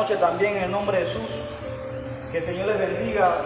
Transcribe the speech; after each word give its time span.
noche 0.00 0.16
también 0.16 0.56
en 0.56 0.64
el 0.64 0.70
nombre 0.70 0.98
de 0.98 1.04
Jesús. 1.04 1.28
Que 2.32 2.38
el 2.38 2.42
Señor 2.42 2.68
les 2.68 2.78
bendiga 2.78 3.36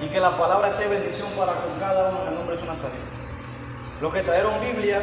y 0.00 0.06
que 0.06 0.20
la 0.20 0.36
palabra 0.38 0.70
sea 0.70 0.88
bendición 0.88 1.28
para 1.36 1.52
con 1.52 1.78
cada 1.80 2.10
uno 2.10 2.22
en 2.22 2.28
el 2.28 2.34
nombre 2.34 2.54
de 2.54 2.62
su 2.62 2.66
Nazareno. 2.66 3.10
Los 4.00 4.12
que 4.12 4.22
trajeron 4.22 4.60
Biblia, 4.60 5.02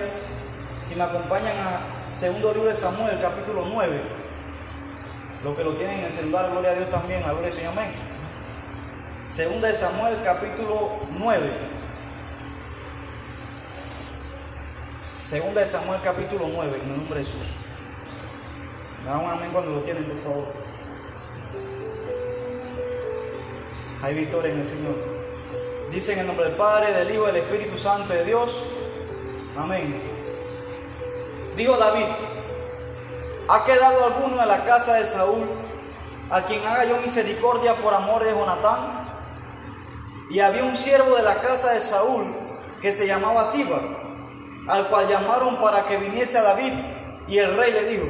si 0.81 0.96
me 0.96 1.04
acompañan 1.04 1.58
a 1.58 2.15
segundo 2.15 2.54
libro 2.54 2.70
de 2.70 2.76
Samuel, 2.76 3.20
capítulo 3.21 3.65
9. 3.68 4.02
Los 5.44 5.58
que 5.58 5.63
lo 5.63 5.71
tienen 5.73 6.00
en 6.00 6.05
el 6.05 6.13
celular, 6.13 6.50
gloria 6.52 6.71
a 6.71 6.76
Dios 6.76 6.90
también, 6.90 7.22
gloria 7.22 7.50
al 7.50 7.78
amén. 7.78 7.92
Segunda 9.30 9.68
de 9.68 9.76
Samuel, 9.76 10.18
capítulo 10.24 10.92
9. 11.10 11.52
Segunda 15.22 15.62
de 15.62 15.68
Samuel, 15.68 16.00
capítulo 16.02 16.46
9, 16.50 16.80
en 16.82 16.90
el 16.90 16.98
nombre 16.98 17.20
de 17.20 17.26
Jesús. 17.26 17.42
Un 19.06 19.30
amén 19.30 19.50
cuando 19.52 19.72
lo 19.72 19.82
tienen, 19.82 20.06
por 20.06 20.24
favor. 20.24 20.66
Hay 24.02 24.14
victoria 24.14 24.52
en 24.52 24.60
el 24.60 24.68
Señor. 24.68 24.96
Dice 25.92 26.14
en 26.14 26.20
el 26.20 26.28
nombre 26.28 26.46
del 26.46 26.56
Padre, 26.56 26.94
del 26.94 27.12
Hijo 27.12 27.26
del 27.26 27.38
Espíritu 27.38 27.78
Santo 27.78 28.14
de 28.14 28.26
Dios. 28.26 28.62
Amén. 29.58 30.00
Dijo 31.56 31.76
David, 31.78 32.06
¿ha 33.50 33.66
quedado 33.66 34.06
alguno 34.06 34.40
en 34.42 34.48
la 34.48 34.64
casa 34.66 34.96
de 34.96 35.06
Saúl 35.06 35.44
a 36.30 36.44
quien 36.44 36.64
haga 36.64 36.86
yo 36.86 36.98
misericordia 36.98 37.73
por 37.76 37.94
amor 37.94 38.23
de 38.23 38.32
Jonatán? 38.32 39.08
Y 40.30 40.42
había 40.42 40.64
un 40.64 40.78
siervo 40.78 41.16
de 41.16 41.23
la 41.23 41.36
casa 41.42 41.73
de 41.73 41.82
Saúl 41.82 42.26
que 42.82 42.94
se 42.94 43.08
llamaba 43.08 43.45
Siba, 43.45 43.80
al 44.68 44.88
cual 44.90 45.08
llamaron 45.08 45.59
para 45.59 45.86
que 45.86 45.98
viniese 45.98 46.38
a 46.38 46.44
David. 46.44 46.73
Y 47.28 47.40
el 47.40 47.58
rey 47.58 47.72
le 47.72 47.86
dijo, 47.86 48.06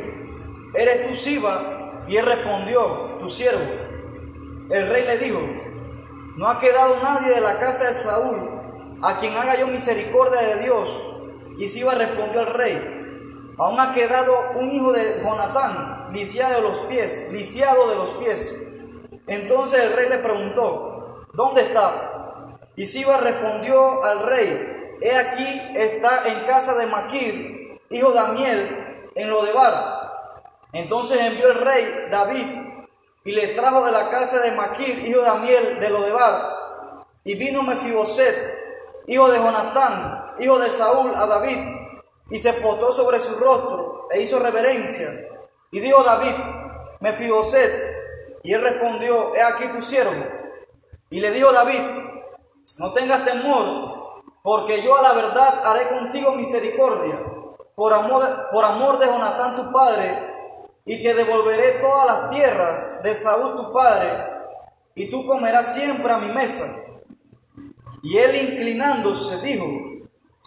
¿eres 0.74 1.08
tú 1.08 1.16
Siba? 1.16 2.04
Y 2.10 2.18
él 2.18 2.26
respondió, 2.26 3.18
tu 3.22 3.30
siervo. 3.30 3.62
El 4.70 4.90
rey 4.90 5.06
le 5.06 5.18
dijo, 5.20 5.40
no 6.38 6.48
ha 6.48 6.60
quedado 6.60 7.02
nadie 7.02 7.34
de 7.34 7.42
la 7.42 7.60
casa 7.60 7.88
de 7.88 7.94
Saúl 7.94 8.50
a 9.02 9.20
quien 9.20 9.36
haga 9.36 9.58
yo 9.58 9.68
misericordia 9.68 10.40
de 10.40 10.64
Dios. 10.64 11.04
Y 11.58 11.68
Siba 11.68 11.96
respondió 11.96 12.42
al 12.42 12.54
rey, 12.54 13.54
aún 13.58 13.80
ha 13.80 13.92
quedado 13.94 14.52
un 14.56 14.72
hijo 14.72 14.92
de 14.92 15.22
Jonatán, 15.24 16.10
lisiado 16.14 16.56
de 16.56 16.62
los 16.62 16.80
pies, 16.82 17.30
lisiado 17.32 17.90
de 17.90 17.96
los 17.96 18.12
pies. 18.12 18.56
Entonces 19.26 19.84
el 19.84 19.94
rey 19.94 20.10
le 20.10 20.20
preguntó, 20.20 21.26
¿dónde 21.34 21.62
está? 21.62 22.60
Y 22.76 22.86
Siba 22.86 23.18
respondió 23.18 24.04
al 24.04 24.20
rey, 24.20 24.98
he 25.02 25.16
aquí 25.16 25.62
está 25.76 26.28
en 26.28 26.46
casa 26.46 26.76
de 26.76 26.86
Maquir, 26.86 27.82
hijo 27.90 28.12
de 28.12 28.20
Amiel, 28.20 29.10
en 29.16 29.30
Lodebar. 29.32 30.14
Entonces 30.74 31.20
envió 31.20 31.48
el 31.48 31.56
rey 31.56 32.08
David 32.12 32.67
y 33.28 33.34
le 33.34 33.50
trajo 33.50 33.84
de 33.84 33.92
la 33.92 34.10
casa 34.10 34.40
de 34.40 34.52
Maquir, 34.52 35.06
hijo 35.06 35.20
de 35.20 35.28
Amiel, 35.28 35.80
de 35.82 35.90
Lodebar. 35.90 37.06
Y 37.26 37.36
vino 37.36 37.62
Mefiboset, 37.62 39.04
hijo 39.06 39.30
de 39.30 39.38
Jonatán, 39.38 40.28
hijo 40.40 40.58
de 40.58 40.70
Saúl, 40.70 41.12
a 41.14 41.28
David, 41.28 41.58
y 42.30 42.40
se 42.40 42.54
potó 42.54 42.94
sobre 42.94 43.20
su 43.20 43.36
rostro 43.36 44.08
e 44.12 44.22
hizo 44.22 44.40
reverencia. 44.40 45.28
Y 45.72 45.82
dijo 45.82 46.02
David, 46.04 46.32
Mefiboset, 47.02 47.98
y 48.44 48.54
él 48.54 48.62
respondió, 48.62 49.36
he 49.36 49.44
aquí 49.44 49.68
tu 49.74 49.82
siervo. 49.82 50.26
Y 51.10 51.20
le 51.20 51.32
dijo 51.32 51.52
David, 51.52 51.82
no 52.80 52.94
tengas 52.94 53.26
temor, 53.26 54.22
porque 54.42 54.82
yo 54.82 54.96
a 54.96 55.02
la 55.02 55.12
verdad 55.12 55.64
haré 55.66 55.90
contigo 55.90 56.32
misericordia, 56.32 57.22
por 57.76 57.92
amor, 57.92 58.48
por 58.54 58.64
amor 58.64 59.00
de 59.00 59.08
Jonatán 59.08 59.58
tu 59.58 59.70
padre, 59.74 60.37
y 60.88 61.04
te 61.04 61.14
devolveré 61.14 61.82
todas 61.82 62.06
las 62.06 62.30
tierras 62.30 63.04
de 63.04 63.14
Saúl 63.14 63.58
tu 63.58 63.74
padre, 63.74 64.26
y 64.96 65.12
tú 65.12 65.28
comerás 65.28 65.76
siempre 65.76 66.12
a 66.12 66.18
mi 66.18 66.34
mesa. 66.34 66.66
Y 68.02 68.18
él 68.18 68.36
inclinándose 68.36 69.42
dijo, 69.42 69.66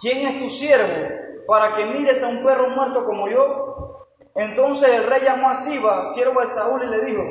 ¿quién 0.01 0.27
es 0.27 0.39
tu 0.41 0.49
siervo 0.49 1.09
para 1.47 1.77
que 1.77 1.85
mires 1.85 2.23
a 2.23 2.29
un 2.29 2.43
perro 2.43 2.71
muerto 2.71 3.05
como 3.05 3.29
yo? 3.29 4.07
Entonces 4.35 4.91
el 4.95 5.05
rey 5.05 5.21
llamó 5.23 5.51
a 5.51 5.55
Siba, 5.55 6.11
siervo 6.11 6.41
de 6.41 6.47
Saúl, 6.47 6.85
y 6.85 6.87
le 6.87 7.05
dijo, 7.05 7.23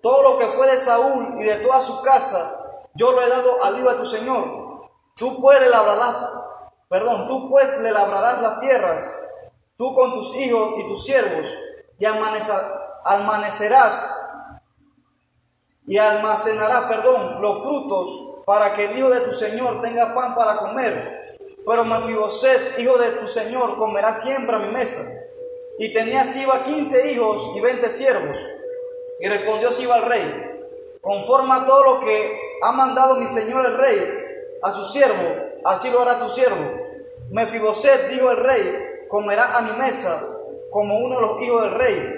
todo 0.00 0.22
lo 0.22 0.38
que 0.38 0.46
fue 0.46 0.70
de 0.70 0.78
Saúl 0.78 1.34
y 1.38 1.42
de 1.42 1.56
toda 1.56 1.82
su 1.82 2.00
casa, 2.00 2.82
yo 2.94 3.12
lo 3.12 3.22
he 3.22 3.28
dado 3.28 3.62
al 3.62 3.78
hijo 3.78 3.90
de 3.90 3.96
tu 3.96 4.06
señor. 4.06 4.88
Tú 5.16 5.38
le 5.60 5.68
labrarás, 5.68 6.30
perdón, 6.88 7.28
tú 7.28 7.50
pues 7.50 7.78
le 7.80 7.92
labrarás 7.92 8.40
las 8.40 8.60
tierras, 8.60 9.20
tú 9.76 9.94
con 9.94 10.14
tus 10.14 10.34
hijos 10.36 10.76
y 10.78 10.88
tus 10.88 11.04
siervos, 11.04 11.46
y 11.98 12.06
almanecerás 12.06 14.18
y 15.88 15.96
almacenarás, 15.96 16.84
perdón, 16.84 17.40
los 17.40 17.62
frutos 17.62 18.42
para 18.44 18.74
que 18.74 18.84
el 18.84 18.98
hijo 18.98 19.08
de 19.08 19.20
tu 19.20 19.32
señor 19.32 19.80
tenga 19.80 20.14
pan 20.14 20.34
para 20.34 20.58
comer. 20.58 21.38
Pero 21.66 21.84
Mefiboset, 21.84 22.78
hijo 22.78 22.98
de 22.98 23.10
tu 23.12 23.26
señor, 23.26 23.78
comerá 23.78 24.12
siempre 24.12 24.56
a 24.56 24.58
mi 24.58 24.72
mesa. 24.72 25.02
Y 25.78 25.92
tenía 25.94 26.24
Siba 26.24 26.62
quince 26.62 27.12
hijos 27.12 27.50
y 27.56 27.60
veinte 27.60 27.88
siervos. 27.88 28.38
Y 29.20 29.28
respondió 29.28 29.72
Siba 29.72 29.94
al 29.94 30.02
rey, 30.02 30.60
conforme 31.00 31.54
a 31.54 31.66
todo 31.66 31.94
lo 31.94 32.00
que 32.00 32.40
ha 32.62 32.72
mandado 32.72 33.14
mi 33.14 33.26
señor 33.26 33.64
el 33.64 33.78
rey 33.78 34.24
a 34.62 34.72
su 34.72 34.84
siervo, 34.84 35.36
así 35.64 35.90
lo 35.90 36.02
hará 36.02 36.18
tu 36.18 36.30
siervo. 36.30 36.70
Mefiboset, 37.30 38.10
dijo 38.10 38.30
el 38.30 38.38
rey, 38.38 39.06
comerá 39.08 39.56
a 39.56 39.62
mi 39.62 39.72
mesa 39.72 40.37
como 40.70 40.98
uno 40.98 41.16
de 41.16 41.26
los 41.26 41.42
hijos 41.42 41.62
del 41.62 41.74
rey. 41.74 42.14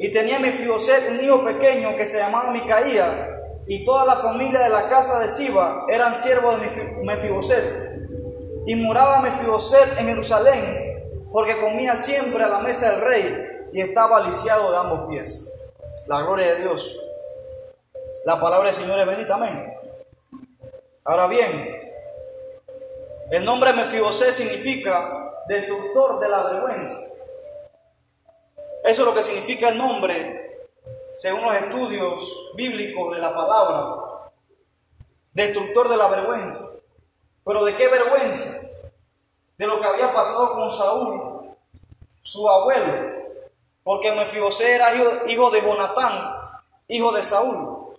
Y 0.00 0.12
tenía 0.12 0.38
Mefiboset 0.38 1.10
un 1.10 1.24
hijo 1.24 1.44
pequeño 1.44 1.94
que 1.96 2.06
se 2.06 2.18
llamaba 2.18 2.50
Micaía, 2.50 3.32
y 3.66 3.84
toda 3.84 4.04
la 4.04 4.16
familia 4.16 4.60
de 4.60 4.70
la 4.70 4.88
casa 4.88 5.20
de 5.20 5.28
Siba 5.28 5.86
eran 5.88 6.14
siervos 6.14 6.60
de 6.60 6.68
Mefiboset. 7.04 7.92
Y 8.66 8.74
moraba 8.76 9.20
Mefiboset 9.20 9.98
en 9.98 10.08
Jerusalén, 10.08 11.30
porque 11.32 11.60
comía 11.60 11.96
siempre 11.96 12.42
a 12.42 12.48
la 12.48 12.58
mesa 12.60 12.90
del 12.90 13.00
rey 13.00 13.48
y 13.72 13.80
estaba 13.80 14.20
lisiado 14.20 14.70
de 14.70 14.76
ambos 14.78 15.08
pies. 15.08 15.48
La 16.06 16.22
gloria 16.22 16.54
de 16.54 16.60
Dios. 16.62 16.98
La 18.26 18.40
palabra 18.40 18.66
del 18.70 18.74
Señor 18.74 18.98
es 18.98 19.06
bendita, 19.06 19.34
amén. 19.34 19.74
Ahora 21.04 21.26
bien, 21.28 21.82
el 23.30 23.44
nombre 23.44 23.72
Mefiboset 23.72 24.30
significa 24.30 25.32
destructor 25.48 26.20
de 26.20 26.28
la 26.28 26.42
vergüenza. 26.42 26.96
Eso 28.84 29.02
es 29.02 29.08
lo 29.08 29.14
que 29.14 29.22
significa 29.22 29.68
el 29.68 29.78
nombre, 29.78 30.66
según 31.14 31.42
los 31.42 31.54
estudios 31.54 32.50
bíblicos 32.54 33.14
de 33.14 33.20
la 33.20 33.32
palabra. 33.32 34.30
Destructor 35.32 35.88
de 35.88 35.96
la 35.96 36.08
vergüenza. 36.08 36.64
¿Pero 37.44 37.64
de 37.64 37.76
qué 37.76 37.88
vergüenza? 37.88 38.60
De 39.56 39.66
lo 39.66 39.80
que 39.80 39.86
había 39.86 40.12
pasado 40.12 40.54
con 40.54 40.70
Saúl, 40.70 41.54
su 42.22 42.48
abuelo. 42.48 43.12
Porque 43.84 44.12
Mefibosé 44.12 44.74
era 44.74 44.88
hijo, 45.28 45.50
de 45.50 45.62
Jonatán, 45.62 46.34
hijo 46.88 47.12
de 47.12 47.22
Saúl. 47.22 47.96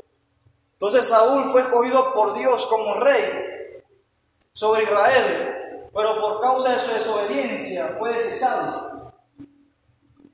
Entonces 0.74 1.08
Saúl 1.08 1.46
fue 1.46 1.62
escogido 1.62 2.14
por 2.14 2.34
Dios 2.34 2.66
como 2.66 2.96
rey 2.96 3.84
sobre 4.52 4.84
Israel, 4.84 5.90
pero 5.94 6.20
por 6.20 6.42
causa 6.42 6.74
de 6.74 6.80
su 6.80 6.94
desobediencia 6.94 7.96
fue 7.98 8.14
desechado 8.14 8.93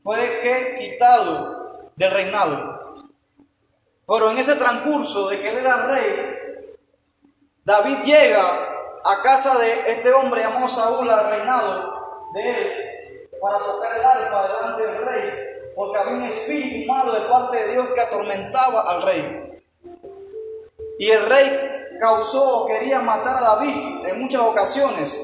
fue 0.09 0.39
que 0.41 0.77
quitado 0.79 1.83
del 1.95 2.09
reinado. 2.09 2.93
Pero 4.07 4.31
en 4.31 4.39
ese 4.39 4.55
transcurso 4.55 5.27
de 5.27 5.39
que 5.39 5.49
él 5.49 5.57
era 5.57 5.85
rey, 5.85 6.65
David 7.63 7.99
llega 8.03 8.41
a 9.05 9.21
casa 9.21 9.59
de 9.59 9.71
este 9.91 10.11
hombre 10.11 10.41
llamado 10.41 10.67
Saúl 10.67 11.07
al 11.07 11.29
reinado 11.29 11.93
de 12.33 12.49
él 12.49 13.29
para 13.39 13.59
tocar 13.59 13.99
el 13.99 14.03
arpa 14.03 14.47
delante 14.47 14.87
del 14.87 15.05
rey, 15.05 15.31
porque 15.75 15.99
había 15.99 16.13
un 16.13 16.23
espíritu 16.23 16.91
malo 16.91 17.13
de 17.13 17.29
parte 17.29 17.57
de 17.57 17.73
Dios 17.73 17.89
que 17.93 18.01
atormentaba 18.01 18.81
al 18.81 19.03
rey. 19.03 19.61
Y 20.97 21.07
el 21.11 21.23
rey 21.27 21.97
causó, 21.99 22.65
quería 22.65 22.99
matar 23.01 23.37
a 23.37 23.41
David 23.41 24.07
en 24.07 24.19
muchas 24.21 24.41
ocasiones, 24.41 25.23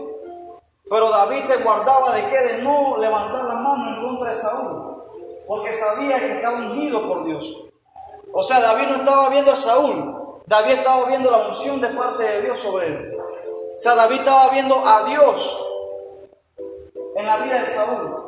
pero 0.90 1.10
David 1.10 1.44
se 1.44 1.58
guardaba 1.58 2.16
de 2.16 2.28
que 2.28 2.38
de 2.38 2.64
no 2.64 2.98
levantar 2.98 3.46
la 3.46 3.56
mano 3.56 3.96
en 3.96 4.06
contra 4.06 4.30
de 4.30 4.36
Saúl, 4.36 5.04
porque 5.48 5.74
sabía 5.74 6.20
que 6.20 6.34
estaba 6.34 6.58
ungido 6.58 7.08
por 7.08 7.26
Dios. 7.26 7.64
O 8.32 8.44
sea, 8.44 8.60
David 8.60 8.88
no 8.90 8.96
estaba 8.98 9.30
viendo 9.30 9.52
a 9.52 9.56
Saúl, 9.56 10.42
David 10.46 10.74
estaba 10.74 11.06
viendo 11.06 11.32
la 11.32 11.48
unción 11.48 11.82
de 11.82 11.90
parte 11.90 12.24
de 12.24 12.42
Dios 12.44 12.60
sobre 12.60 12.88
él. 12.88 13.18
O 13.76 13.80
sea, 13.80 13.96
David 13.96 14.18
estaba 14.18 14.50
viendo 14.50 14.86
a 14.86 15.06
Dios 15.06 15.66
en 17.16 17.26
la 17.26 17.38
vida 17.38 17.60
de 17.60 17.66
Saúl. 17.66 18.26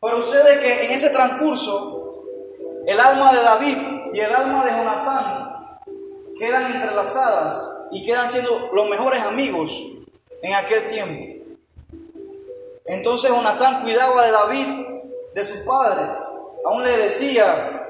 Pero 0.00 0.16
sucede 0.18 0.60
que 0.60 0.86
en 0.86 0.92
ese 0.92 1.10
transcurso, 1.10 2.24
el 2.86 3.00
alma 3.00 3.32
de 3.32 3.42
David 3.42 3.78
y 4.12 4.20
el 4.20 4.34
alma 4.34 4.64
de 4.64 4.70
Jonatán 4.70 5.56
quedan 6.38 6.72
entrelazadas 6.72 7.68
y 7.90 8.06
quedan 8.06 8.28
siendo 8.28 8.70
los 8.72 8.88
mejores 8.88 9.20
amigos 9.22 9.82
en 10.42 10.54
aquel 10.54 10.88
tiempo. 10.88 11.38
Entonces 12.84 13.30
Jonatán 13.30 13.82
cuidaba 13.82 14.24
de 14.24 14.32
David, 14.32 14.66
de 15.34 15.44
su 15.44 15.64
padre. 15.64 16.02
Aún 16.64 16.82
le 16.82 16.96
decía, 16.96 17.86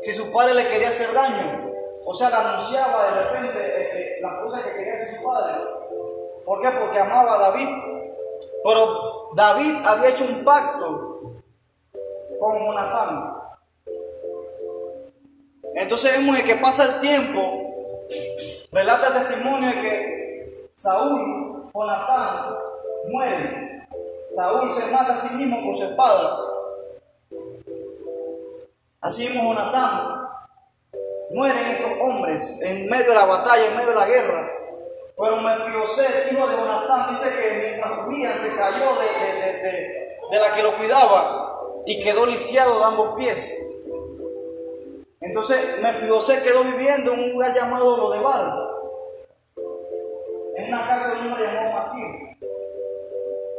si 0.00 0.12
su 0.12 0.32
padre 0.32 0.54
le 0.54 0.66
quería 0.68 0.88
hacer 0.88 1.12
daño. 1.12 1.70
O 2.04 2.14
sea, 2.14 2.30
le 2.30 2.36
anunciaba 2.36 3.04
de 3.04 3.22
repente 3.22 3.58
eh, 3.58 3.90
eh, 3.94 4.18
las 4.20 4.40
cosas 4.40 4.62
que 4.64 4.72
quería 4.72 4.94
hacer 4.94 5.16
su 5.16 5.22
padre. 5.22 5.58
¿Por 6.44 6.60
qué? 6.62 6.70
Porque 6.70 6.98
amaba 6.98 7.34
a 7.34 7.50
David. 7.50 7.68
Pero 8.64 9.30
David 9.34 9.74
había 9.84 10.10
hecho 10.10 10.24
un 10.24 10.44
pacto 10.44 11.34
con 12.38 12.58
Jonatán. 12.58 13.34
Entonces 15.74 16.16
vemos 16.16 16.40
que 16.40 16.56
pasa 16.56 16.84
el 16.84 17.00
tiempo, 17.00 17.40
relata 18.72 19.06
el 19.08 19.12
testimonio 19.12 19.68
de 19.68 19.80
que 19.80 20.70
Saúl, 20.74 21.49
Jonatán, 21.74 22.56
muere. 23.08 23.86
Saúl 24.34 24.70
se 24.70 24.90
mata 24.90 25.12
a 25.12 25.16
sí 25.16 25.34
mismo 25.36 25.64
con 25.64 25.76
su 25.76 25.84
espada. 25.84 26.38
Así 29.00 29.28
mismo 29.28 29.42
Jonatán 29.44 30.28
mueren 31.30 31.66
estos 31.66 31.92
hombres 32.00 32.58
en 32.62 32.88
medio 32.88 33.08
de 33.08 33.14
la 33.14 33.24
batalla, 33.24 33.66
en 33.66 33.76
medio 33.76 33.90
de 33.90 33.94
la 33.94 34.06
guerra. 34.06 34.50
Pero 35.18 35.36
Mefiboset, 35.36 36.32
hijo 36.32 36.46
de 36.46 36.56
Jonatán, 36.56 37.10
dice 37.10 37.28
que 37.28 37.68
mientras 37.68 38.06
huían 38.06 38.38
se 38.38 38.56
cayó 38.56 38.86
de, 38.96 40.38
la 40.38 40.54
que 40.54 40.62
lo 40.62 40.72
cuidaba 40.76 41.60
y 41.86 42.02
quedó 42.02 42.26
lisiado 42.26 42.78
de 42.78 42.84
ambos 42.84 43.16
pies. 43.16 43.58
Entonces 45.20 45.80
Mefiboset 45.82 46.42
quedó 46.42 46.64
viviendo 46.64 47.12
en 47.12 47.20
un 47.20 47.32
lugar 47.32 47.54
llamado 47.54 47.96
Lodebar, 47.96 48.70
en 50.60 50.74
una 50.74 50.86
casa 50.86 51.14
de 51.14 51.20
un 51.20 51.26
hombre 51.28 51.46
llamado 51.46 51.72
Maquín. 51.72 52.38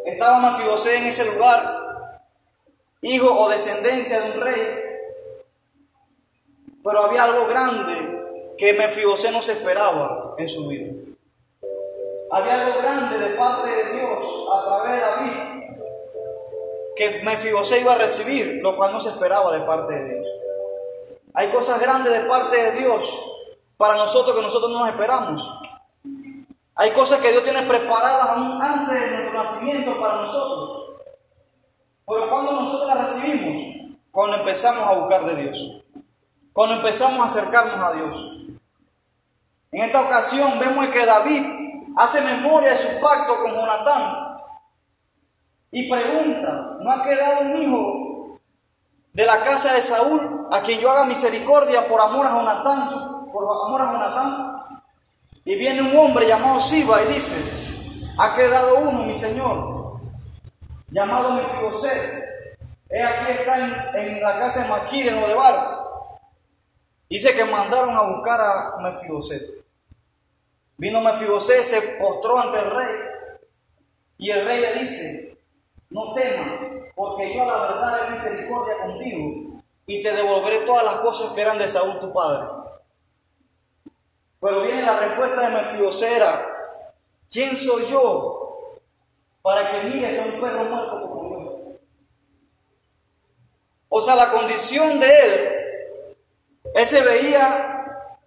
Estaba 0.05 0.39
Mefiboset 0.39 0.97
en 0.97 1.05
ese 1.05 1.25
lugar, 1.25 2.21
hijo 3.01 3.33
o 3.39 3.49
descendencia 3.49 4.21
de 4.21 4.31
un 4.31 4.41
rey, 4.41 4.79
pero 6.83 6.99
había 7.03 7.23
algo 7.23 7.47
grande 7.47 8.55
que 8.57 8.73
Mefiboset 8.73 9.31
no 9.31 9.41
se 9.41 9.53
esperaba 9.53 10.35
en 10.37 10.47
su 10.47 10.67
vida. 10.67 10.91
Había 12.31 12.65
algo 12.65 12.81
grande 12.81 13.17
de 13.19 13.35
parte 13.35 13.69
de 13.69 13.93
Dios 13.93 14.47
a 14.53 14.65
través 14.65 14.95
de 14.95 15.01
David 15.01 15.51
que 16.95 17.21
Mefibosé 17.23 17.81
iba 17.81 17.93
a 17.93 17.97
recibir, 17.97 18.59
lo 18.61 18.75
cual 18.75 18.91
no 18.91 18.99
se 18.99 19.09
esperaba 19.09 19.51
de 19.57 19.65
parte 19.65 19.93
de 19.93 20.13
Dios. 20.13 20.27
Hay 21.33 21.49
cosas 21.49 21.81
grandes 21.81 22.13
de 22.13 22.27
parte 22.29 22.55
de 22.55 22.79
Dios 22.79 23.25
para 23.77 23.95
nosotros 23.95 24.35
que 24.35 24.41
nosotros 24.41 24.71
no 24.71 24.79
nos 24.79 24.89
esperamos. 24.89 25.61
Hay 26.75 26.91
cosas 26.91 27.19
que 27.19 27.31
Dios 27.31 27.43
tiene 27.43 27.63
preparadas 27.63 28.29
aún 28.29 28.61
antes 28.61 28.99
de 28.99 29.11
nuestro 29.11 29.43
nacimiento 29.43 29.99
para 29.99 30.21
nosotros. 30.21 31.01
Pero 32.07 32.29
cuando 32.29 32.53
nosotros 32.53 32.87
las 32.87 33.13
recibimos, 33.13 33.97
cuando 34.11 34.37
empezamos 34.37 34.81
a 34.81 34.99
buscar 34.99 35.23
de 35.25 35.43
Dios, 35.43 35.81
cuando 36.53 36.75
empezamos 36.75 37.19
a 37.19 37.25
acercarnos 37.25 37.75
a 37.75 37.93
Dios. 37.93 38.37
En 39.71 39.83
esta 39.85 40.01
ocasión 40.01 40.59
vemos 40.59 40.87
que 40.87 41.05
David 41.05 41.43
hace 41.95 42.21
memoria 42.21 42.71
de 42.71 42.77
su 42.77 42.99
pacto 42.99 43.41
con 43.41 43.53
Jonatán 43.53 44.37
y 45.71 45.89
pregunta, 45.89 46.77
¿no 46.81 46.91
ha 46.91 47.03
quedado 47.03 47.41
un 47.41 47.61
hijo 47.61 48.39
de 49.13 49.25
la 49.25 49.41
casa 49.43 49.73
de 49.73 49.81
Saúl 49.81 50.47
a 50.51 50.61
quien 50.61 50.79
yo 50.79 50.91
haga 50.91 51.05
misericordia 51.05 51.87
por 51.87 52.01
amor 52.01 52.27
a 52.27 52.31
Jonatán? 52.31 53.29
Por 53.31 53.43
amor 53.43 53.81
a 53.81 53.91
Jonatán. 53.93 54.61
Y 55.43 55.55
viene 55.55 55.81
un 55.81 55.97
hombre 55.97 56.27
llamado 56.27 56.59
Siba 56.59 57.01
y 57.03 57.13
dice, 57.13 57.35
ha 58.17 58.35
quedado 58.35 58.79
uno, 58.79 59.03
mi 59.03 59.13
señor, 59.13 59.99
llamado 60.89 61.31
Mefiboset. 61.31 62.21
He 62.89 63.01
aquí 63.01 63.31
está 63.31 63.57
en, 63.97 64.21
la 64.21 64.39
casa 64.39 64.63
de 64.63 64.69
Maquir, 64.69 65.07
en 65.07 65.23
Odebar. 65.23 65.79
Dice 67.09 67.33
que 67.33 67.45
mandaron 67.45 67.95
a 67.95 68.15
buscar 68.15 68.39
a 68.39 68.77
Mefiboset. 68.81 69.61
Vino 70.77 70.99
Mefibosé, 71.01 71.63
se 71.63 71.79
postró 71.99 72.39
ante 72.39 72.57
el 72.57 72.71
rey. 72.71 72.95
Y 74.17 74.31
el 74.31 74.45
rey 74.45 74.61
le 74.61 74.79
dice, 74.79 75.37
no 75.91 76.13
temas, 76.13 76.59
porque 76.95 77.35
yo 77.35 77.45
la 77.45 77.61
verdad 77.61 78.07
he 78.07 78.11
misericordia 78.15 78.77
contigo 78.77 79.61
y 79.85 80.01
te 80.01 80.11
devolveré 80.11 80.59
todas 80.61 80.83
las 80.83 80.95
cosas 80.97 81.33
que 81.33 81.41
eran 81.41 81.59
de 81.59 81.67
Saúl 81.67 81.99
tu 81.99 82.11
padre. 82.13 82.60
Pero 84.41 84.63
viene 84.63 84.81
la 84.81 84.99
respuesta 84.99 85.41
de 85.41 85.55
Mefibosé 85.55 86.15
era, 86.15 86.57
¿quién 87.31 87.55
soy 87.55 87.85
yo 87.85 88.79
para 89.43 89.69
que 89.69 89.87
mires 89.87 90.19
a 90.19 90.25
un 90.25 90.41
perro 90.41 90.63
muerto 90.63 91.09
como 91.09 91.29
yo? 91.29 91.71
O 93.89 94.01
sea, 94.01 94.15
la 94.15 94.31
condición 94.31 94.99
de 94.99 95.07
él, 95.07 96.25
él 96.73 96.85
se 96.85 97.01
veía 97.01 97.85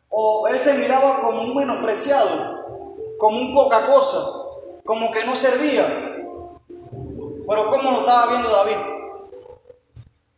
o 0.08 0.46
él 0.46 0.60
se 0.60 0.74
miraba 0.74 1.20
como 1.20 1.42
un 1.42 1.56
menospreciado, 1.56 2.64
como 3.18 3.36
un 3.36 3.52
poca 3.52 3.84
cosa, 3.86 4.18
como 4.84 5.10
que 5.10 5.24
no 5.24 5.34
servía. 5.34 5.84
Pero 7.48 7.70
¿cómo 7.70 7.90
lo 7.90 8.00
estaba 8.00 8.28
viendo 8.28 8.50
David? 8.50 8.76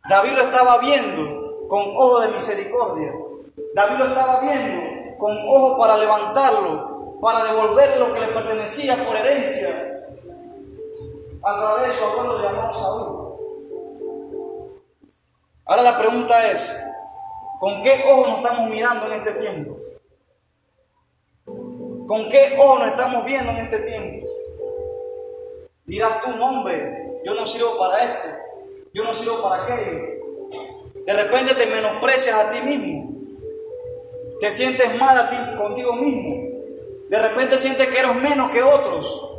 David 0.09 0.31
lo 0.31 0.41
estaba 0.41 0.79
viendo 0.79 1.67
con 1.67 1.81
ojo 1.95 2.21
de 2.21 2.29
misericordia. 2.29 3.13
David 3.75 3.97
lo 3.97 4.05
estaba 4.07 4.39
viendo 4.41 5.06
con 5.17 5.37
ojo 5.47 5.77
para 5.79 5.97
levantarlo, 5.97 7.17
para 7.21 7.43
devolverle 7.45 7.97
lo 7.97 8.13
que 8.13 8.21
le 8.21 8.27
pertenecía 8.27 8.95
por 9.05 9.15
herencia 9.15 10.03
a 11.43 11.59
través 11.59 11.87
de 11.87 11.93
su 11.93 12.03
abuelo 12.03 12.41
llamado 12.41 12.73
Saúl. 12.73 13.27
Ahora 15.65 15.81
la 15.81 15.97
pregunta 15.97 16.51
es, 16.51 16.73
¿Con 17.59 17.81
qué 17.81 18.03
ojo 18.07 18.27
nos 18.27 18.37
estamos 18.37 18.69
mirando 18.69 19.07
en 19.07 19.13
este 19.13 19.33
tiempo? 19.33 19.77
¿Con 22.07 22.29
qué 22.29 22.55
ojo 22.59 22.79
nos 22.79 22.87
estamos 22.89 23.25
viendo 23.25 23.51
en 23.51 23.57
este 23.57 23.79
tiempo? 23.79 24.27
Dirás 25.85 26.21
tu 26.21 26.37
nombre, 26.37 27.19
yo 27.25 27.33
no 27.33 27.47
sirvo 27.47 27.77
para 27.79 28.03
esto, 28.03 28.27
yo 28.93 29.03
no 29.03 29.13
sirvo 29.13 29.41
para 29.41 29.63
aquello. 29.63 30.01
De 31.03 31.13
repente 31.13 31.55
te 31.55 31.65
menosprecias 31.65 32.35
a 32.37 32.51
ti 32.51 32.61
mismo, 32.61 33.16
te 34.39 34.51
sientes 34.51 34.99
mal 34.99 35.17
a 35.17 35.29
ti 35.29 35.57
contigo 35.57 35.93
mismo. 35.93 36.47
De 37.09 37.19
repente 37.19 37.57
sientes 37.57 37.87
que 37.87 37.99
eres 37.99 38.15
menos 38.15 38.51
que 38.51 38.61
otros. 38.61 39.31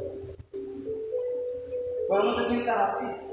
Pero 2.09 2.23
no 2.23 2.37
te 2.37 2.45
sientas 2.45 2.95
así. 2.95 3.29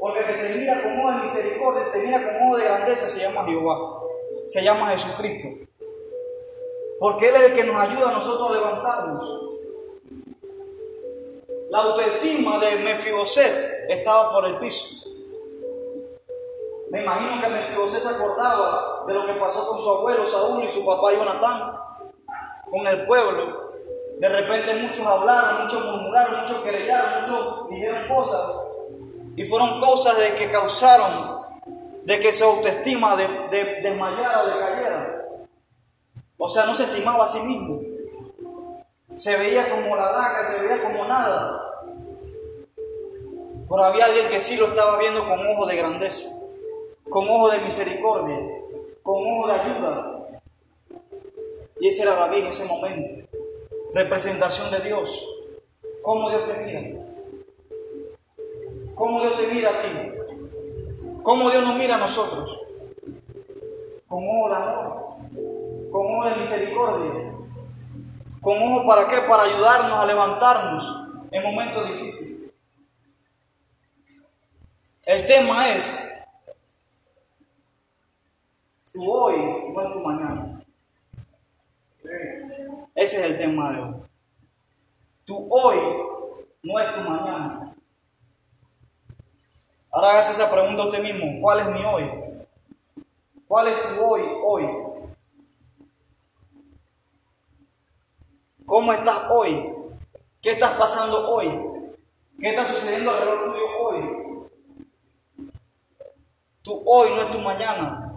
Porque 0.00 0.20
el 0.20 0.26
que 0.26 0.32
te 0.32 0.54
mira 0.54 0.82
con 0.82 0.98
ojo 1.00 1.10
de 1.10 1.22
misericordia, 1.24 1.92
te 1.92 1.98
mira 1.98 2.24
con 2.24 2.48
ojo 2.48 2.58
de 2.58 2.64
grandeza, 2.64 3.08
se 3.08 3.20
llama 3.20 3.44
Jehová. 3.44 4.02
Se 4.46 4.62
llama 4.62 4.90
Jesucristo. 4.90 5.48
Porque 7.00 7.28
Él 7.28 7.34
es 7.34 7.50
el 7.50 7.56
que 7.56 7.64
nos 7.64 7.76
ayuda 7.76 8.10
a 8.10 8.12
nosotros 8.12 8.50
a 8.50 8.54
levantarnos. 8.54 9.46
La 11.70 11.78
autoestima 11.78 12.58
de 12.58 12.76
Mefiboset 12.84 13.86
estaba 13.88 14.32
por 14.32 14.46
el 14.46 14.58
piso. 14.58 15.05
Me 16.96 17.02
imagino 17.02 17.42
que 17.42 17.48
Mefiboset 17.48 18.00
se 18.00 18.08
acordaba 18.08 19.04
de 19.06 19.12
lo 19.12 19.26
que 19.26 19.34
pasó 19.34 19.68
con 19.68 19.82
su 19.82 19.90
abuelo 19.90 20.26
Saúl 20.26 20.64
y 20.64 20.68
su 20.68 20.82
papá 20.86 21.12
Jonatán, 21.12 21.78
con 22.70 22.86
el 22.86 23.06
pueblo. 23.06 23.70
De 24.18 24.26
repente 24.26 24.72
muchos 24.76 25.06
hablaron, 25.06 25.64
muchos 25.64 25.84
murmuraron, 25.84 26.40
muchos 26.40 26.62
querellaron, 26.62 27.20
muchos 27.20 27.68
dijeron 27.68 28.08
cosas 28.08 28.50
y 29.36 29.44
fueron 29.44 29.78
cosas 29.78 30.16
de 30.16 30.36
que 30.36 30.50
causaron 30.50 31.44
de 32.06 32.18
que 32.18 32.32
su 32.32 32.44
autoestima 32.44 33.14
de, 33.14 33.28
de, 33.50 33.82
desmayara 33.82 34.42
o 34.42 34.46
decayera. 34.46 35.22
O 36.38 36.48
sea, 36.48 36.64
no 36.64 36.74
se 36.74 36.84
estimaba 36.84 37.26
a 37.26 37.28
sí 37.28 37.40
mismo. 37.40 37.78
Se 39.16 39.36
veía 39.36 39.68
como 39.68 39.96
la 39.96 40.10
daga, 40.10 40.50
se 40.50 40.66
veía 40.66 40.82
como 40.82 41.04
nada. 41.04 41.62
Pero 43.68 43.84
había 43.84 44.06
alguien 44.06 44.30
que 44.30 44.40
sí 44.40 44.56
lo 44.56 44.68
estaba 44.68 44.98
viendo 44.98 45.28
con 45.28 45.46
ojo 45.46 45.66
de 45.66 45.76
grandeza, 45.76 46.35
con 47.08 47.28
ojo 47.28 47.50
de 47.50 47.60
misericordia, 47.60 48.38
con 49.02 49.26
ojo 49.26 49.46
de 49.46 49.52
ayuda. 49.52 50.12
Y 51.80 51.88
ese 51.88 52.02
era 52.02 52.14
David 52.14 52.38
en 52.38 52.46
ese 52.46 52.64
momento. 52.64 53.28
Representación 53.92 54.70
de 54.70 54.80
Dios. 54.80 55.26
¿Cómo 56.02 56.30
Dios 56.30 56.42
te 56.46 56.64
mira? 56.64 57.04
¿Cómo 58.94 59.20
Dios 59.20 59.36
te 59.36 59.46
mira 59.48 59.70
a 59.70 59.82
ti? 59.82 59.88
¿Cómo 61.22 61.50
Dios 61.50 61.62
nos 61.64 61.76
mira 61.76 61.96
a 61.96 61.98
nosotros? 61.98 62.60
Con 64.08 64.24
ojo 64.24 64.48
de 64.48 64.56
amor, 64.56 65.16
con 65.90 66.06
ojo 66.06 66.28
de 66.28 66.36
misericordia. 66.36 67.32
¿Con 68.40 68.62
ojo 68.62 68.86
para 68.86 69.08
qué? 69.08 69.16
Para 69.28 69.42
ayudarnos 69.42 69.92
a 69.92 70.06
levantarnos 70.06 71.08
en 71.32 71.42
momentos 71.42 71.90
difíciles. 71.90 72.52
El 75.04 75.26
tema 75.26 75.68
es, 75.70 76.00
tu 78.96 79.12
hoy 79.12 79.34
es 79.34 79.92
tu 79.92 80.00
mañana. 80.00 80.60
Ese 82.94 83.18
es 83.18 83.30
el 83.30 83.38
tema 83.38 83.72
de 83.72 83.82
hoy. 83.82 83.94
Tu 85.26 85.48
hoy 85.50 85.76
no 86.62 86.80
es 86.80 86.94
tu 86.94 87.00
mañana. 87.02 87.76
Ahora 89.90 90.10
hagas 90.10 90.30
esa 90.30 90.50
pregunta 90.50 90.82
a 90.82 90.86
usted 90.86 91.02
mismo, 91.02 91.40
¿cuál 91.42 91.60
es 91.60 91.68
mi 91.68 91.84
hoy? 91.84 92.10
¿Cuál 93.46 93.68
es 93.68 93.82
tu 93.82 94.02
hoy, 94.02 94.22
hoy? 94.44 94.64
¿Cómo 98.64 98.92
estás 98.92 99.30
hoy? 99.30 99.74
¿Qué 100.40 100.52
estás 100.52 100.72
pasando 100.72 101.28
hoy? 101.28 101.48
¿Qué 102.40 102.48
está 102.48 102.64
sucediendo 102.64 103.10
alrededor 103.10 103.52
tuyo 103.52 103.66
hoy? 103.78 104.48
Tu 106.62 106.82
hoy 106.86 107.10
no 107.10 107.22
es 107.22 107.30
tu 107.30 107.38
mañana. 107.40 108.15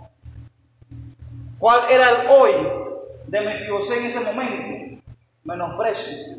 ¿Cuál 1.60 1.82
era 1.92 2.10
el 2.10 2.28
hoy 2.30 2.52
de 3.28 3.42
Mefibosé 3.42 4.00
en 4.00 4.06
ese 4.06 4.22
momento? 4.22 5.04
Menosprecio. 5.44 6.38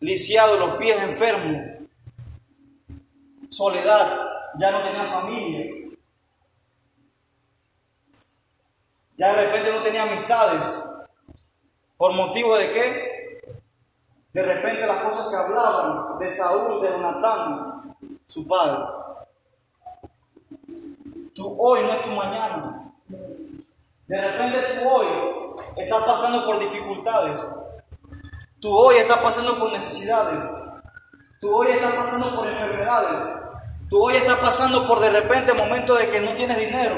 Lisiado, 0.00 0.58
los 0.58 0.78
pies 0.78 1.02
enfermos. 1.02 1.88
Soledad. 3.50 4.30
Ya 4.58 4.70
no 4.70 4.82
tenía 4.82 5.04
familia. 5.04 5.66
Ya 9.18 9.34
de 9.34 9.46
repente 9.46 9.70
no 9.70 9.82
tenía 9.82 10.02
amistades. 10.04 10.82
¿Por 11.98 12.14
motivo 12.14 12.56
de 12.56 12.70
qué? 12.70 13.42
De 14.32 14.42
repente 14.42 14.86
las 14.86 15.02
cosas 15.04 15.28
que 15.28 15.36
hablaban 15.36 16.18
de 16.18 16.30
Saúl, 16.30 16.80
de 16.80 16.88
Jonatán, 16.88 17.96
su 18.26 18.46
padre. 18.46 18.82
Tu 21.34 21.56
hoy 21.58 21.82
no 21.82 21.92
es 21.92 22.02
tu 22.02 22.10
mañana. 22.12 22.85
De 24.08 24.16
repente 24.16 24.58
tú 24.78 24.88
hoy 24.88 25.06
estás 25.76 26.04
pasando 26.04 26.46
por 26.46 26.60
dificultades. 26.60 27.44
Tu 28.60 28.72
hoy 28.72 28.96
estás 28.98 29.18
pasando 29.18 29.58
por 29.58 29.72
necesidades. 29.72 30.44
Tu 31.40 31.52
hoy 31.52 31.72
estás 31.72 31.92
pasando 31.94 32.36
por 32.36 32.46
enfermedades. 32.46 33.20
Tu 33.90 34.00
hoy 34.00 34.14
estás 34.14 34.36
pasando 34.36 34.86
por 34.86 35.00
de 35.00 35.10
repente 35.10 35.52
momentos 35.54 35.98
de 35.98 36.08
que 36.08 36.20
no 36.20 36.30
tienes 36.32 36.56
dinero. 36.56 36.94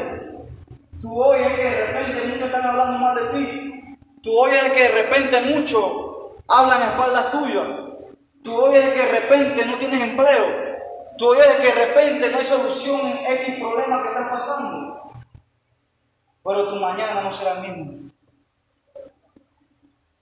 Tu 1.01 1.11
hoy 1.11 1.39
es 1.41 1.53
que 1.55 1.65
de 1.65 1.87
repente 1.87 2.27
muchos 2.27 2.47
están 2.47 2.67
hablando 2.67 2.99
mal 2.99 3.17
de 3.17 3.39
ti. 3.39 3.97
Tu 4.23 4.39
hoy 4.39 4.51
es 4.51 4.73
que 4.73 4.83
de 4.83 5.03
repente 5.03 5.41
muchos 5.55 5.83
hablan 6.47 6.83
a 6.83 6.87
espaldas 6.89 7.31
tuyas. 7.31 7.69
Tu 8.45 8.55
hoy 8.55 8.75
es 8.75 8.89
que 8.91 9.01
de 9.01 9.21
repente 9.21 9.65
no 9.65 9.77
tienes 9.77 10.03
empleo. 10.03 10.45
Tu 11.17 11.27
hoy 11.27 11.39
es 11.39 11.57
que 11.57 11.73
de 11.73 11.87
repente 11.87 12.31
no 12.31 12.39
hay 12.39 12.45
solución 12.45 13.01
en 13.01 13.33
X 13.33 13.61
problema 13.61 14.03
que 14.03 14.09
estás 14.09 14.29
pasando. 14.29 14.98
Pero 16.49 16.69
tu 16.71 16.77
mañana 16.77 17.21
no 17.21 17.31
será 17.31 17.61
el 17.61 17.61
mismo. 17.61 18.11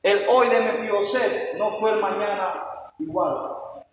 El 0.02 0.26
hoy 0.28 0.48
de 0.48 0.60
Mefiboset 0.60 1.56
no 1.56 1.70
fue 1.78 1.92
el 1.92 2.00
mañana 2.00 2.64
igual. 2.98 3.32
O 3.32 3.84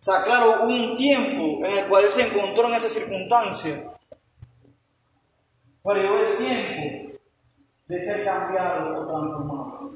sea, 0.00 0.24
claro, 0.24 0.64
hubo 0.64 0.74
un 0.74 0.96
tiempo 0.96 1.64
en 1.64 1.78
el 1.78 1.86
cual 1.86 2.02
él 2.02 2.10
se 2.10 2.26
encontró 2.26 2.66
en 2.66 2.74
esa 2.74 2.88
circunstancia 2.88 3.92
pero 5.84 6.00
llegó 6.00 6.16
el 6.16 6.38
tiempo 6.38 7.18
de 7.86 8.02
ser 8.02 8.24
cambiado 8.24 9.00
o 9.00 9.06
transformado. 9.06 9.92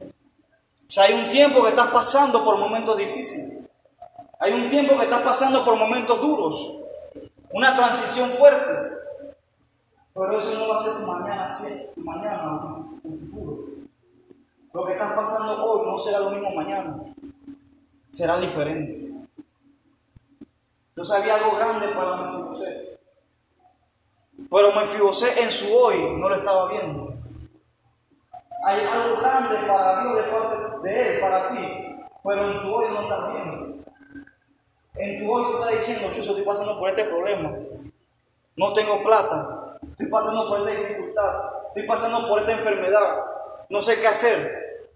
O 0.00 0.92
sea, 0.92 1.04
hay 1.04 1.14
un 1.14 1.28
tiempo 1.28 1.62
que 1.62 1.68
estás 1.68 1.88
pasando 1.88 2.44
por 2.44 2.58
momentos 2.58 2.96
difíciles. 2.96 3.58
Hay 4.38 4.52
un 4.52 4.70
tiempo 4.70 4.96
que 4.96 5.04
estás 5.04 5.22
pasando 5.22 5.64
por 5.64 5.76
momentos 5.76 6.20
duros. 6.20 6.78
Una 7.52 7.76
transición 7.76 8.30
fuerte. 8.30 8.79
Pero 10.20 10.38
eso 10.38 10.58
no 10.58 10.68
va 10.68 10.78
a 10.78 10.84
ser 10.84 10.96
tu 11.00 11.06
mañana, 11.10 11.58
tu 11.94 12.00
mañana, 12.02 12.76
tu 13.02 13.08
futuro. 13.08 13.56
Lo 14.74 14.84
que 14.84 14.92
estás 14.92 15.14
pasando 15.14 15.64
hoy 15.64 15.90
no 15.90 15.98
será 15.98 16.18
lo 16.18 16.30
mismo 16.32 16.50
mañana. 16.50 16.98
Será 18.10 18.38
diferente. 18.38 19.14
Entonces 20.90 21.16
había 21.16 21.36
algo 21.36 21.56
grande 21.56 21.88
para 21.94 22.16
nosotros. 22.16 22.68
Pero 24.50 24.72
Mefibosé 24.76 25.42
en 25.42 25.50
su 25.50 25.74
hoy 25.74 26.14
no 26.18 26.28
lo 26.28 26.36
estaba 26.36 26.70
viendo. 26.70 27.14
Hay 28.66 28.84
algo 28.84 29.20
grande 29.22 29.56
para 29.66 30.02
Dios 30.02 30.16
de 30.16 30.22
parte 30.24 30.82
de 30.82 31.14
Él, 31.14 31.20
para 31.22 31.48
ti, 31.48 31.96
pero 32.22 32.50
en 32.50 32.60
tu 32.60 32.74
hoy 32.74 32.88
no 32.90 33.02
estás 33.04 33.32
viendo. 33.32 33.84
En 34.96 35.18
tu 35.18 35.32
hoy 35.32 35.44
tú 35.44 35.62
estás 35.62 35.70
diciendo, 35.70 36.14
yo 36.14 36.22
estoy 36.22 36.42
pasando 36.42 36.78
por 36.78 36.90
este 36.90 37.04
problema. 37.04 37.56
No 38.56 38.74
tengo 38.74 39.02
plata. 39.02 39.59
Estoy 40.00 40.12
pasando 40.12 40.48
por 40.48 40.66
esta 40.66 40.80
dificultad. 40.80 41.50
Estoy 41.68 41.82
pasando 41.86 42.26
por 42.26 42.40
esta 42.40 42.52
enfermedad. 42.52 43.24
No 43.68 43.82
sé 43.82 44.00
qué 44.00 44.06
hacer. 44.06 44.90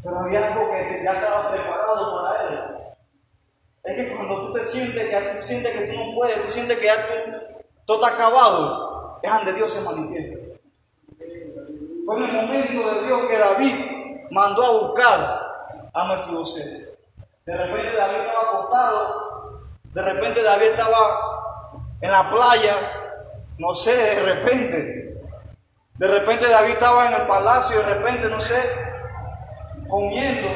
Pero 0.00 0.16
había 0.16 0.46
algo 0.46 0.70
que 0.70 1.02
ya 1.02 1.12
estaba 1.12 1.50
preparado 1.50 2.22
para 2.22 2.48
él. 2.48 2.58
Es 3.82 3.96
que 3.96 4.14
cuando 4.14 4.46
tú 4.46 4.52
te 4.54 4.62
sientes 4.62 5.08
que 5.08 5.16
tú 5.16 5.42
sientes 5.42 5.72
que 5.72 5.86
tú 5.88 5.98
no 5.98 6.14
puedes, 6.14 6.40
tú 6.40 6.50
sientes 6.50 6.78
que 6.78 6.86
ya 6.86 6.94
todo 7.84 8.00
está 8.00 8.14
acabado, 8.14 9.18
es 9.24 9.32
donde 9.32 9.54
Dios 9.54 9.72
se 9.72 9.80
manifiesta. 9.80 10.38
Fue 12.06 12.16
en 12.16 12.22
el 12.22 12.32
momento 12.32 12.94
de 12.94 13.06
Dios 13.06 13.20
que 13.28 13.38
David 13.38 13.74
mandó 14.30 14.64
a 14.64 14.70
buscar 14.70 15.90
a 15.92 16.04
Mefiboset. 16.14 16.96
De 17.44 17.56
repente 17.56 17.96
David 17.96 18.20
estaba 18.20 18.50
acostado, 18.50 19.62
de 19.94 20.02
repente 20.02 20.42
David 20.44 20.66
estaba 20.66 21.37
en 22.00 22.10
la 22.10 22.30
playa, 22.30 22.74
no 23.58 23.74
sé, 23.74 23.96
de 23.96 24.34
repente. 24.34 25.20
De 25.94 26.06
repente 26.06 26.48
David 26.48 26.72
estaba 26.72 27.08
en 27.08 27.20
el 27.20 27.26
palacio, 27.26 27.78
de 27.78 27.94
repente, 27.94 28.28
no 28.28 28.40
sé, 28.40 28.60
comiendo 29.88 30.48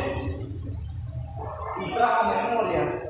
y 1.80 1.94
trajo 1.94 2.25
memoria 2.28 3.02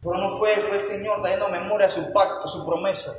pero 0.00 0.16
no 0.16 0.38
fue, 0.38 0.50
fue 0.56 0.76
el 0.76 0.80
Señor 0.80 1.20
trayendo 1.22 1.48
memoria 1.48 1.88
su 1.88 2.12
pacto, 2.12 2.46
su 2.46 2.64
promesa. 2.64 3.12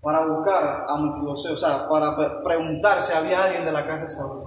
Para 0.00 0.24
buscar 0.26 0.86
a 0.88 0.96
Mefibosé, 0.96 1.52
o 1.52 1.56
sea, 1.56 1.88
para 1.88 2.42
preguntar 2.42 3.00
si 3.00 3.12
había 3.12 3.44
alguien 3.44 3.64
de 3.64 3.72
la 3.72 3.86
casa 3.86 4.02
de 4.02 4.08
Saúl. 4.08 4.44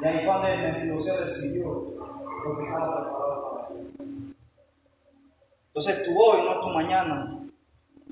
Y 0.00 0.04
ahí 0.04 0.24
fue 0.24 0.34
donde 0.34 0.56
Mefibosé 0.56 1.16
recibió 1.18 1.66
lo 1.66 2.56
que 2.56 2.64
estaba 2.64 3.04
preparado 3.04 3.18
para 3.18 3.26
él. 3.26 3.31
Entonces 5.74 6.04
tu 6.04 6.14
hoy 6.22 6.42
no 6.42 6.52
es 6.52 6.60
tu 6.60 6.68
mañana. 6.68 7.38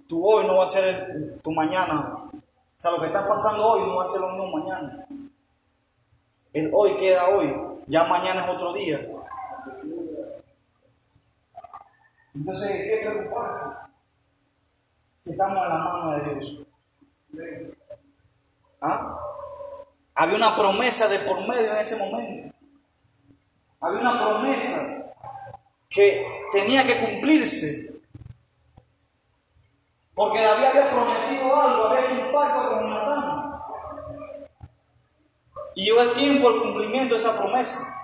Tu 0.08 0.26
hoy 0.26 0.46
no 0.46 0.56
va 0.56 0.64
a 0.64 0.68
ser 0.68 1.38
tu 1.42 1.52
mañana. 1.52 2.14
O 2.32 2.40
sea, 2.78 2.90
lo 2.92 3.00
que 3.00 3.08
está 3.08 3.28
pasando 3.28 3.66
hoy 3.66 3.86
no 3.86 3.96
va 3.96 4.02
a 4.02 4.06
ser 4.06 4.22
lo 4.22 4.30
mismo 4.30 4.58
mañana. 4.58 5.06
El 6.54 6.70
hoy 6.72 6.96
queda 6.96 7.28
hoy. 7.28 7.54
Ya 7.86 8.04
mañana 8.04 8.44
es 8.44 8.48
otro 8.48 8.72
día. 8.72 9.06
Entonces, 12.34 12.70
¿qué 12.70 13.06
preocuparse? 13.06 13.90
Si 15.18 15.32
estamos 15.32 15.62
en 15.62 15.68
la 15.68 15.78
mano 15.78 16.12
de 16.12 16.34
Dios. 16.34 16.66
¿Ah? 18.80 19.18
Había 20.14 20.36
una 20.36 20.56
promesa 20.56 21.08
de 21.08 21.18
por 21.18 21.46
medio 21.46 21.72
en 21.72 21.76
ese 21.76 21.96
momento. 21.96 22.56
Había 23.82 24.00
una 24.00 24.24
promesa 24.24 24.99
que 25.90 26.46
tenía 26.52 26.86
que 26.86 26.98
cumplirse. 26.98 28.00
Porque 30.14 30.40
David 30.40 30.64
había 30.66 30.90
prometido 30.90 31.60
algo, 31.60 31.84
había 31.86 32.06
hecho 32.06 32.26
un 32.26 32.32
pacto 32.32 32.70
con 32.70 32.90
Natán. 32.90 33.54
Y 35.74 35.84
llegó 35.84 36.02
el 36.02 36.12
tiempo 36.12 36.50
el 36.50 36.62
cumplimiento 36.62 37.14
de 37.14 37.20
esa 37.20 37.38
promesa. 37.38 37.96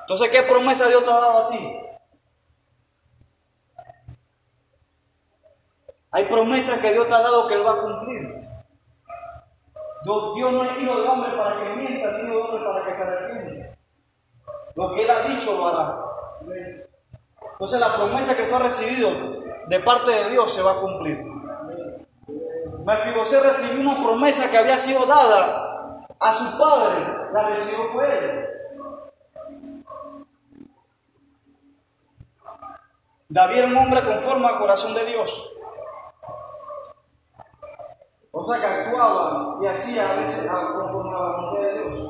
Entonces, 0.00 0.30
¿qué 0.30 0.42
promesa 0.42 0.88
Dios 0.88 1.04
te 1.04 1.10
ha 1.10 1.14
dado 1.14 1.46
a 1.46 1.50
ti? 1.50 1.78
Hay 6.10 6.24
promesas 6.24 6.80
que 6.80 6.92
Dios 6.92 7.08
te 7.08 7.14
ha 7.14 7.20
dado 7.20 7.46
que 7.46 7.54
Él 7.54 7.66
va 7.66 7.72
a 7.72 7.80
cumplir. 7.80 8.42
Dios 10.04 10.52
no 10.52 10.64
es 10.64 10.82
hijo 10.82 11.00
de 11.00 11.08
hombre 11.08 11.30
para 11.36 11.62
que 11.62 11.76
mienta, 11.76 12.12
ni 12.12 12.24
hijo 12.24 12.36
de 12.36 12.42
hombre 12.42 12.64
para 12.64 12.84
que 12.84 12.96
se 12.96 13.02
arrepienta. 13.02 13.61
Lo 14.74 14.92
que 14.92 15.02
Él 15.02 15.10
ha 15.10 15.22
dicho 15.22 15.56
lo 15.56 15.68
hará. 15.68 16.04
Entonces 17.52 17.80
la 17.80 17.94
promesa 17.94 18.36
que 18.36 18.44
tú 18.44 18.54
has 18.56 18.62
recibido 18.62 19.10
de 19.68 19.80
parte 19.80 20.10
de 20.10 20.30
Dios 20.30 20.52
se 20.52 20.62
va 20.62 20.72
a 20.72 20.80
cumplir. 20.80 21.24
Mefibosé 22.84 23.40
recibió 23.40 23.88
una 23.88 24.02
promesa 24.02 24.50
que 24.50 24.58
había 24.58 24.76
sido 24.76 25.06
dada 25.06 26.06
a 26.18 26.32
su 26.32 26.58
padre. 26.58 27.30
La 27.32 27.48
recibió 27.48 27.84
fue 27.92 28.18
él. 28.18 28.48
David 33.28 33.56
era 33.56 33.66
un 33.68 33.76
hombre 33.76 34.02
conforme 34.02 34.46
al 34.46 34.58
corazón 34.58 34.94
de 34.94 35.06
Dios. 35.06 35.52
O 38.30 38.44
sea 38.44 38.60
que 38.60 38.66
actuaba 38.66 39.58
y 39.62 39.66
hacía 39.66 40.10
a 40.10 40.14
veces 40.16 40.50
conforme 40.50 41.16
a 41.16 41.20
la 41.20 41.36
voluntad 41.36 41.60
de 41.62 41.72
Dios. 41.72 42.01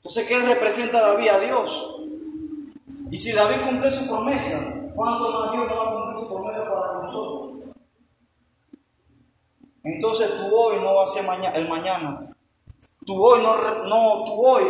Entonces, 0.00 0.26
¿qué 0.26 0.42
representa 0.46 0.98
David 1.00 1.28
a 1.28 1.40
Dios? 1.40 1.96
Y 3.10 3.18
si 3.18 3.32
David 3.32 3.60
cumple 3.68 3.90
su 3.90 4.08
promesa, 4.08 4.90
¿cuánto 4.94 5.30
más 5.30 5.52
Dios 5.52 5.68
no 5.68 5.76
va 5.76 5.84
a 5.84 5.92
cumplir 5.92 6.24
su 6.24 6.34
promesa 6.34 6.74
para 6.74 6.92
nosotros? 7.02 7.50
Entonces 9.84 10.36
tu 10.38 10.56
hoy 10.56 10.80
no 10.80 10.94
va 10.94 11.04
a 11.04 11.06
ser 11.06 11.24
el 11.54 11.68
mañana. 11.68 12.32
Tu 13.04 13.22
hoy 13.22 13.42
no, 13.42 13.56
no, 13.84 14.24
tu 14.24 14.46
hoy, 14.46 14.64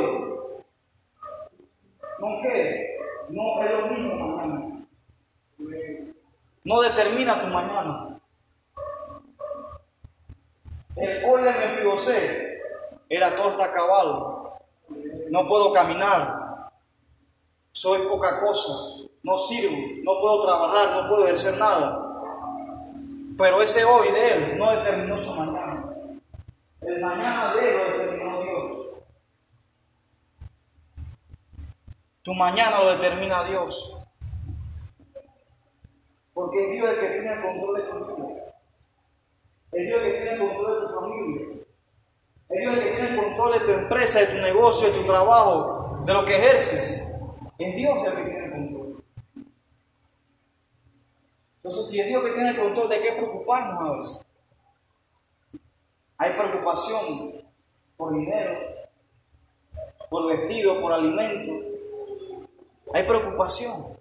¿no 2.19 2.43
qué? 2.43 2.99
no 3.29 3.63
es 3.63 3.71
lo 3.71 3.87
mismo 3.87 4.15
mañana. 4.15 4.87
No 6.65 6.81
determina 6.81 7.41
tu 7.41 7.47
mañana. 7.47 8.21
El 10.97 11.25
hoy 11.25 11.43
de 11.43 11.51
Mefibosé 11.51 12.63
era 13.09 13.37
todo 13.37 13.51
está 13.51 13.67
acabado. 13.67 14.40
No 15.31 15.47
puedo 15.47 15.73
caminar. 15.73 16.71
Soy 17.73 18.07
poca 18.09 18.41
cosa. 18.41 18.73
No 19.23 19.39
sirvo. 19.39 19.77
No 20.03 20.21
puedo 20.21 20.43
trabajar. 20.45 21.03
No 21.03 21.09
puedo 21.09 21.25
ejercer 21.25 21.57
nada. 21.57 22.11
Pero 23.39 23.63
ese 23.63 23.85
hoy 23.85 24.09
de 24.09 24.33
él 24.33 24.59
no 24.59 24.71
determinó 24.73 25.17
su 25.17 25.33
mañana. 25.33 25.95
El 26.83 27.01
mañana 27.01 27.55
de 27.55 27.69
él 27.69 27.77
lo 27.77 27.85
determinó 27.85 28.43
Dios. 28.43 28.79
Tu 32.23 32.35
mañana 32.35 32.81
lo 32.81 32.91
determina 32.97 33.45
Dios. 33.45 33.97
Porque 36.35 36.67
Dios 36.73 36.91
es 36.91 36.99
el 36.99 37.01
que 37.01 37.21
tiene 37.21 37.33
el 37.35 37.43
control 37.43 37.77
de 37.77 37.83
tu 37.83 38.17
vida. 38.17 38.55
Es 39.73 39.87
Dios 39.87 40.03
el 40.03 40.11
que 40.11 40.19
tiene 40.19 40.33
el 40.33 40.39
control 40.41 40.81
de 40.81 40.87
tu 40.87 41.01
familia. 41.01 41.47
Es 42.49 42.61
Dios 42.61 42.75
el 42.75 42.83
que 42.83 42.90
el 43.11 43.25
control 43.25 43.53
de 43.53 43.61
tu 43.61 43.71
empresa, 43.73 44.21
de 44.21 44.27
tu 44.27 44.43
negocio, 44.43 44.91
de 44.91 44.99
tu 44.99 45.05
trabajo, 45.05 46.03
de 46.05 46.15
lo 46.15 46.25
que 46.25 46.37
ejerces. 46.37 47.07
Es 47.59 47.77
Dios 47.77 47.99
el 48.07 48.17
que 48.17 48.23
tiene 48.23 48.45
el 48.45 48.51
control. 48.51 49.05
Entonces, 51.57 51.89
si 51.89 52.01
es 52.01 52.07
Dios 52.07 52.25
que 52.25 52.31
tiene 52.31 52.51
el 52.51 52.59
control, 52.59 52.89
¿de 52.89 53.01
qué 53.01 53.13
preocuparnos 53.13 53.83
a 53.83 53.97
veces? 53.97 54.27
Hay 56.19 56.33
preocupación 56.33 57.45
por 57.97 58.13
dinero, 58.13 58.59
por 60.09 60.27
vestido, 60.27 60.81
por 60.81 60.93
alimento. 60.93 61.67
Hay 62.93 63.05
preocupación. 63.05 63.99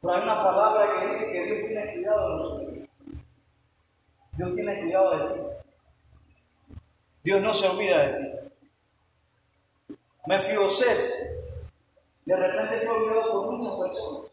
Pero 0.00 0.14
hay 0.14 0.22
una 0.22 0.42
palabra 0.42 1.00
que 1.00 1.12
dice 1.12 1.32
que 1.32 1.44
Dios 1.44 1.68
tiene 1.68 1.92
cuidado 1.94 2.28
de 2.28 2.36
nosotros. 2.36 2.74
Dios 4.32 4.54
tiene 4.54 4.80
cuidado 4.80 5.10
de 5.16 5.34
ti. 5.34 5.40
Dios 7.22 7.40
no 7.40 7.54
se 7.54 7.68
olvida 7.68 8.08
de 8.08 8.18
ti. 8.18 9.96
Me 10.26 10.38
ser. 10.38 10.96
de 12.24 12.36
repente 12.36 12.86
fue 12.86 12.94
olvidado 12.94 13.32
por 13.32 13.52
muchas 13.52 13.78
personas. 13.80 14.30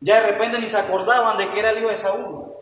Ya 0.00 0.20
de 0.20 0.32
repente 0.32 0.58
ni 0.58 0.68
se 0.68 0.78
acordaban 0.78 1.38
de 1.38 1.48
que 1.48 1.60
era 1.60 1.70
el 1.70 1.78
hijo 1.78 1.88
de 1.88 1.96
Saúl. 1.96 2.52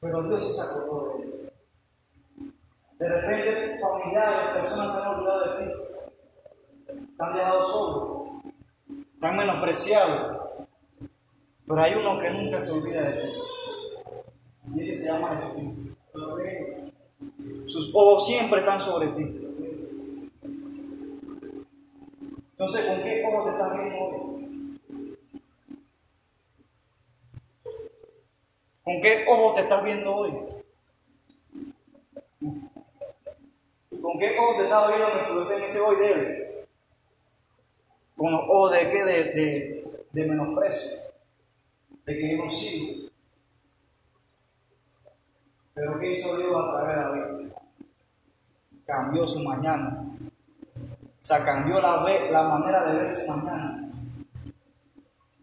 Pero 0.00 0.22
Dios 0.24 0.56
se 0.56 0.62
acordó 0.62 1.16
de 1.16 1.22
él. 1.24 1.52
De 2.98 3.08
repente 3.08 3.80
familiares, 3.80 4.54
personas 4.54 4.94
se 4.94 5.02
han 5.02 5.14
olvidado 5.14 5.40
de 5.40 5.64
ti. 5.64 5.72
Te 7.16 7.24
han 7.24 7.34
dejado 7.34 7.66
solo. 7.66 8.42
Te 9.18 9.26
han 9.26 9.36
menospreciado. 9.36 10.66
Pero 11.66 11.80
hay 11.80 11.94
uno 11.94 12.20
que 12.20 12.30
nunca 12.30 12.60
se 12.60 12.72
olvida 12.72 13.02
de 13.02 13.12
ti. 13.12 13.59
Y 14.74 14.88
ese 14.88 15.02
se 15.02 15.12
llama 15.12 15.36
Jesús. 15.36 15.90
Sus 17.66 17.90
ojos 17.94 18.26
siempre 18.26 18.60
están 18.60 18.80
sobre 18.80 19.08
ti. 19.08 19.22
Entonces, 22.52 22.86
¿con 22.86 23.02
qué 23.02 23.24
ojos 23.24 23.44
te 23.44 23.50
estás 23.52 23.72
viendo 23.72 23.98
hoy? 23.98 24.30
¿Con 28.84 29.00
qué 29.00 29.24
ojos 29.28 29.54
te 29.54 29.60
estás 29.62 29.84
viendo 29.84 30.16
hoy? 30.16 30.30
¿Con 34.02 34.18
qué 34.18 34.38
ojos 34.38 34.56
te 34.56 34.62
estás 34.64 34.88
viendo 34.88 35.56
en 35.56 35.62
ese 35.62 35.80
hoy 35.80 35.96
de 35.96 36.12
él? 36.12 36.46
¿Con 38.16 38.32
los 38.32 38.42
ojos 38.42 38.72
de 38.72 38.90
qué? 38.90 39.04
De, 39.04 39.24
de, 39.32 39.84
de 40.12 40.24
menosprecio, 40.26 40.98
de 42.04 42.18
que 42.18 42.36
yo 42.36 42.44
no 42.44 42.50
sirvo. 42.50 43.09
Pero 45.74 45.98
¿qué 45.98 46.12
hizo 46.12 46.36
Dios 46.36 46.54
a 46.56 46.76
través 46.76 46.96
de 46.96 47.02
la 47.02 47.10
vida? 47.10 47.54
Cambió 48.84 49.28
su 49.28 49.40
mañana. 49.40 50.04
O 50.76 51.24
sea, 51.24 51.44
cambió 51.44 51.80
la, 51.80 52.04
la 52.30 52.42
manera 52.42 52.86
de 52.86 52.98
ver 52.98 53.16
su 53.16 53.30
mañana. 53.30 53.88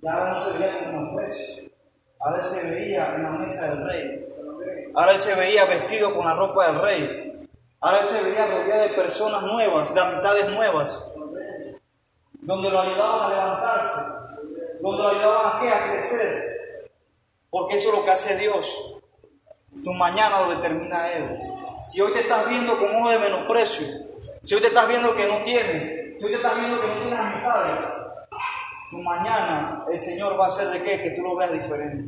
Ya 0.01 0.13
no 0.13 0.51
se 0.51 0.57
veía 0.57 0.85
como 0.85 1.01
menosprecio. 1.01 1.71
Ahora 2.19 2.43
se 2.43 2.71
veía 2.71 3.15
en 3.15 3.23
la 3.23 3.29
mesa 3.31 3.69
del 3.69 3.87
rey. 3.87 4.25
Ahora 4.95 5.17
se 5.17 5.35
veía 5.35 5.65
vestido 5.65 6.13
con 6.15 6.25
la 6.25 6.33
ropa 6.33 6.71
del 6.71 6.81
rey. 6.81 7.47
Ahora 7.79 8.01
se 8.01 8.21
veía 8.23 8.47
rodeado 8.47 8.81
de 8.81 8.89
personas 8.89 9.43
nuevas, 9.43 9.93
de 9.93 10.01
amistades 10.01 10.49
nuevas, 10.49 11.13
donde 12.41 12.71
lo 12.71 12.81
ayudaban 12.81 13.31
a 13.31 13.35
levantarse, 13.35 14.01
donde 14.81 15.03
lo 15.03 15.09
ayudaban 15.09 15.67
a, 15.67 15.75
a 15.75 15.91
crecer. 15.91 16.89
Porque 17.51 17.75
eso 17.75 17.89
es 17.89 17.97
lo 17.99 18.03
que 18.03 18.11
hace 18.11 18.37
Dios. 18.37 18.96
Tu 19.83 19.93
mañana 19.93 20.41
lo 20.41 20.55
determina 20.55 21.11
Él. 21.11 21.39
Si 21.85 22.01
hoy 22.01 22.11
te 22.13 22.21
estás 22.21 22.49
viendo 22.49 22.77
con 22.77 22.95
ojo 22.95 23.09
de 23.09 23.19
menosprecio, 23.19 23.87
si 24.41 24.55
hoy 24.55 24.61
te 24.61 24.67
estás 24.67 24.87
viendo 24.87 25.15
que 25.15 25.27
no 25.27 25.37
tienes, 25.43 25.85
si 26.19 26.25
hoy 26.25 26.31
te 26.31 26.35
estás 26.37 26.59
viendo 26.59 26.81
que 26.81 26.87
no 26.87 26.93
tienes 27.01 27.19
amistades, 27.19 27.79
tu 28.91 28.97
mañana 28.97 29.85
el 29.89 29.97
Señor 29.97 30.39
va 30.39 30.45
a 30.45 30.47
hacer 30.47 30.67
de 30.69 30.83
qué? 30.83 31.03
Que 31.03 31.11
tú 31.11 31.21
lo 31.21 31.35
veas 31.35 31.51
diferente. 31.51 32.03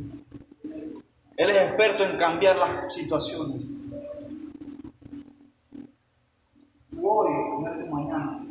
Él 1.36 1.50
es 1.50 1.56
experto 1.56 2.04
en 2.04 2.16
cambiar 2.18 2.56
las 2.56 2.92
situaciones. 2.92 3.62
hoy 7.02 7.30
no 7.62 7.72
es 7.72 7.84
tu 7.84 7.86
mañana. 7.90 8.46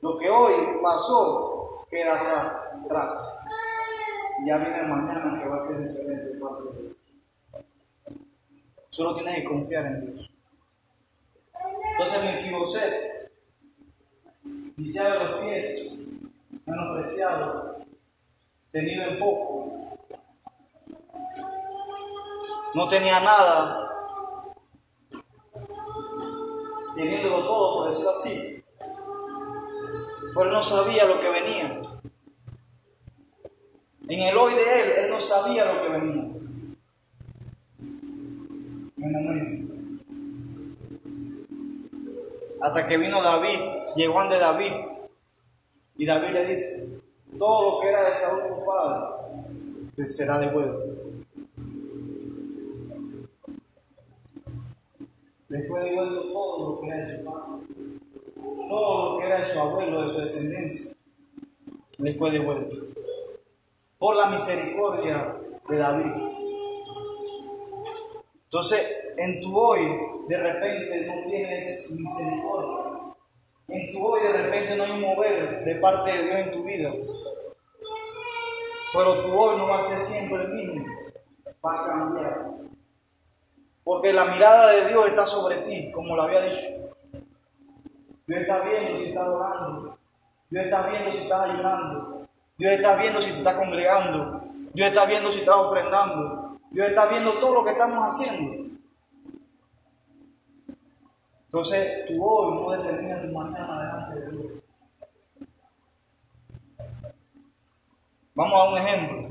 Lo 0.00 0.18
que 0.18 0.30
hoy 0.30 0.52
pasó 0.82 1.84
queda 1.90 2.70
atrás. 2.84 3.40
Y 4.40 4.46
ya 4.46 4.56
viene 4.58 4.82
mañana 4.84 5.40
que 5.40 5.48
va 5.48 5.60
a 5.60 5.64
ser 5.64 5.88
diferente. 5.88 6.38
Solo 8.98 9.14
tienes 9.14 9.36
que 9.36 9.44
confiar 9.44 9.86
en 9.86 10.06
Dios. 10.06 10.28
Entonces 11.92 12.20
mi 12.20 12.42
Fiboset, 12.42 13.30
iniciado 14.76 15.22
los 15.22 15.40
pies, 15.44 15.92
menospreciado, 16.66 17.76
tenido 18.72 19.04
en 19.04 19.18
poco, 19.20 19.98
no 22.74 22.88
tenía 22.88 23.20
nada, 23.20 23.88
teniéndolo 26.96 27.44
todo, 27.44 27.78
por 27.78 27.90
decirlo 27.90 28.10
así, 28.10 28.64
pero 30.34 30.46
él 30.46 30.52
no 30.52 30.62
sabía 30.64 31.04
lo 31.04 31.20
que 31.20 31.30
venía. 31.30 31.82
En 34.08 34.20
el 34.20 34.36
hoy 34.36 34.54
de 34.54 34.80
él, 34.80 35.04
él 35.04 35.10
no 35.12 35.20
sabía 35.20 35.72
lo 35.72 35.82
que 35.82 35.88
venía. 35.88 36.37
Hasta 42.60 42.86
que 42.88 42.98
vino 42.98 43.22
David, 43.22 43.58
llegó 43.94 44.20
ante 44.20 44.38
David, 44.38 44.72
y 45.96 46.06
David 46.06 46.30
le 46.30 46.46
dice, 46.46 47.00
todo 47.38 47.70
lo 47.70 47.80
que 47.80 47.88
era 47.88 48.06
de 48.06 48.14
Saúl 48.14 48.42
tu 48.48 48.64
padre, 48.64 49.06
te 49.94 50.08
será 50.08 50.38
devuelto. 50.38 50.82
Le 55.48 55.68
fue 55.68 55.84
devuelto 55.84 56.32
todo 56.32 56.70
lo 56.70 56.80
que 56.80 56.86
era 56.88 57.06
de 57.06 57.18
su 57.18 57.24
padre, 57.24 57.66
todo 58.68 59.12
lo 59.12 59.18
que 59.18 59.26
era 59.26 59.38
de 59.38 59.44
su 59.44 59.58
abuelo, 59.58 60.02
de 60.02 60.08
su 60.08 60.20
descendencia, 60.20 60.92
le 61.98 62.12
fue 62.12 62.30
devuelto. 62.30 62.76
Por 63.98 64.16
la 64.16 64.30
misericordia 64.30 65.36
de 65.68 65.76
David. 65.76 66.47
Entonces, 68.50 68.96
en 69.18 69.42
tu 69.42 69.54
hoy, 69.54 69.80
de 70.26 70.38
repente 70.38 71.06
no 71.06 71.28
tienes 71.28 71.90
misericordia. 71.90 73.14
En 73.68 73.92
tu 73.92 74.06
hoy, 74.06 74.22
de 74.22 74.32
repente 74.32 74.74
no 74.74 74.84
hay 74.84 74.90
un 74.92 75.00
mover 75.02 75.64
de 75.66 75.74
parte 75.74 76.10
de 76.10 76.22
Dios 76.22 76.40
en 76.40 76.52
tu 76.52 76.64
vida. 76.64 76.90
Pero 78.94 79.20
tu 79.20 79.38
hoy 79.38 79.58
no 79.58 79.68
va 79.68 79.80
a 79.80 79.82
ser 79.82 79.98
siempre 79.98 80.44
el 80.44 80.48
mismo. 80.54 80.82
Va 81.62 81.82
a 81.82 81.86
cambiar. 81.88 82.46
Porque 83.84 84.14
la 84.14 84.24
mirada 84.24 84.72
de 84.72 84.88
Dios 84.88 85.08
está 85.08 85.26
sobre 85.26 85.58
ti, 85.58 85.92
como 85.92 86.16
lo 86.16 86.22
había 86.22 86.40
dicho. 86.40 86.68
Dios 88.26 88.40
está 88.40 88.60
viendo 88.60 88.98
si 88.98 89.08
estás 89.08 89.28
orando. 89.28 89.98
Dios 90.48 90.64
está 90.64 90.88
viendo 90.88 91.12
si 91.12 91.18
estás 91.18 91.50
ayunando. 91.50 92.28
Dios 92.56 92.72
está 92.72 92.96
viendo 92.96 93.20
si 93.20 93.30
te 93.30 93.38
estás 93.38 93.54
congregando. 93.56 94.40
Dios 94.72 94.88
está 94.88 95.04
viendo 95.04 95.30
si 95.30 95.40
estás 95.40 95.56
ofrendando. 95.56 96.47
Dios 96.70 96.88
está 96.88 97.06
viendo 97.10 97.38
todo 97.38 97.54
lo 97.54 97.64
que 97.64 97.72
estamos 97.72 97.98
haciendo. 97.98 98.68
Entonces, 101.46 102.06
tu 102.06 102.22
hoy 102.22 102.54
no 102.54 102.70
determina 102.70 103.22
tu 103.22 103.28
mañana 103.28 103.80
delante 103.80 104.20
de 104.20 104.30
Dios. 104.32 104.62
Vamos 108.34 108.54
a 108.54 108.70
un 108.70 108.78
ejemplo. 108.78 109.28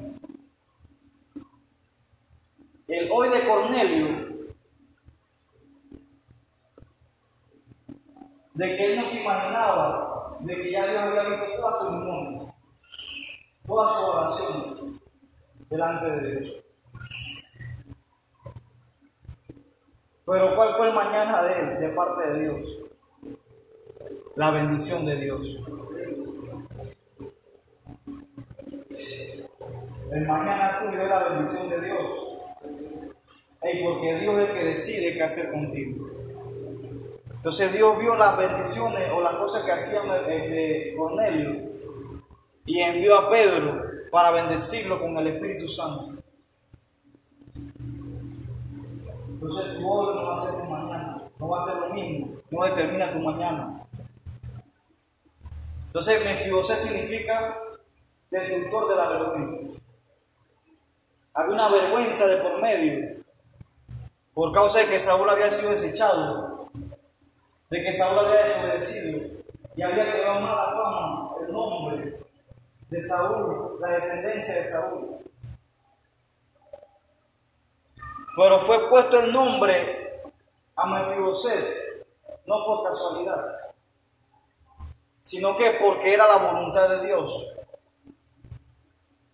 El 2.87 3.09
hoy 3.11 3.29
de 3.29 3.47
Cornelio 3.47 4.27
de 8.53 8.65
que 8.75 8.85
él 8.85 8.99
no 8.99 9.05
se 9.05 9.21
imaginaba 9.21 10.35
de 10.39 10.55
que 10.55 10.71
ya 10.71 10.87
Dios 10.87 11.03
había 11.03 11.29
visto 11.29 11.55
toda 11.57 11.79
su 11.79 11.91
memoria, 11.91 12.53
toda 13.65 13.93
su 13.93 14.05
oración 14.05 15.01
delante 15.69 16.09
de 16.09 16.31
Dios. 16.31 16.66
Pero 20.27 20.55
¿cuál 20.57 20.73
fue 20.75 20.89
el 20.89 20.93
mañana 20.93 21.41
de 21.43 21.59
él, 21.59 21.79
de 21.79 21.89
parte 21.89 22.29
de 22.29 22.39
Dios? 22.43 22.61
La 24.35 24.51
bendición 24.51 25.05
de 25.05 25.15
Dios. 25.15 25.57
El 30.11 30.27
mañana 30.27 30.79
tuyo 30.79 31.01
es 31.01 31.09
la 31.09 31.29
bendición 31.29 31.69
de 31.69 31.81
Dios. 31.81 31.99
Y 33.63 33.83
porque 33.83 34.15
Dios 34.19 34.39
es 34.39 34.49
el 34.49 34.55
que 34.55 34.63
decide 34.65 35.13
qué 35.13 35.23
hacer 35.23 35.51
contigo. 35.51 36.09
Entonces 37.33 37.71
Dios 37.71 37.97
vio 37.97 38.15
las 38.17 38.37
bendiciones 38.37 39.09
o 39.13 39.21
las 39.21 39.35
cosas 39.35 39.63
que 39.63 39.71
hacían 39.71 40.09
este, 40.29 40.93
Cornelio 40.97 41.71
y 42.65 42.81
envió 42.81 43.17
a 43.17 43.29
Pedro 43.29 43.81
para 44.11 44.31
bendecirlo 44.31 44.99
con 44.99 45.17
el 45.17 45.27
Espíritu 45.27 45.69
Santo. 45.69 46.16
Entonces 49.47 49.77
tu 49.77 49.89
hoy 49.89 50.13
no 50.13 50.25
va 50.25 50.41
a 50.41 50.45
ser 50.45 50.61
tu 50.61 50.69
mañana, 50.69 51.21
no 51.39 51.47
va 51.47 51.57
a 51.57 51.63
ser 51.63 51.75
lo 51.79 51.93
mismo, 51.93 52.35
no 52.51 52.65
determina 52.65 53.13
tu 53.13 53.19
mañana. 53.19 53.81
Entonces 55.85 56.25
Mefibosé 56.25 56.75
significa 56.75 57.57
destructor 58.29 58.89
de 58.89 58.95
la 58.97 59.07
vergüenza. 59.07 59.81
Había 61.33 61.53
una 61.53 61.69
vergüenza 61.69 62.27
de 62.27 62.37
por 62.41 62.61
medio, 62.61 63.23
por 64.33 64.51
causa 64.51 64.79
de 64.79 64.87
que 64.87 64.99
Saúl 64.99 65.29
había 65.29 65.49
sido 65.49 65.71
desechado, 65.71 66.69
de 67.69 67.81
que 67.81 67.93
Saúl 67.93 68.19
había 68.19 68.41
desobedecido 68.41 69.29
y 69.77 69.81
había 69.81 70.11
quedado 70.11 70.41
mala 70.41 70.65
fama 70.73 71.31
el 71.41 71.53
nombre 71.53 72.19
de 72.89 73.03
Saúl, 73.03 73.79
la 73.79 73.93
descendencia 73.93 74.55
de 74.55 74.63
Saúl. 74.65 75.16
Pero 78.37 78.59
fue 78.59 78.87
puesto 78.87 79.19
el 79.19 79.33
nombre 79.33 80.21
a 80.75 80.85
Mefiboset, 80.85 82.05
no 82.45 82.65
por 82.67 82.87
casualidad, 82.87 83.43
sino 85.23 85.55
que 85.55 85.71
porque 85.81 86.13
era 86.13 86.27
la 86.27 86.51
voluntad 86.51 86.87
de 86.87 87.07
Dios, 87.07 87.47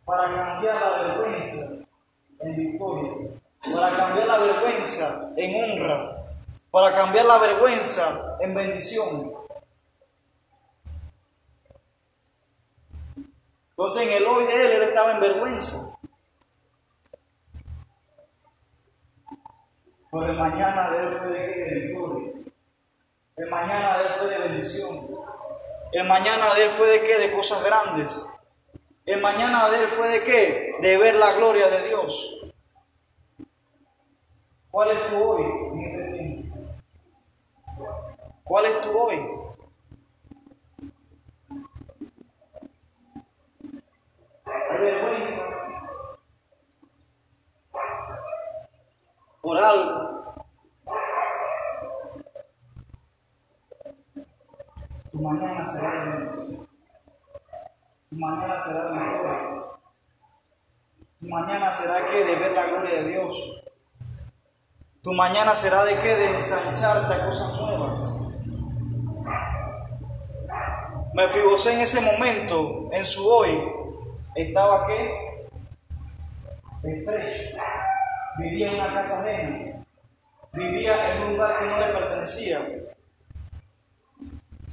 para 0.05 0.33
cambiar 0.33 0.81
la 0.81 1.01
vergüenza 1.01 1.85
en 2.39 2.55
victoria, 2.55 3.11
para 3.73 3.97
cambiar 3.97 4.25
la 4.25 4.37
vergüenza 4.37 5.31
en 5.35 5.53
honra, 5.53 6.23
para 6.71 6.95
cambiar 6.95 7.25
la 7.25 7.39
vergüenza 7.39 8.37
en 8.39 8.53
bendición. 8.53 9.33
Entonces 13.71 14.07
en 14.07 14.13
el 14.13 14.25
hoy 14.27 14.45
de 14.45 14.65
él, 14.65 14.71
él 14.71 14.83
estaba 14.83 15.11
en 15.11 15.19
vergüenza. 15.19 15.92
Pero 20.13 20.27
el 20.27 20.37
mañana 20.37 20.91
de 20.91 20.97
él 20.99 21.17
fue 21.17 21.39
de, 21.39 21.87
victoria. 21.87 22.31
El 23.35 23.49
mañana 23.49 23.97
de 23.97 24.03
él 24.03 24.13
fue 24.19 24.29
de 24.29 24.37
bendición. 24.37 25.07
El 25.91 26.07
mañana 26.07 26.53
de 26.53 26.63
él 26.65 26.69
fue 26.69 26.87
de 26.87 27.01
qué? 27.03 27.17
De 27.17 27.31
cosas 27.31 27.65
grandes. 27.65 28.29
El 29.07 29.21
mañana 29.23 29.69
de 29.71 29.79
él 29.79 29.87
fue 29.87 30.09
de 30.09 30.23
qué? 30.23 30.75
De 30.81 30.97
ver 30.99 31.15
la 31.15 31.33
gloria 31.33 31.67
de 31.67 31.87
Dios. 31.87 32.45
¿Cuál 34.69 34.91
es 34.91 35.09
tu 35.09 35.15
hoy? 35.15 35.45
¿Cuál 38.43 38.65
es 38.65 38.81
tu 38.81 38.95
hoy? 38.95 39.15
Hay 44.45 44.77
vergüenza 44.79 45.63
por. 49.43 49.59
Tu 55.11 55.19
mañana 55.21 55.65
será 55.65 56.05
de 56.05 56.57
Tu 58.09 58.15
mañana 58.15 58.57
será 58.57 58.89
gloria. 58.89 59.63
Tu 61.19 61.27
mañana 61.27 61.71
será 61.71 62.09
que 62.09 62.23
de 62.23 62.35
ver 62.35 62.51
la 62.53 62.65
gloria 62.67 63.03
de 63.03 63.09
Dios. 63.09 63.35
Tu 65.03 65.11
mañana 65.13 65.53
será 65.53 65.83
de 65.83 65.99
qué? 65.99 66.15
De 66.15 66.35
ensancharte 66.35 67.13
a 67.13 67.25
cosas 67.27 67.59
nuevas. 67.59 67.99
Me 71.13 71.27
Mefibosé 71.27 71.73
en 71.73 71.81
ese 71.81 72.01
momento, 72.01 72.89
en 72.91 73.05
su 73.05 73.27
hoy, 73.29 73.71
estaba 74.35 74.87
qué? 74.87 75.47
Estrecho. 76.83 77.57
Vivía 78.37 78.71
en 78.71 78.75
una 78.75 78.93
casa 78.93 79.21
ajena. 79.21 79.85
Vivía 80.53 81.15
en 81.15 81.23
un 81.23 81.33
lugar 81.33 81.59
que 81.59 81.65
no 81.65 81.79
le 81.79 81.93
pertenecía. 81.93 82.59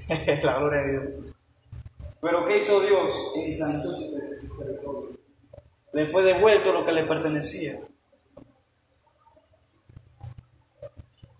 La 0.43 0.59
gloria 0.59 0.81
de 0.81 0.91
Dios. 0.91 1.05
Pero 2.21 2.47
¿qué 2.47 2.59
hizo 2.59 2.81
Dios? 2.81 3.15
Su 4.41 4.59
territorio. 4.59 5.11
Le 5.93 6.07
fue 6.11 6.23
devuelto 6.23 6.73
lo 6.73 6.85
que 6.85 6.93
le 6.93 7.05
pertenecía. 7.05 7.81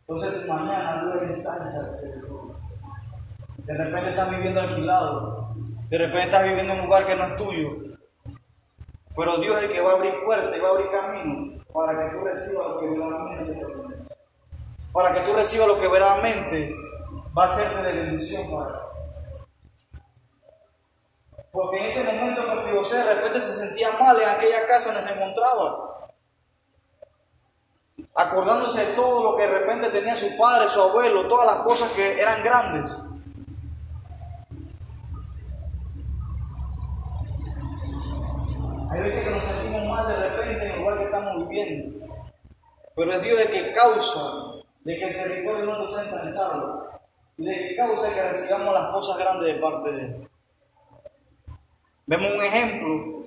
Entonces 0.09 0.47
mañana 0.47 1.05
Dios 1.05 1.23
ensancha 1.23 1.83
De 3.59 3.75
repente 3.75 4.11
estás 4.11 4.31
viviendo 4.31 4.61
alquilado. 4.61 5.55
De 5.89 5.99
repente 5.99 6.27
estás 6.27 6.45
viviendo 6.49 6.73
en 6.73 6.81
un 6.81 6.87
lugar 6.87 7.07
que 7.07 7.17
no 7.17 7.25
es 7.25 7.37
tuyo. 7.37 7.77
Pero 9.17 9.37
Dios 9.39 9.57
es 9.59 9.65
el 9.65 9.71
que 9.71 9.81
va 9.81 9.93
a 9.93 9.95
abrir 9.95 10.15
puertas 10.25 10.57
y 10.57 10.61
va 10.61 10.69
a 10.69 10.71
abrir 10.73 10.91
camino 10.91 11.60
para 11.73 12.05
que 12.11 12.17
tú 12.17 12.25
recibas 12.25 12.69
lo 12.69 12.81
que 12.81 12.87
verdaderamente. 12.87 14.15
Para 14.93 15.15
que 15.15 15.21
tú 15.21 15.33
recibas 15.33 15.69
lo 15.69 15.79
que 15.79 15.89
verdaderamente 15.89 16.75
va 17.37 17.45
a 17.45 17.47
hacerte 17.47 17.83
de 17.83 17.93
bendición 17.93 18.51
para 18.51 18.81
Porque 21.53 21.79
en 21.79 21.85
ese 21.87 22.13
momento 22.13 22.43
José 22.81 22.97
de 22.97 23.15
repente 23.15 23.41
se 23.41 23.57
sentía 23.57 23.93
mal 23.93 24.21
en 24.21 24.29
aquella 24.29 24.67
casa 24.67 24.93
donde 24.93 25.07
se 25.07 25.15
encontraba 25.15 25.91
acordándose 28.15 28.85
de 28.85 28.93
todo 28.95 29.23
lo 29.23 29.37
que 29.37 29.43
de 29.47 29.59
repente 29.61 29.91
tenía 29.91 30.17
su 30.17 30.37
padre, 30.37 30.69
su 30.69 30.81
abuelo, 30.81 31.29
todas 31.29 31.47
las 31.47 31.65
cosas 31.65 31.93
que 31.93 32.21
eran 32.21 32.43
grandes. 32.43 32.97
Hay 38.91 39.01
veces 39.03 39.25
que 39.25 39.31
nos 39.31 39.45
sentimos 39.45 39.87
mal 39.87 40.09
de 40.09 40.17
repente 40.17 40.67
en 40.67 40.73
el 40.73 40.79
lugar 40.81 40.99
que 40.99 41.05
estamos 41.05 41.30
pero 42.97 43.13
es 43.13 43.23
Dios 43.23 43.41
el 43.41 43.51
que 43.51 43.73
causa 43.73 44.21
de 44.81 44.97
que 44.97 45.05
el 45.05 45.15
territorio 45.15 45.65
no 45.65 45.91
sea 45.91 46.03
ensanchado 46.03 46.91
y 47.39 47.45
de 47.45 47.69
que 47.69 47.77
causa 47.77 48.13
que 48.13 48.23
recibamos 48.23 48.75
las 48.75 48.93
cosas 48.93 49.19
grandes 49.19 49.55
de 49.55 49.61
parte 49.61 49.93
de 49.93 50.01
Él. 50.01 50.29
Vemos 52.07 52.31
un 52.33 52.43
ejemplo 52.43 53.25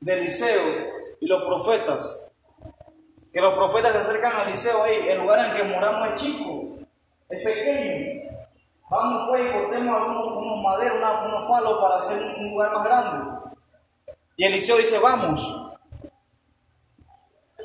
de 0.00 0.12
Eliseo 0.18 0.62
y 1.20 1.26
los 1.26 1.42
profetas 1.44 2.32
que 3.32 3.40
los 3.40 3.54
profetas 3.54 3.92
se 3.92 3.98
acercan 3.98 4.32
a 4.36 4.42
Eliseo 4.42 4.82
ahí, 4.82 5.08
el 5.08 5.18
lugar 5.18 5.40
en 5.40 5.56
que 5.56 5.64
moramos 5.64 6.08
es 6.08 6.22
chico, 6.22 6.76
es 7.30 7.42
pequeño. 7.42 8.30
Vamos 8.90 9.28
pues 9.30 9.46
y 9.46 9.52
cortemos 9.52 9.96
algunos, 9.96 10.42
unos 10.42 10.62
maderos, 10.62 10.98
unos, 10.98 11.48
palos 11.48 11.78
para 11.80 11.96
hacer 11.96 12.22
un, 12.38 12.50
lugar 12.50 12.72
más 12.72 12.84
grande. 12.84 13.30
Y 14.36 14.44
Eliseo 14.44 14.76
dice, 14.76 14.98
vamos. 14.98 15.71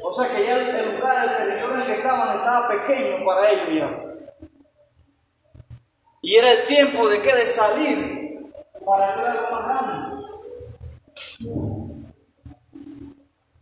O 0.10 0.14
sea 0.14 0.34
que 0.34 0.46
ya 0.46 0.56
el, 0.56 0.96
lugar, 0.96 1.22
el 1.22 1.38
territorio 1.38 1.76
en 1.76 1.82
el 1.82 1.88
que 1.88 1.96
estaban 1.96 2.38
estaba 2.38 2.70
pequeño 2.70 3.26
para 3.26 3.52
ellos 3.52 3.68
ya. 3.74 4.04
Y 6.22 6.36
era 6.38 6.50
el 6.50 6.66
tiempo 6.66 7.10
de 7.10 7.22
que 7.22 7.36
de 7.36 7.46
salir 7.46 8.52
para 8.86 9.10
hacer 9.10 9.28
algo 9.28 9.52
más 9.52 9.68
grande. 9.68 10.26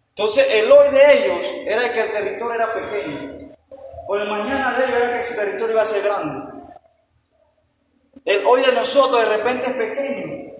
Entonces 0.10 0.48
el 0.52 0.72
hoy 0.72 0.88
de 0.92 1.18
ellos 1.18 1.48
era 1.66 1.92
que 1.92 2.02
el 2.02 2.12
territorio 2.12 2.54
era 2.54 2.74
pequeño. 2.76 3.56
Por 4.06 4.22
el 4.22 4.30
mañana 4.30 4.78
de 4.78 4.86
ellos 4.86 4.98
era 4.98 5.14
que 5.16 5.26
su 5.26 5.36
territorio 5.36 5.74
iba 5.74 5.82
a 5.82 5.86
ser 5.86 6.04
grande. 6.04 6.54
El 8.24 8.46
hoy 8.46 8.62
de 8.62 8.72
nosotros 8.72 9.28
de 9.28 9.38
repente 9.38 9.66
es 9.66 9.78
pequeño. 9.78 10.54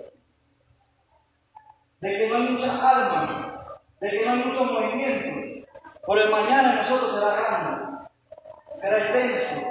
De 2.02 2.17
que 2.17 2.28
no 2.28 2.36
hay 2.38 2.50
muchas 2.50 2.82
almas. 2.82 3.60
De 4.02 4.10
que 4.10 4.26
no 4.26 4.32
hay 4.32 4.39
mucho 4.39 4.63
movimiento. 4.65 5.35
Por 6.05 6.19
el 6.19 6.29
mañana 6.29 6.83
nosotros 6.83 7.19
será 7.19 7.35
grande. 7.35 8.09
Será 8.79 8.97
extenso. 8.97 9.61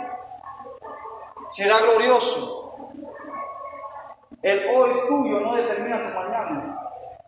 Será 1.51 1.79
glorioso. 1.81 2.91
El 4.43 4.67
hoy 4.75 4.91
tuyo 5.09 5.41
no 5.41 5.55
determina 5.55 6.09
tu 6.09 6.15
mañana. 6.15 6.79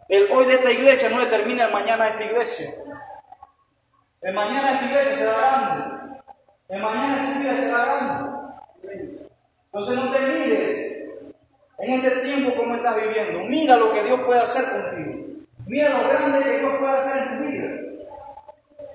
El 0.08 0.30
hoy 0.32 0.44
de 0.46 0.54
esta 0.54 0.70
iglesia 0.70 1.08
no 1.10 1.20
determina 1.20 1.66
el 1.66 1.72
mañana 1.72 2.04
de 2.04 2.10
esta 2.10 2.24
iglesia. 2.24 2.74
El 4.20 4.34
mañana 4.34 4.68
de 4.68 4.74
esta 4.74 4.86
iglesia 4.86 5.16
será 5.16 5.36
grande. 5.38 6.20
El 6.68 6.82
mañana 6.82 7.14
de 7.14 7.22
esta 7.22 7.38
iglesia 7.38 7.68
será 7.68 7.84
grande. 7.84 8.36
Entonces 9.66 9.96
no 9.96 10.10
te 10.12 10.20
mires 10.20 10.96
en 11.78 11.90
este 11.94 12.10
tiempo 12.22 12.56
como 12.56 12.74
estás 12.74 12.96
viviendo. 12.96 13.40
Mira 13.48 13.76
lo 13.76 13.92
que 13.92 14.02
Dios 14.02 14.20
puede 14.22 14.40
hacer 14.40 14.64
contigo. 14.70 15.26
Mira 15.66 15.90
lo 15.90 16.08
grande 16.08 16.44
que 16.44 16.58
Dios 16.58 16.72
puede 16.78 16.98
hacer 16.98 17.22
en 17.22 17.38
tu 17.38 17.44
vida. 17.44 17.95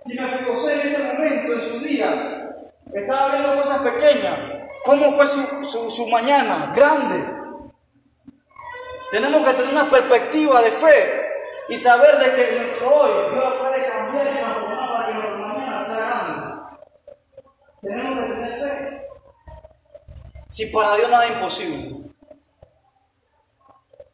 Si 0.05 0.19
me 0.19 0.45
José 0.45 0.73
en 0.73 0.87
ese 0.87 1.13
momento, 1.13 1.53
en 1.53 1.61
su 1.61 1.79
día, 1.79 2.55
estaba 2.93 3.31
viendo 3.35 3.61
cosas 3.61 3.81
pequeñas, 3.81 4.39
¿cómo 4.83 5.11
fue 5.11 5.27
su, 5.27 5.63
su, 5.63 5.91
su 5.91 6.07
mañana? 6.07 6.73
Grande. 6.75 7.41
Tenemos 9.11 9.45
que 9.45 9.53
tener 9.53 9.73
una 9.73 9.89
perspectiva 9.89 10.61
de 10.61 10.71
fe 10.71 11.21
y 11.69 11.77
saber 11.77 12.17
de 12.17 12.25
que 12.33 12.51
nuestro 12.57 12.95
hoy 12.95 13.33
Dios 13.33 13.53
puede 13.59 13.89
cambiar 13.89 14.27
y 14.27 14.39
transformar 14.39 14.91
para 14.91 15.07
que 15.07 15.13
nuestra 15.13 15.37
mañana 15.37 15.85
sea 15.85 16.05
grande. 16.07 16.77
Tenemos 17.81 18.19
que 18.19 18.33
tener 18.33 18.59
fe. 18.59 19.07
Si 20.49 20.65
para 20.67 20.95
Dios 20.95 21.11
nada 21.11 21.25
es 21.25 21.31
imposible. 21.31 22.11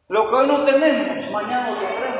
Lo 0.08 0.28
que 0.28 0.34
hoy 0.36 0.46
no 0.46 0.64
tenemos, 0.64 1.30
mañana 1.30 1.70
lo 1.70 1.76
tendremos. 1.78 2.17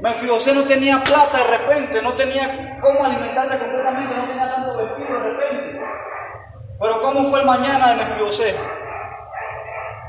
Mefibosé 0.00 0.54
no 0.54 0.62
tenía 0.62 1.02
plata 1.02 1.38
de 1.38 1.58
repente, 1.58 2.02
no 2.02 2.12
tenía 2.12 2.78
cómo 2.80 3.04
alimentarse 3.04 3.58
completamente, 3.58 4.14
no 4.14 4.28
tenía 4.28 4.54
tanto 4.54 4.76
vestido 4.76 5.20
de 5.20 5.30
repente. 5.30 5.80
Pero 6.80 7.02
¿cómo 7.02 7.30
fue 7.30 7.40
el 7.40 7.46
mañana 7.46 7.88
de 7.88 8.04
Mefibosé? 8.04 8.56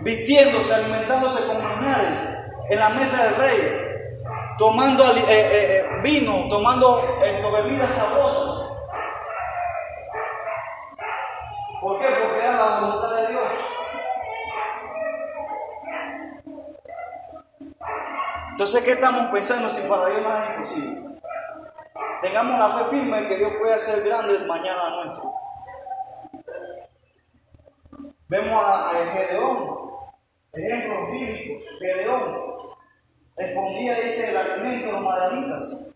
Vistiéndose, 0.02 0.74
alimentándose 0.76 1.48
con 1.48 1.64
manjares 1.64 2.20
en 2.70 2.80
la 2.80 2.90
mesa 2.90 3.24
del 3.24 3.36
rey, 3.36 3.90
tomando 4.60 5.04
eh, 5.04 5.24
eh, 5.28 5.48
eh, 5.52 5.86
vino, 6.04 6.48
tomando 6.50 7.18
bebidas 7.20 7.90
sabrosas. 7.96 8.70
¿Por 11.82 12.00
qué? 12.00 12.06
Porque 12.06 12.44
era 12.44 12.58
la 12.58 12.80
voluntad 12.80 13.16
de 13.16 13.28
Dios. 13.30 13.79
Entonces, 18.60 18.84
¿qué 18.84 18.92
estamos 18.92 19.32
pensando 19.32 19.70
si 19.70 19.88
para 19.88 20.10
Dios 20.10 20.22
nada 20.22 20.50
es 20.50 20.58
imposible? 20.58 21.22
Tengamos 22.22 22.60
la 22.60 22.68
fe 22.68 22.90
firme 22.90 23.30
que 23.30 23.38
Dios 23.38 23.54
puede 23.58 23.74
hacer 23.74 24.04
grande 24.04 24.36
el 24.36 24.48
mañana 24.48 24.90
nuestro. 24.90 25.34
Vemos 28.28 28.62
a, 28.62 28.92
Gedeón, 29.14 29.92
ejemplos 30.52 31.10
bíblicos. 31.10 31.80
Gedeón 31.80 32.54
respondía, 33.38 34.02
dice, 34.02 34.30
el 34.30 34.36
alimento 34.36 34.88
de 34.88 34.92
los 34.92 35.02
madanitas. 35.04 35.94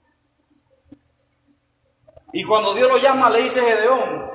Y 2.32 2.46
cuando 2.46 2.74
Dios 2.76 2.90
lo 2.90 2.98
llama, 2.98 3.30
le 3.30 3.40
dice 3.40 3.60
Gedeón, 3.60 4.32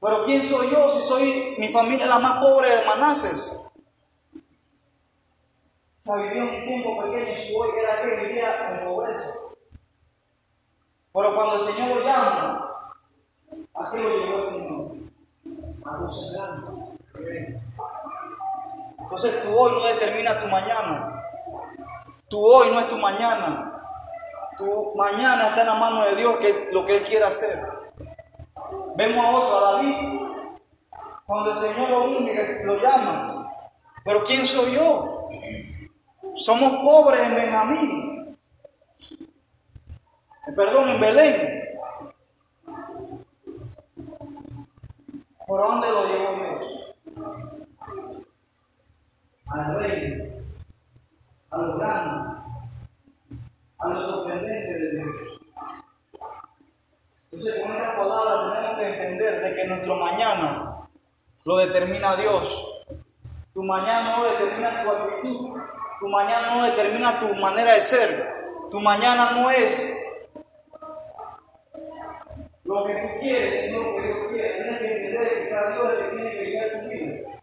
pero 0.00 0.24
¿quién 0.26 0.44
soy 0.44 0.70
yo 0.70 0.88
si 0.90 1.02
soy 1.02 1.56
mi 1.58 1.72
familia 1.72 2.06
la 2.06 2.20
más 2.20 2.40
pobre 2.40 2.70
de 2.70 2.84
Manases? 2.84 3.63
O 6.06 6.12
sea, 6.12 6.22
vivía 6.22 6.42
un 6.42 6.64
tiempo 6.66 7.02
pequeño 7.02 7.32
y 7.32 7.36
su 7.38 7.58
hoy 7.58 7.70
era 7.78 8.02
que 8.02 8.26
vivía 8.26 8.68
en 8.68 8.86
pobreza. 8.86 9.32
Pero 11.14 11.34
cuando 11.34 11.54
el 11.54 11.60
Señor 11.62 11.96
lo 11.96 12.04
llama, 12.04 12.90
¿a 13.72 13.90
qué 13.90 13.96
lo 13.96 14.08
llevó 14.10 14.38
el 14.40 14.46
Señor? 14.46 14.90
A 15.86 15.96
los 16.02 16.34
grandes. 16.34 16.74
Entonces 18.98 19.42
tu 19.42 19.58
hoy 19.58 19.72
no 19.72 19.86
determina 19.86 20.42
tu 20.42 20.48
mañana. 20.48 21.22
Tu 22.28 22.38
hoy 22.38 22.68
no 22.70 22.80
es 22.80 22.88
tu 22.90 22.98
mañana. 22.98 23.72
Tu 24.58 24.94
mañana 24.94 25.48
está 25.48 25.62
en 25.62 25.66
la 25.68 25.74
mano 25.74 26.04
de 26.04 26.16
Dios, 26.16 26.36
que 26.36 26.68
lo 26.70 26.84
que 26.84 26.98
Él 26.98 27.02
quiere 27.02 27.24
hacer. 27.24 27.66
Vemos 28.96 29.24
a 29.24 29.30
otro, 29.30 29.56
a 29.56 29.72
David, 29.72 30.20
cuando 31.24 31.50
el 31.50 31.56
Señor 31.56 31.88
lo 31.88 32.04
unge, 32.04 32.62
lo 32.62 32.76
llama. 32.76 33.50
Pero 34.04 34.22
¿quién 34.24 34.44
soy 34.44 34.74
yo? 34.74 35.14
Somos 36.36 36.82
pobres 36.82 37.20
en 37.20 37.34
Benjamín. 37.34 38.36
Perdón, 40.56 40.88
en 40.90 41.00
Belén. 41.00 41.64
¿Por 45.46 45.60
dónde 45.60 45.90
lo 45.90 46.06
llevó 46.06 46.34
Dios? 46.34 46.94
Al 49.46 49.78
rey, 49.78 50.42
a 51.50 51.56
lo 51.56 51.78
grande, 51.78 52.40
a 53.78 53.88
lo 53.88 54.04
sorprendente 54.04 54.78
de 54.78 54.90
Dios. 54.90 55.40
Entonces, 57.30 57.62
con 57.62 57.72
estas 57.72 57.96
palabras 57.96 58.54
tenemos 58.54 58.78
que 58.78 58.86
entender 58.88 59.44
de 59.44 59.54
que 59.54 59.66
nuestro 59.66 59.96
mañana 59.96 60.88
lo 61.44 61.56
determina 61.58 62.16
Dios. 62.16 62.82
Tu 63.52 63.62
mañana 63.62 64.16
no 64.16 64.24
determina 64.24 64.82
tu 64.82 64.90
actitud. 64.90 65.60
Tu 66.04 66.10
mañana 66.10 66.54
no 66.54 66.64
determina 66.64 67.18
tu 67.18 67.34
manera 67.36 67.72
de 67.72 67.80
ser. 67.80 68.34
Tu 68.70 68.78
mañana 68.78 69.30
no 69.30 69.48
es 69.48 69.96
lo 72.62 72.84
que 72.84 72.92
tú 72.92 73.20
quieres, 73.20 73.64
sino 73.64 73.84
lo 73.84 73.96
que 73.96 74.02
Dios 74.02 74.18
quiere. 74.28 74.52
Tienes 74.52 74.78
que 74.80 74.96
entender 74.96 75.40
que 75.40 75.46
sea 75.46 75.70
Dios 75.70 75.86
el 75.92 75.98
que 75.98 76.16
tiene 76.16 76.30
que 76.32 76.44
guiar 76.44 76.70
tu 76.72 76.88
vida. 76.90 77.40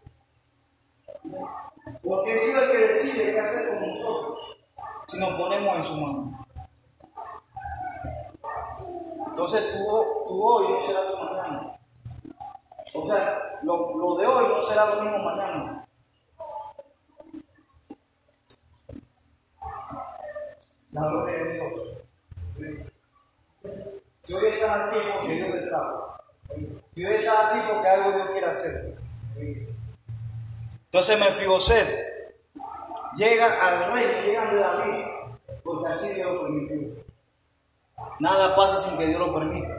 Porque 2.04 2.34
Dios 2.34 2.56
es 2.56 2.62
el 2.62 2.70
que 2.70 2.78
decide 2.78 3.32
qué 3.32 3.40
hacer 3.40 3.80
con 3.80 3.98
nosotros 3.98 4.58
si 5.08 5.18
nos 5.18 5.30
ponemos 5.40 5.76
en 5.76 5.82
su 5.82 5.96
mano. 5.96 6.46
Entonces 9.26 9.72
tu, 9.72 9.78
tu 10.28 10.40
hoy 10.40 10.68
no 10.68 10.86
será 10.86 11.00
tu 11.08 11.16
mañana. 11.16 11.72
O 12.94 13.06
sea, 13.08 13.58
lo, 13.64 13.98
lo 13.98 14.16
de 14.18 14.26
hoy 14.28 14.44
no 14.54 14.62
será 14.62 14.94
lo 14.94 15.02
mismo 15.02 15.18
mañana. 15.18 15.81
La 20.92 21.08
gloria 21.08 21.38
de 21.38 21.52
Dios. 21.54 21.72
Si 24.20 24.34
hoy 24.34 24.46
estás 24.46 24.88
aquí 24.88 24.98
porque 25.18 25.34
Dios 25.34 25.50
te. 25.50 25.70
Si 26.94 27.04
hoy 27.04 27.14
estás 27.14 27.46
aquí 27.46 27.60
porque 27.68 27.88
algo 27.88 28.12
Dios 28.12 28.30
quiere 28.30 28.46
hacer. 28.46 28.94
Entonces 30.84 31.18
Mefiboset 31.18 31.88
llega 33.16 33.46
al 33.66 33.92
rey, 33.94 34.26
llega 34.26 34.52
de 34.52 34.58
David, 34.60 35.04
porque 35.64 35.92
así 35.92 36.14
Dios 36.14 36.32
lo 36.32 36.42
permitió. 36.42 37.04
Nada 38.20 38.54
pasa 38.54 38.76
sin 38.76 38.98
que 38.98 39.06
Dios 39.06 39.18
lo 39.18 39.34
permita. 39.34 39.74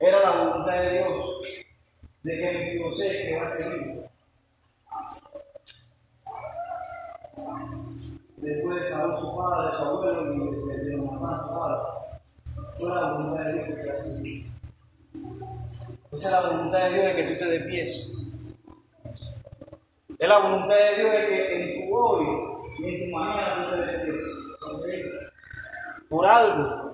Era 0.00 0.20
la 0.20 0.30
voluntad 0.44 0.74
de 0.74 0.92
Dios 0.98 1.42
de 2.24 2.36
que 2.36 2.52
Mefiboset 2.52 3.28
que 3.28 3.40
va 3.40 3.46
a 3.46 3.50
seguir 3.50 4.04
después 8.44 8.76
de 8.76 8.84
Saúl 8.84 9.20
su 9.20 9.36
padre, 9.36 9.76
su 9.76 9.82
abuelo 9.84 10.34
y 10.34 10.88
de, 10.90 10.96
mamá 10.96 11.42
su 11.42 11.54
padre. 11.54 11.78
Fue 12.78 12.94
la 12.94 13.12
voluntad 13.12 13.44
de 13.44 13.52
Dios 13.52 13.66
que 13.66 13.74
te 13.74 13.90
hace. 13.90 14.46
Esa 16.12 16.28
es 16.28 16.32
la 16.32 16.40
voluntad 16.50 16.78
de 16.78 16.94
Dios 16.94 17.04
de 17.06 17.16
que 17.16 17.24
tú 17.24 17.38
te 17.38 17.46
despies. 17.46 18.12
Es 20.18 20.28
la 20.28 20.38
voluntad 20.38 20.74
de 20.74 21.02
Dios 21.02 21.12
de 21.12 21.26
que 21.26 21.56
en 21.56 21.88
tu 21.88 21.96
hoy 21.96 22.26
y 22.78 22.94
en 22.94 23.10
tu 23.10 23.16
mañana 23.16 23.64
tú 23.64 23.70
te 23.70 23.86
despies. 23.86 24.24
Por 26.08 26.26
algo. 26.26 26.92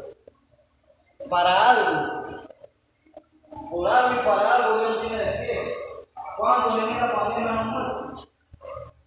Para 1.28 1.70
algo. 1.70 2.24
Por 3.70 3.90
algo 3.90 4.20
y 4.20 4.24
para 4.24 4.56
algo 4.56 4.78
Dios 4.78 5.00
tiene 5.00 5.24
despies. 5.24 5.74
¿Cuándo 6.38 6.76
venía 6.76 7.06
la 7.06 7.14
pandemia 7.14 7.52
no 7.52 7.64
muertos? 7.64 8.09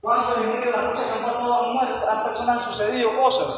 ¿Cuántos 0.04 0.38
en 0.38 0.50
medio 0.50 0.66
de 0.66 0.72
las 0.72 0.90
cosas 0.90 1.06
que 1.08 1.18
han 1.18 1.26
pasado 1.26 1.80
a 2.10 2.24
personas 2.26 2.56
han 2.58 2.62
sucedido 2.62 3.18
cosas? 3.18 3.58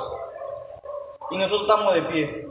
Y 1.32 1.38
nosotros 1.38 1.68
estamos 1.68 1.94
de 1.96 2.02
pie. 2.04 2.48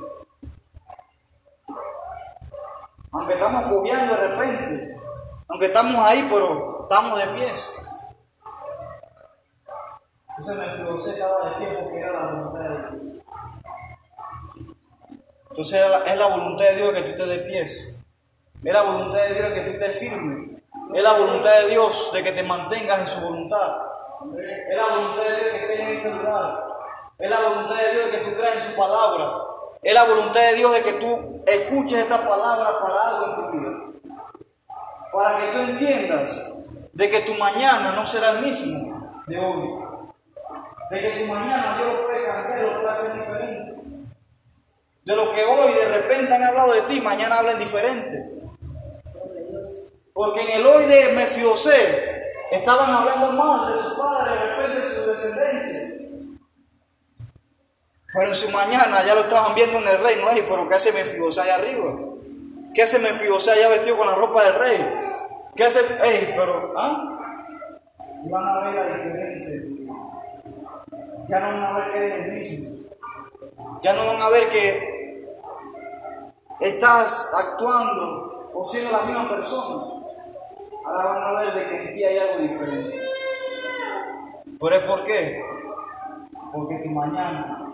Aunque 3.13 3.35
estamos 3.35 3.73
cojeando 3.73 4.17
de 4.17 4.27
repente, 4.27 5.01
aunque 5.47 5.67
estamos 5.67 5.95
ahí, 5.95 6.29
pero 6.29 6.83
estamos 6.83 7.25
de 7.25 7.35
pies. 7.35 7.77
Entonces 10.31 10.57
me 10.57 10.85
José 10.91 11.11
estaba 11.11 11.51
de 11.51 11.57
pie 11.59 11.79
porque 11.81 11.99
era 12.01 12.13
la 12.13 12.33
voluntad 12.33 12.61
de 12.63 12.99
Dios. 12.99 13.25
Entonces 15.51 15.87
es 16.07 16.19
la 16.19 16.27
voluntad 16.27 16.65
de 16.65 16.77
Dios 16.77 16.93
que 16.95 17.03
tú 17.03 17.09
estés 17.11 17.29
de 17.29 17.39
pies. 17.39 17.97
Es 18.65 18.73
la 18.73 18.83
voluntad 18.83 19.19
de 19.21 19.35
Dios 19.35 19.53
que 19.53 19.61
tú 19.61 19.71
estés 19.71 19.99
firme. 20.01 20.54
Es 20.95 21.03
la 21.03 21.13
voluntad 21.15 21.51
de 21.63 21.71
Dios 21.71 22.13
de 22.13 22.23
que 22.23 22.31
te 22.31 22.45
mantengas 22.45 23.01
en 23.01 23.07
su 23.09 23.21
voluntad. 23.21 23.83
Es 24.39 24.77
la 24.77 24.95
voluntad 24.95 25.25
de 25.25 25.37
Dios 25.37 25.51
que 25.51 25.63
estés 25.63 25.81
en 25.81 25.97
este 25.97 26.11
lugar. 26.11 26.65
Es 27.19 27.31
la 27.31 27.41
voluntad 27.41 27.75
de 27.75 27.93
Dios 27.95 28.05
de 28.05 28.11
que 28.13 28.25
tú 28.25 28.37
creas 28.37 28.55
en 28.55 28.61
su 28.61 28.77
palabra. 28.77 29.33
Es 29.83 29.93
la 29.93 30.05
voluntad 30.05 30.41
de 30.41 30.55
Dios 30.55 30.73
de 30.73 30.83
que 30.83 30.93
tú 30.93 31.43
escuches 31.45 31.99
esta 31.99 32.29
palabra 32.29 32.81
para 32.81 33.09
algo 33.09 33.27
en 33.27 33.35
tu 33.35 33.59
vida. 33.59 33.71
Para 35.13 35.39
que 35.39 35.47
tú 35.53 35.59
entiendas 35.59 36.53
de 36.93 37.11
que 37.11 37.21
tu 37.23 37.35
mañana 37.35 37.93
no 37.97 38.07
será 38.07 38.31
el 38.31 38.43
mismo 38.43 39.25
de 39.27 39.37
hoy. 39.37 39.85
De 40.91 41.01
que 41.01 41.11
tu 41.11 41.33
mañana 41.33 41.77
Dios 41.77 42.01
puede 42.07 42.25
cambiar, 42.25 42.63
lo 42.63 42.83
puede 42.83 42.93
hacer 42.93 43.15
diferente. 43.15 43.75
De 45.05 45.17
lo 45.17 45.35
que 45.35 45.45
hoy 45.45 45.73
de 45.73 45.89
repente 45.89 46.35
han 46.35 46.45
hablado 46.45 46.73
de 46.73 46.83
ti, 46.83 47.01
mañana 47.01 47.39
hablan 47.39 47.59
diferente. 47.59 48.34
Porque 50.15 50.43
en 50.43 50.61
el 50.61 50.67
hoy 50.67 50.85
de 50.85 51.13
Mefiosé 51.13 52.23
estaban 52.53 52.89
hablando 52.89 53.33
mal 53.33 53.75
de 53.75 53.83
su 53.83 53.99
padre, 53.99 54.31
de 54.69 54.81
de 54.81 54.87
su 54.89 55.11
descendencia. 55.11 55.95
Pero 58.13 58.29
en 58.29 58.35
su 58.37 58.49
mañana 58.51 59.05
ya 59.05 59.17
lo 59.17 59.23
estaban 59.23 59.57
viendo 59.57 59.79
en 59.79 59.89
el 59.89 59.99
reino, 59.99 60.31
¿eh? 60.31 60.45
pero 60.49 60.69
¿qué 60.69 60.77
hace 60.77 60.93
Mefiosé 60.93 61.41
allá 61.41 61.57
arriba? 61.57 61.97
¿Qué 62.73 62.85
hace 62.85 63.01
Mefiosé 63.01 63.51
allá 63.51 63.69
vestido 63.71 63.99
con 63.99 64.07
la 64.07 64.15
ropa 64.15 64.45
del 64.45 64.55
rey? 64.55 65.05
¿Qué 65.57 65.65
hace? 65.65 65.81
Ey, 65.81 66.33
pero, 66.37 66.73
¿ah? 66.77 67.19
Van 68.27 68.49
a 68.49 68.61
ver 68.61 68.75
la 68.75 68.97
diferencia. 68.97 69.61
Ya 71.27 71.41
no 71.41 71.47
van 71.49 71.65
a 71.65 71.79
ver 71.79 71.93
que 71.93 72.07
es 72.07 72.15
el 72.15 72.33
mismo. 72.33 72.71
Ya 73.83 73.93
no 73.95 74.07
van 74.07 74.23
a 74.23 74.29
ver 74.29 74.49
que 74.49 75.27
estás 76.61 77.35
actuando 77.37 78.51
o 78.55 78.65
siendo 78.65 78.93
la 78.93 79.03
misma 79.03 79.29
persona. 79.29 79.94
Ahora 80.85 81.05
van 81.05 81.23
a 81.23 81.41
ver 81.41 81.55
de 81.55 81.69
que 81.69 81.83
en 81.83 81.95
ti 81.95 82.05
hay 82.05 82.19
algo 82.19 82.43
diferente. 82.43 82.95
¿Pero 84.61 84.77
es 84.77 84.87
por 84.87 85.05
qué? 85.05 85.43
Porque 86.53 86.79
tu 86.81 86.91
mañana 86.91 87.67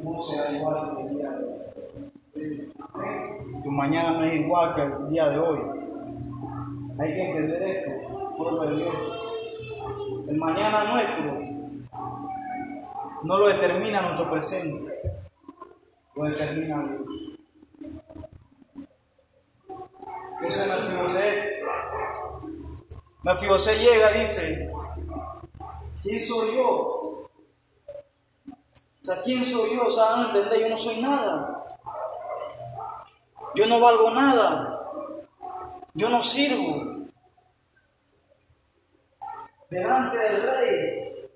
no 0.00 0.22
será 0.22 0.50
igual 0.50 0.96
que 0.96 1.02
el 1.02 1.16
día 1.16 1.30
de 1.30 1.44
hoy. 1.44 2.72
Tu 3.62 3.70
mañana 3.70 4.10
no 4.12 4.24
es 4.24 4.34
igual 4.34 4.74
que 4.74 4.82
el 4.82 5.10
día 5.10 5.28
de 5.28 5.38
hoy. 5.38 5.60
Hay 6.98 7.14
que 7.14 7.30
entender 7.30 7.62
esto, 7.62 8.36
pueblo 8.36 8.66
de 8.66 8.76
Dios. 8.76 8.94
El 10.28 10.36
mañana 10.38 10.92
nuestro 10.92 11.38
no 13.22 13.38
lo 13.38 13.48
determina 13.48 14.00
nuestro 14.00 14.30
presente, 14.30 15.00
lo 16.14 16.24
determina 16.24 16.82
Dios. 16.82 17.28
Eso 20.42 20.62
es 20.62 20.84
Mefibosé. 20.84 21.58
Mefibosé 23.22 23.76
llega 23.78 24.16
y 24.16 24.20
dice, 24.20 24.72
¿quién 26.02 26.24
soy 26.24 26.56
yo? 26.56 26.66
O 26.66 27.30
sea, 29.02 29.20
¿quién 29.20 29.44
soy 29.44 29.74
yo? 29.74 29.86
O 29.86 29.90
sea, 29.90 30.16
no 30.16 30.26
entendés, 30.26 30.60
yo 30.60 30.68
no 30.68 30.78
soy 30.78 31.00
nada. 31.00 31.76
Yo 33.54 33.66
no 33.66 33.80
valgo 33.80 34.10
nada. 34.10 34.90
Yo 35.94 36.08
no 36.08 36.22
sirvo. 36.22 37.08
Delante 39.68 40.18
del 40.18 40.42
rey. 40.42 41.30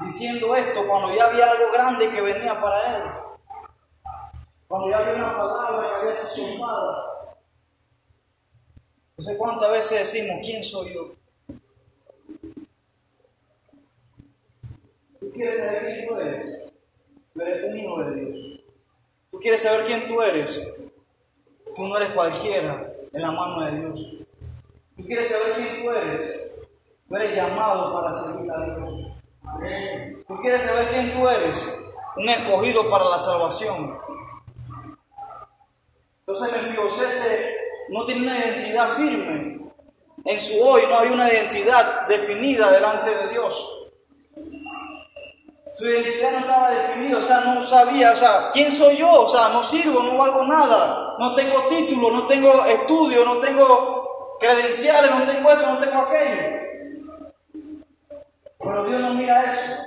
Diciendo 0.00 0.54
esto 0.56 0.86
cuando 0.86 1.14
ya 1.14 1.26
había 1.26 1.50
algo 1.50 1.72
grande 1.72 2.10
que 2.10 2.20
venía 2.22 2.60
para 2.60 2.96
él. 2.96 3.02
Cuando 4.68 4.88
ya 4.88 4.98
había 4.98 5.14
una 5.14 5.36
palabra 5.36 6.00
que 6.00 6.06
había 6.06 6.20
sido 6.20 6.56
sumada. 9.16 9.32
Entonces, 9.32 9.36
¿cuántas 9.38 9.70
veces 9.70 9.98
decimos, 10.12 10.40
¿quién 10.44 10.62
soy 10.62 10.94
yo? 10.94 11.12
¿Tú 15.20 15.32
quieres 15.32 15.64
saber 15.64 15.84
quién 15.86 16.08
tú 16.08 16.16
eres? 16.16 16.72
Tú 17.34 17.40
eres 17.40 17.64
un 17.64 17.78
hijo 17.78 18.04
de 18.04 18.14
Dios. 18.14 18.60
¿Tú 19.30 19.38
quieres 19.40 19.62
saber 19.62 19.86
quién 19.86 20.06
tú 20.08 20.22
eres? 20.22 20.72
Tú 21.74 21.86
no 21.86 21.96
eres 21.96 22.10
cualquiera 22.12 22.86
en 23.12 23.22
la 23.22 23.30
mano 23.30 23.64
de 23.64 23.80
Dios. 23.80 24.26
¿Tú 24.96 25.04
quieres 25.04 25.28
saber 25.28 25.54
quién 25.56 25.82
tú 25.82 25.90
eres? 25.90 26.50
Tú 27.08 27.16
eres 27.16 27.36
llamado 27.36 28.00
para 28.00 28.12
servir 28.12 28.50
a 28.50 28.64
Dios. 28.64 30.24
¿Tú 30.26 30.36
quieres 30.40 30.62
saber 30.62 30.88
quién 30.88 31.12
tú 31.12 31.28
eres? 31.28 31.74
Un 32.16 32.28
escogido 32.28 32.90
para 32.90 33.04
la 33.04 33.18
salvación. 33.18 33.98
Entonces 36.26 36.62
Mefibosé 36.62 37.55
no 37.90 38.04
tiene 38.04 38.22
una 38.22 38.38
identidad 38.38 38.96
firme. 38.96 39.60
En 40.24 40.40
su 40.40 40.60
hoy 40.60 40.82
no 40.88 40.98
hay 40.98 41.08
una 41.08 41.28
identidad 41.28 42.06
definida 42.08 42.70
delante 42.72 43.14
de 43.14 43.28
Dios. 43.28 43.72
Su 45.74 45.84
identidad 45.84 46.32
no 46.32 46.38
estaba 46.38 46.70
definida, 46.70 47.18
o 47.18 47.22
sea, 47.22 47.40
no 47.40 47.62
sabía, 47.62 48.12
o 48.12 48.16
sea, 48.16 48.50
¿quién 48.52 48.72
soy 48.72 48.96
yo? 48.96 49.12
O 49.12 49.28
sea, 49.28 49.50
no 49.50 49.62
sirvo, 49.62 50.02
no 50.02 50.16
valgo 50.16 50.44
nada, 50.44 51.16
no 51.18 51.34
tengo 51.34 51.60
título, 51.68 52.10
no 52.10 52.26
tengo 52.26 52.64
estudio, 52.64 53.24
no 53.26 53.36
tengo 53.36 54.36
credenciales, 54.40 55.10
no 55.10 55.22
tengo 55.24 55.50
esto, 55.50 55.66
no 55.66 55.78
tengo 55.78 56.00
aquello. 56.00 56.66
Pero 58.58 58.84
Dios 58.84 59.00
no 59.00 59.14
mira 59.14 59.44
eso. 59.44 59.82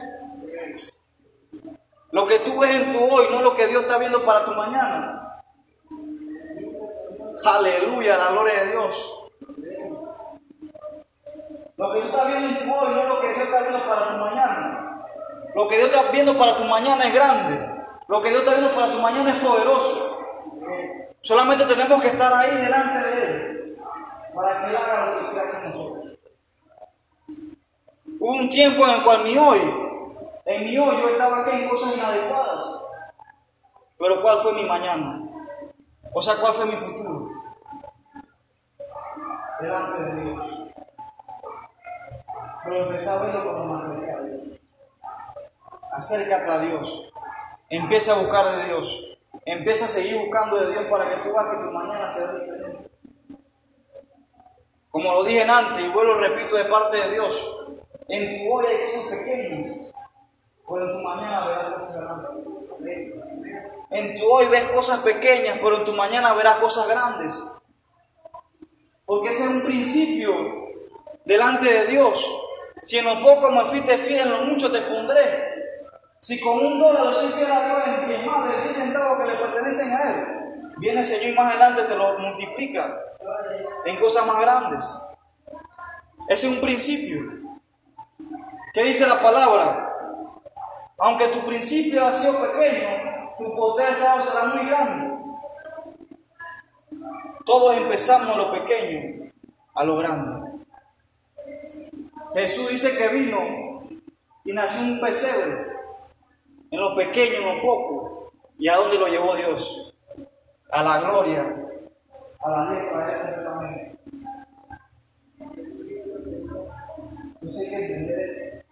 Lo 2.11 2.25
que 2.25 2.39
tú 2.39 2.59
ves 2.59 2.71
en 2.71 2.91
tu 2.91 2.99
hoy 3.03 3.25
no 3.29 3.37
es 3.37 3.43
lo 3.43 3.55
que 3.55 3.67
Dios 3.67 3.81
está 3.81 3.97
viendo 3.97 4.23
para 4.23 4.45
tu 4.45 4.51
mañana. 4.51 5.28
Aleluya, 7.43 8.17
la 8.17 8.31
gloria 8.31 8.63
de 8.63 8.71
Dios. 8.71 9.15
Lo 11.77 11.93
que 11.93 12.01
tú 12.01 12.07
estás 12.07 12.27
viendo 12.27 12.49
en 12.49 12.57
tu 12.57 12.75
hoy 12.75 12.93
no 12.93 13.01
es 13.01 13.07
lo 13.07 13.21
que 13.21 13.27
Dios 13.27 13.39
está 13.39 13.61
viendo 13.61 13.79
para 13.87 14.11
tu 14.11 14.17
mañana. 14.17 15.05
Lo 15.55 15.67
que 15.67 15.77
Dios 15.77 15.89
está 15.89 16.11
viendo 16.11 16.37
para 16.37 16.57
tu 16.57 16.63
mañana 16.65 17.03
es 17.05 17.13
grande. 17.13 17.69
Lo 18.07 18.21
que 18.21 18.29
Dios 18.29 18.41
está 18.41 18.55
viendo 18.55 18.75
para 18.75 18.91
tu 18.91 18.99
mañana 18.99 19.37
es 19.37 19.43
poderoso. 19.43 20.19
Solamente 21.21 21.65
tenemos 21.65 22.01
que 22.01 22.07
estar 22.07 22.33
ahí 22.33 22.55
delante 22.57 23.07
de 23.07 23.25
Él 23.25 23.77
para 24.35 24.61
que 24.61 24.69
Él 24.69 24.75
haga 24.75 25.05
lo 25.05 25.19
que 25.19 25.29
quiera 25.29 25.47
hacer 25.47 25.69
nosotros. 25.69 26.17
Hubo 28.19 28.35
un 28.35 28.49
tiempo 28.49 28.85
en 28.85 28.95
el 28.95 29.03
cual 29.03 29.23
mi 29.23 29.37
hoy, 29.37 29.59
en 30.45 30.63
mi 30.65 30.77
hoy 30.77 30.97
yo 31.01 31.09
estaba 31.09 31.41
aquí 31.41 31.51
en 31.51 31.69
cosas 31.69 31.95
inadecuadas. 31.97 32.65
Pero 33.97 34.21
¿cuál 34.21 34.37
fue 34.39 34.53
mi 34.53 34.63
mañana? 34.63 35.21
O 36.13 36.21
sea, 36.21 36.35
¿cuál 36.35 36.53
fue 36.53 36.65
mi 36.65 36.73
futuro? 36.73 37.18
Delante 39.61 40.03
de 40.03 40.21
Dios. 40.21 40.47
Pero 42.63 42.75
empecé 42.75 43.09
a 43.09 43.23
verlo 43.23 43.45
como 43.45 43.65
material 43.65 44.09
acércate 45.99 46.49
a 46.49 46.59
Dios. 46.59 47.11
Empieza 47.69 48.13
a 48.13 48.19
buscar 48.19 48.45
de 48.57 48.65
Dios. 48.65 49.17
Empieza 49.45 49.85
a 49.85 49.89
seguir 49.89 50.17
buscando 50.17 50.57
de 50.57 50.71
Dios 50.71 50.85
para 50.89 51.09
que 51.09 51.17
tú 51.17 51.33
veas 51.33 51.47
que 51.49 51.63
tu 51.63 51.71
mañana 51.71 52.13
sea 52.13 52.33
diferente. 52.33 52.89
Como 54.89 55.13
lo 55.13 55.23
dije 55.23 55.43
antes 55.43 55.85
y 55.85 55.89
vuelvo 55.89 56.15
repito 56.15 56.55
de 56.55 56.65
parte 56.65 56.97
de 56.97 57.11
Dios, 57.11 57.55
en 58.07 58.39
tu 58.39 58.53
hoy 58.53 58.65
hay 58.65 58.87
cosas 58.87 59.19
pequeñas, 59.19 59.77
pero 60.67 60.85
en 60.85 60.97
tu 60.97 61.03
mañana 61.03 61.47
verás 61.47 61.73
cosas 61.73 61.95
grandes. 61.95 62.29
En 63.91 64.19
tu 64.19 64.25
hoy 64.25 64.47
ves 64.47 64.63
cosas 64.71 64.99
pequeñas, 64.99 65.59
pero 65.61 65.77
en 65.77 65.85
tu 65.85 65.93
mañana 65.93 66.33
verás 66.33 66.55
cosas 66.55 66.87
grandes. 66.87 67.58
Porque 69.09 69.29
ese 69.29 69.43
es 69.43 69.49
un 69.49 69.63
principio 69.63 70.69
delante 71.25 71.67
de 71.67 71.87
Dios. 71.87 72.23
Si 72.83 72.99
en 72.99 73.05
lo 73.05 73.19
poco 73.23 73.49
me 73.49 73.61
fuiste 73.61 73.97
fiel, 73.97 74.27
en 74.27 74.29
lo 74.29 74.41
mucho 74.43 74.71
te 74.71 74.81
pondré. 74.81 75.45
Si 76.19 76.39
con 76.39 76.63
un 76.63 76.79
dólar 76.79 77.11
soy 77.11 77.29
fiel 77.29 77.51
a 77.51 77.65
Dios 77.65 78.07
en 78.07 78.25
más 78.27 78.55
de 78.55 78.63
10 78.65 78.75
centavos 78.75 79.19
que 79.19 79.31
le 79.31 79.37
pertenecen 79.37 79.91
a 79.93 80.09
Él, 80.11 80.25
viene 80.77 80.99
el 80.99 81.05
Señor 81.07 81.23
y 81.23 81.33
más 81.35 81.55
adelante 81.55 81.85
te 81.85 81.95
lo 81.95 82.19
multiplica 82.19 82.99
en 83.85 83.95
cosas 83.95 84.27
más 84.27 84.41
grandes. 84.41 85.01
Ese 86.27 86.47
es 86.47 86.53
un 86.53 86.61
principio. 86.61 87.49
¿Qué 88.75 88.83
dice 88.83 89.07
la 89.07 89.19
palabra? 89.19 89.91
Aunque 90.99 91.29
tu 91.29 91.39
principio 91.47 92.05
ha 92.05 92.13
sido 92.13 92.39
pequeño, 92.39 92.89
tu 93.39 93.55
poder 93.55 93.95
será 94.23 94.45
muy 94.53 94.67
grande. 94.67 95.18
Todos 97.45 97.77
empezamos 97.77 98.29
a 98.29 98.37
lo 98.37 98.51
pequeño, 98.51 99.31
a 99.75 99.83
lo 99.83 99.97
grande. 99.97 100.63
Jesús 102.35 102.69
dice 102.69 102.95
que 102.97 103.07
vino 103.09 103.81
y 104.45 104.53
nació 104.53 104.93
un 104.93 105.01
pesebre 105.01 105.67
en 106.71 106.79
lo 106.79 106.95
pequeño, 106.95 107.37
en 107.37 107.55
lo 107.57 107.61
poco. 107.61 108.33
¿Y 108.57 108.67
a 108.67 108.75
dónde 108.75 108.99
lo 108.99 109.07
llevó 109.07 109.35
Dios? 109.35 109.93
A 110.71 110.83
la 110.83 110.99
gloria, 110.99 111.41
a 112.41 112.49
la 112.49 112.73
letra 112.73 113.07
de 113.07 113.99
Entonces. 117.41 118.65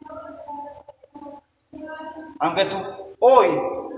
Aunque 2.40 2.66
tú 2.66 2.78
hoy 3.20 3.48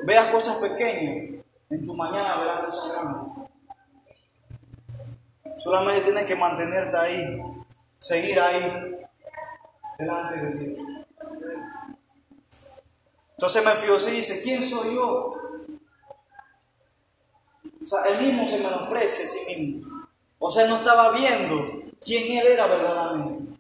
veas 0.05 0.25
cosas 0.27 0.57
pequeñas, 0.57 1.43
en 1.69 1.85
tu 1.85 1.93
mañana 1.93 2.37
verás 2.37 2.69
cosas 2.69 2.91
grandes. 2.91 3.48
Solamente 5.59 6.01
tienes 6.01 6.25
que 6.25 6.35
mantenerte 6.35 6.97
ahí, 6.97 7.41
seguir 7.99 8.39
ahí, 8.39 8.95
delante 9.97 10.37
de 10.37 10.53
Dios. 10.53 10.89
Entonces 13.31 13.63
me 13.63 14.11
y 14.11 14.15
dice, 14.15 14.41
¿quién 14.41 14.61
soy 14.63 14.95
yo? 14.95 15.35
O 17.81 17.85
sea, 17.85 18.03
él 18.09 18.21
mismo 18.21 18.47
se 18.47 18.57
menosprecia 18.59 19.25
a 19.25 19.27
sí 19.27 19.39
mismo. 19.47 20.07
O 20.39 20.51
sea, 20.51 20.63
él 20.63 20.69
no 20.69 20.77
estaba 20.77 21.11
viendo 21.11 21.81
quién 22.03 22.37
él 22.37 22.47
era 22.47 22.67
verdaderamente. 22.67 23.57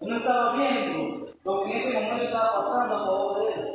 Él 0.00 0.08
no 0.08 0.16
estaba 0.16 0.56
viendo 0.56 1.26
lo 1.44 1.64
que 1.64 1.70
en 1.70 1.76
ese 1.76 2.00
momento 2.00 2.24
estaba 2.24 2.58
pasando 2.60 2.96
a 2.96 3.06
favor 3.06 3.46
de 3.46 3.52
él. 3.54 3.68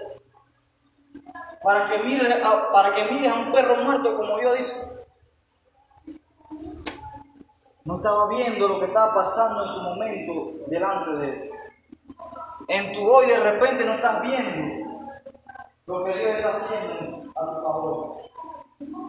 Para 1.63 1.89
que 1.89 2.03
mires 2.03 2.45
a, 2.45 2.71
para 2.71 2.93
que 2.95 3.11
mires 3.11 3.31
a 3.31 3.35
un 3.35 3.51
perro 3.51 3.83
muerto 3.83 4.15
como 4.17 4.41
yo 4.41 4.53
dice. 4.53 4.96
No 7.87 7.95
estaba 7.95 8.27
viendo 8.27 8.67
lo 8.67 8.79
que 8.81 8.87
estaba 8.87 9.15
pasando 9.15 9.63
en 9.63 9.69
su 9.69 9.81
momento 9.81 10.65
delante 10.67 11.11
de 11.11 11.29
él. 11.29 11.51
En 12.67 12.93
tu 12.93 13.09
hoy 13.09 13.27
de 13.27 13.39
repente 13.39 13.85
no 13.85 13.93
estás 13.93 14.21
viendo 14.23 14.91
lo 15.85 16.03
que 16.03 16.13
Dios 16.13 16.35
está 16.35 16.49
haciendo 16.49 17.31
a 17.33 17.45
tu 17.45 17.63
favor. 17.63 18.17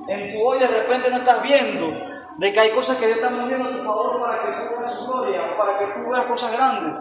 En 0.07 0.33
tu 0.33 0.47
hoy 0.47 0.61
de 0.61 0.69
repente 0.69 1.11
no 1.11 1.17
estás 1.17 1.43
viendo 1.43 2.07
de 2.39 2.53
que 2.53 2.61
hay 2.61 2.71
cosas 2.71 2.97
que 2.99 3.07
Dios 3.07 3.19
está 3.19 3.31
moviendo 3.31 3.69
a 3.69 3.73
tu 3.73 3.85
favor 3.85 4.21
para 4.21 4.43
que 4.43 4.69
tú 4.69 4.79
veas 4.79 4.95
su 4.95 5.07
gloria, 5.11 5.57
para 5.59 5.79
que 5.81 5.87
tú 5.87 6.11
veas 6.11 6.25
cosas 6.27 6.53
grandes. 6.53 6.97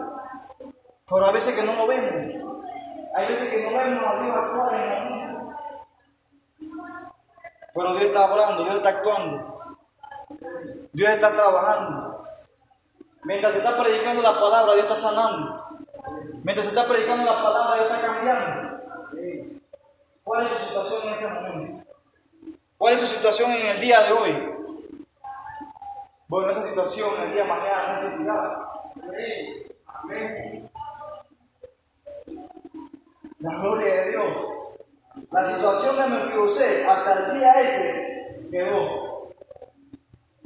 Pero 1.08 1.26
a 1.26 1.30
veces 1.30 1.54
que 1.54 1.62
no 1.62 1.74
lo 1.74 1.86
vemos. 1.86 2.74
Hay 3.14 3.28
veces 3.28 3.54
que 3.54 3.70
no 3.70 3.78
vemos 3.78 4.02
a 4.04 4.22
Dios 4.24 4.36
actuar 4.36 4.74
en 4.74 4.88
la 4.88 5.04
vida. 5.04 5.58
Pero 7.72 7.92
Dios 7.92 8.02
está 8.02 8.24
hablando, 8.24 8.64
Dios 8.64 8.76
está 8.78 8.88
actuando. 8.88 9.57
Dios 10.92 11.10
está 11.10 11.34
trabajando. 11.34 12.24
Mientras 13.24 13.52
se 13.52 13.58
está 13.58 13.78
predicando 13.78 14.22
la 14.22 14.40
palabra, 14.40 14.74
Dios 14.74 14.84
está 14.84 14.96
sanando. 14.96 15.64
Mientras 16.42 16.66
se 16.66 16.74
está 16.74 16.86
predicando 16.86 17.24
la 17.24 17.42
palabra, 17.42 17.76
Dios 17.76 17.90
está 17.90 18.06
cambiando. 18.06 18.78
¿Cuál 20.24 20.46
es 20.46 20.58
tu 20.58 20.64
situación 20.64 21.02
en 21.02 21.14
este 21.14 21.26
momento? 21.26 21.84
¿Cuál 22.76 22.94
es 22.94 23.00
tu 23.00 23.06
situación 23.06 23.50
en 23.50 23.66
el 23.66 23.80
día 23.80 24.00
de 24.02 24.12
hoy? 24.12 24.54
Bueno, 26.28 26.50
esa 26.50 26.62
situación 26.62 27.08
el 27.22 27.32
día 27.32 27.42
de 27.42 27.48
mañana 27.48 27.96
necesidad. 27.96 28.58
Amén. 29.86 30.70
La 33.38 33.54
gloria 33.54 33.94
de 33.94 34.10
Dios. 34.10 34.26
La 35.30 35.50
situación 35.50 35.96
de 35.96 36.16
Mefiboset 36.16 36.86
hasta 36.86 37.12
el 37.14 37.38
día 37.38 37.60
ese 37.60 38.48
quedó. 38.50 39.07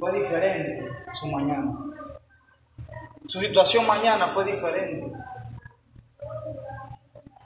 Fue 0.03 0.11
diferente 0.19 0.91
su 1.13 1.27
mañana. 1.27 1.77
Su 3.25 3.39
situación 3.39 3.87
mañana 3.87 4.27
fue 4.27 4.43
diferente. 4.43 5.13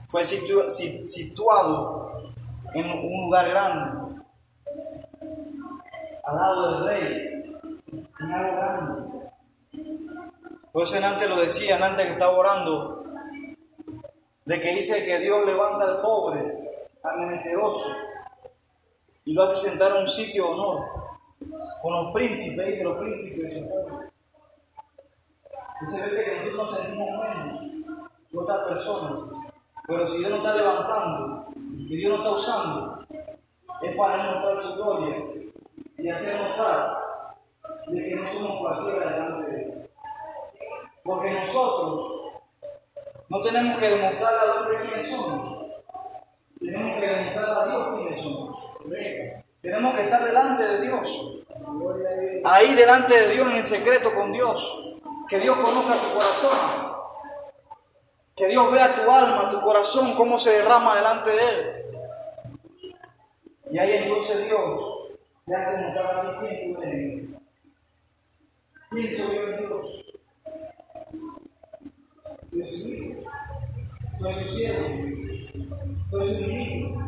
Fue 0.10 0.26
situado 0.26 2.24
en 2.74 2.90
un 2.90 3.26
lugar 3.26 3.48
grande, 3.50 4.24
al 6.24 6.36
lado 6.36 6.72
del 6.72 6.88
rey, 6.88 7.60
por 10.72 10.82
eso 10.82 10.96
en 10.98 11.04
antes 11.04 11.30
lo 11.30 11.36
decía, 11.36 11.76
antes 11.76 12.08
que 12.08 12.14
estaba 12.14 12.36
orando, 12.36 13.04
de 14.46 14.60
que 14.60 14.74
dice 14.74 15.06
que 15.06 15.20
Dios 15.20 15.46
levanta 15.46 15.86
al 15.86 16.02
pobre, 16.02 16.42
al 17.04 17.20
menesteroso, 17.20 17.86
y 19.26 19.34
lo 19.34 19.44
hace 19.44 19.70
sentar 19.70 19.92
en 19.92 19.98
un 19.98 20.08
sitio 20.08 20.46
de 20.46 20.50
honor, 20.50 21.07
con 21.82 21.94
los 21.94 22.14
príncipes, 22.14 22.66
dice 22.68 22.84
los 22.84 22.98
príncipes 22.98 23.54
de 23.54 23.60
su 23.60 23.70
pueblo. 23.70 24.00
Muchas 25.82 26.06
veces 26.06 26.30
que 26.30 26.46
nosotros 26.46 26.72
nos 26.72 26.80
sentimos 26.80 27.10
menos 27.20 27.62
que 28.32 28.38
otras 28.38 28.68
personas, 28.68 29.30
pero 29.88 30.08
si 30.08 30.18
Dios 30.18 30.32
nos 30.32 30.40
está 30.40 30.56
levantando 30.56 31.46
y 31.78 31.96
Dios 31.96 32.12
nos 32.12 32.20
está 32.20 32.32
usando, 32.32 33.06
es 33.82 33.96
para 33.96 34.18
demostrar 34.18 34.64
su 34.64 34.76
gloria 34.76 35.24
y 35.98 36.10
hacer 36.10 36.42
notar 36.42 36.98
de 37.88 38.04
que 38.04 38.16
no 38.16 38.30
somos 38.30 38.60
cualquiera 38.60 39.12
delante 39.12 39.52
de 39.52 39.64
Él. 39.64 39.90
Porque 41.04 41.32
nosotros 41.32 42.34
no 43.30 43.42
tenemos 43.42 43.80
que 43.80 43.90
demostrar 43.90 44.34
al 44.34 44.58
hombre 44.58 44.82
quiénes 44.82 45.10
somos. 45.10 45.68
Tenemos 46.60 47.00
que 47.00 47.08
demostrar 47.08 47.50
a 47.50 47.68
Dios 47.68 47.88
quiénes 47.98 48.22
somos. 48.22 48.78
Tenemos 49.62 49.96
que 49.96 50.02
estar 50.04 50.26
delante 50.26 50.64
de 50.64 50.82
Dios. 50.82 51.37
Ahí 52.50 52.76
delante 52.76 53.14
de 53.14 53.34
Dios 53.34 53.52
en 53.52 53.58
el 53.58 53.68
secreto 53.68 54.14
con 54.16 54.32
Dios. 54.32 54.82
Que 55.28 55.38
Dios 55.38 55.58
conozca 55.58 55.96
tu 55.96 56.14
corazón. 56.14 56.94
Que 58.38 58.48
Dios 58.48 58.72
vea 58.72 58.96
tu 58.96 59.12
alma, 59.12 59.50
tu 59.52 59.60
corazón, 59.60 60.16
cómo 60.16 60.40
se 60.40 60.52
derrama 60.52 60.96
delante 60.96 61.30
de 61.30 61.50
Él. 61.50 61.86
Y 63.70 63.78
ahí 63.78 63.92
entonces 64.04 64.46
Dios 64.46 65.10
le 65.46 65.56
hace 65.58 65.90
notar 65.90 66.26
a 66.26 66.40
ti 66.40 66.46
quién 66.48 66.74
tú 66.74 66.82
eres. 66.84 67.26
¿Quién 68.92 69.18
soy 69.18 69.36
yo 69.36 69.42
en 69.42 69.58
Dios? 69.58 70.06
Soy 72.50 72.70
su 72.70 72.88
hijo, 72.88 73.24
soy 74.22 74.36
su 74.36 74.48
siervo, 74.48 74.88
soy 76.12 76.34
su 76.34 76.44
hijo. 76.50 77.02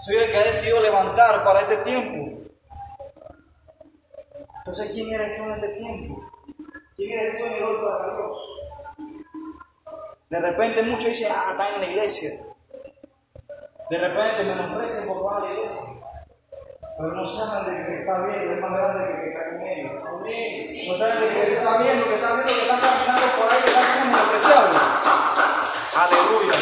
Soy 0.00 0.16
el 0.16 0.30
que 0.32 0.36
ha 0.36 0.44
decidido 0.44 0.82
levantar 0.82 1.44
para 1.44 1.60
este 1.60 1.76
tiempo. 1.78 2.45
Entonces, 4.66 4.92
¿quién 4.92 5.14
eres 5.14 5.36
tú 5.36 5.44
en 5.44 5.50
este 5.50 5.68
tiempo? 5.68 6.30
¿Quién 6.96 7.18
eres 7.18 7.38
tú 7.38 7.44
en 7.44 7.52
el 7.52 7.62
hoy 7.62 7.76
para 7.84 8.16
Dios? 8.16 8.36
De 10.28 10.40
repente 10.40 10.82
muchos 10.82 11.06
dicen, 11.06 11.28
ah, 11.30 11.52
están 11.52 11.74
en 11.74 11.80
la 11.82 11.86
iglesia. 11.86 12.30
De 13.90 13.98
repente 13.98 14.42
menosprecian 14.42 15.06
por 15.06 15.18
toda 15.18 15.40
la 15.40 15.52
iglesia 15.54 16.06
pero 16.96 17.12
no 17.12 17.26
saben 17.26 17.74
de 17.76 17.86
que 17.86 18.00
está 18.00 18.22
bien, 18.22 18.52
es 18.52 18.60
más 18.60 18.72
grande 18.72 19.04
que 19.06 19.20
que 19.20 19.28
está 19.28 19.50
con 19.50 19.66
ellos. 19.66 19.92
No 20.88 20.98
saben 20.98 21.20
de 21.20 21.28
que 21.28 21.52
está 21.52 21.82
bien, 21.82 22.00
lo 22.00 22.06
que 22.06 22.14
está 22.14 22.34
bien, 22.34 22.46
lo 22.46 22.54
que 22.54 22.62
están 22.62 22.80
caminando 22.80 23.26
por 23.36 23.52
ahí, 23.52 23.60
que 23.60 23.68
están 23.68 24.10
menospreciables. 24.10 24.82
Aleluya. 25.94 26.52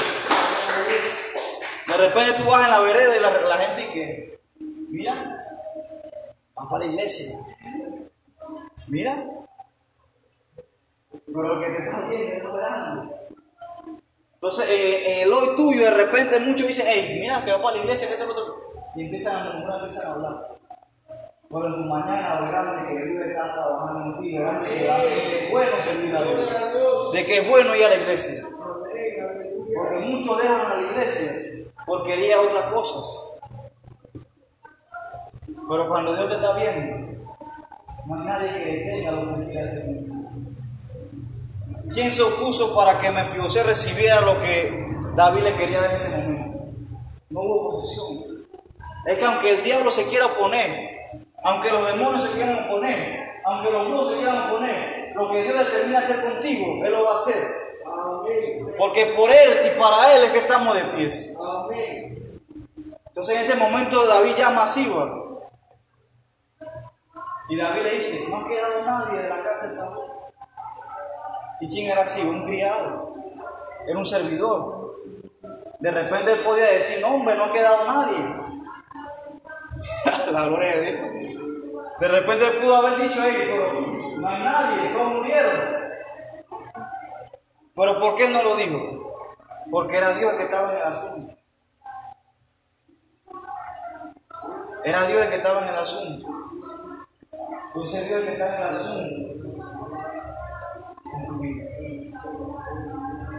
De 1.87 1.97
repente 1.97 2.43
tú 2.43 2.51
vas 2.51 2.65
en 2.65 2.71
la 2.71 2.81
vereda 2.81 3.17
y 3.17 3.21
la, 3.21 3.31
la 3.49 3.57
gente 3.59 3.93
que, 3.93 4.41
mira, 4.91 5.47
vas 6.57 6.67
para 6.67 6.85
la 6.85 6.91
iglesia. 6.91 7.39
Mira. 8.89 9.25
Pero 11.27 11.43
lo 11.43 11.61
que 11.61 11.66
te 11.66 11.85
está 11.85 12.01
bien 12.09 12.33
es 12.33 12.45
más 12.45 12.55
grande. 12.55 13.14
Entonces, 14.35 14.68
eh, 14.68 15.22
el 15.22 15.33
hoy 15.33 15.57
tuyo, 15.57 15.85
de 15.85 15.91
repente 15.91 16.39
muchos 16.41 16.66
dicen, 16.66 16.87
hey, 16.89 17.16
mira, 17.18 17.45
que 17.45 17.53
va 17.53 17.62
para 17.62 17.77
la 17.77 17.83
iglesia, 17.83 18.09
que 18.09 18.14
esto, 18.14 18.31
otro 18.31 18.64
y 18.97 19.03
empiezan 19.03 19.37
a 19.37 19.53
murmurar, 19.53 19.81
empiezan 19.81 20.07
a 20.07 20.14
hablar. 20.14 20.49
Pero 21.49 21.66
en 21.66 21.75
tu 21.75 21.81
mañana 21.81 22.41
verán 22.41 22.87
que 22.87 23.05
Dios 23.05 23.27
está 23.27 23.53
trabajando 23.53 24.16
en 24.16 24.22
ti, 24.22 24.31
que 24.31 25.45
es 25.45 25.51
bueno 25.51 25.81
servir 25.81 26.16
a 26.16 26.22
Dios, 26.22 27.12
de 27.12 27.27
que 27.27 27.39
es 27.39 27.49
bueno 27.49 27.75
ir 27.75 27.85
a 27.85 27.89
la 27.89 27.97
iglesia. 27.97 28.47
Porque 29.77 29.99
muchos 30.01 30.39
dejan 30.39 30.61
a 30.61 30.75
la 30.77 30.91
iglesia 30.91 31.33
por 31.87 32.05
querer 32.05 32.37
otras 32.39 32.72
cosas. 32.72 33.20
Pero 35.68 35.89
cuando 35.89 36.14
Dios 36.14 36.29
te 36.29 36.35
está 36.35 36.53
viendo, 36.53 37.24
no 38.07 38.15
hay 38.15 38.27
nadie 38.27 38.53
que 38.53 38.71
detenga 38.77 39.13
lo 39.13 39.39
que 39.39 39.45
quiere 39.47 39.69
hacer. 39.69 40.15
¿Quién 41.93 42.13
se 42.13 42.23
opuso 42.23 42.75
para 42.75 43.01
que 43.01 43.11
Mefiosé 43.11 43.63
recibiera 43.63 44.21
lo 44.21 44.41
que 44.41 44.87
David 45.17 45.43
le 45.43 45.55
quería 45.55 45.87
en 45.87 45.91
ese 45.93 46.17
momento? 46.17 46.65
No 47.31 47.41
hubo 47.41 47.69
oposición. 47.69 48.45
Es 49.07 49.19
que 49.19 49.25
aunque 49.25 49.55
el 49.55 49.63
diablo 49.63 49.91
se 49.91 50.05
quiera 50.09 50.27
oponer, 50.27 50.95
aunque 51.45 51.71
los 51.71 51.93
demonios 51.93 52.23
se 52.23 52.31
quieran 52.31 52.65
oponer, 52.65 53.25
aunque 53.45 53.71
los 53.71 53.89
brujos 53.89 54.13
se 54.13 54.17
quieran 54.19 54.51
oponer, 54.51 55.13
lo 55.15 55.31
que 55.31 55.43
Dios 55.43 55.59
determina 55.59 55.99
hacer 55.99 56.33
contigo, 56.33 56.85
Él 56.85 56.93
lo 56.93 57.05
va 57.05 57.11
a 57.13 57.15
hacer. 57.15 57.65
Porque 58.79 59.07
por 59.17 59.31
Él 59.31 59.51
y 59.67 59.79
para 59.79 60.17
Él 60.17 60.25
es 60.25 60.31
que 60.31 60.39
estamos 60.39 60.75
de 60.75 60.83
pies. 60.97 61.35
Entonces 63.07 63.37
en 63.37 63.43
ese 63.43 63.57
momento 63.57 64.07
David 64.07 64.33
llama 64.37 64.65
a. 64.65 65.24
Y 67.49 67.57
David 67.57 67.83
le 67.83 67.91
dice, 67.91 68.29
no 68.29 68.37
ha 68.37 68.49
quedado 68.49 68.85
nadie 68.85 69.23
de 69.23 69.29
la 69.29 69.43
casa 69.43 69.67
de 69.67 69.75
Saúl. 69.77 70.05
¿Y 71.61 71.69
quién 71.69 71.91
era 71.91 72.05
Siba? 72.05 72.31
Un 72.31 72.47
criado. 72.47 73.15
Era 73.87 73.99
un 73.99 74.07
servidor. 74.07 75.03
De 75.79 75.91
repente 75.91 76.33
él 76.33 76.41
podía 76.45 76.67
decir, 76.67 77.01
no 77.03 77.15
hombre, 77.15 77.37
no 77.37 77.45
ha 77.45 77.53
quedado 77.53 77.85
nadie. 77.87 78.19
la 80.33 80.47
gloria 80.47 80.77
de 80.77 80.93
Dios. 80.93 81.01
De 82.01 82.09
repente 82.09 82.51
pudo 82.61 82.77
haber 82.77 82.99
dicho, 82.99 83.21
ahí, 83.21 83.35
pero 83.37 83.81
no 84.19 84.29
hay 84.29 84.43
nadie, 84.43 84.89
todos 84.93 85.15
murieron. 85.15 85.75
Pero 87.77 88.01
¿por 88.01 88.17
qué 88.17 88.29
no 88.29 88.43
lo 88.43 88.57
dijo? 88.57 89.05
Porque 89.71 89.97
era 89.97 90.15
Dios 90.15 90.33
el 90.33 90.39
que 90.39 90.45
estaba 90.45 90.71
en 90.73 90.77
el 90.77 90.83
asunto. 90.83 91.37
Era 94.85 95.07
Dios 95.07 95.23
el 95.23 95.31
que 95.31 95.37
estaba 95.37 95.63
en 95.63 95.69
el 95.69 95.79
asunto. 95.79 96.34
Entonces 97.75 98.07
Dios 98.07 98.20
el 98.20 98.27
que 98.27 98.33
está 98.35 98.55
en 98.55 98.62
el 98.62 98.68
asunto. 98.68 99.35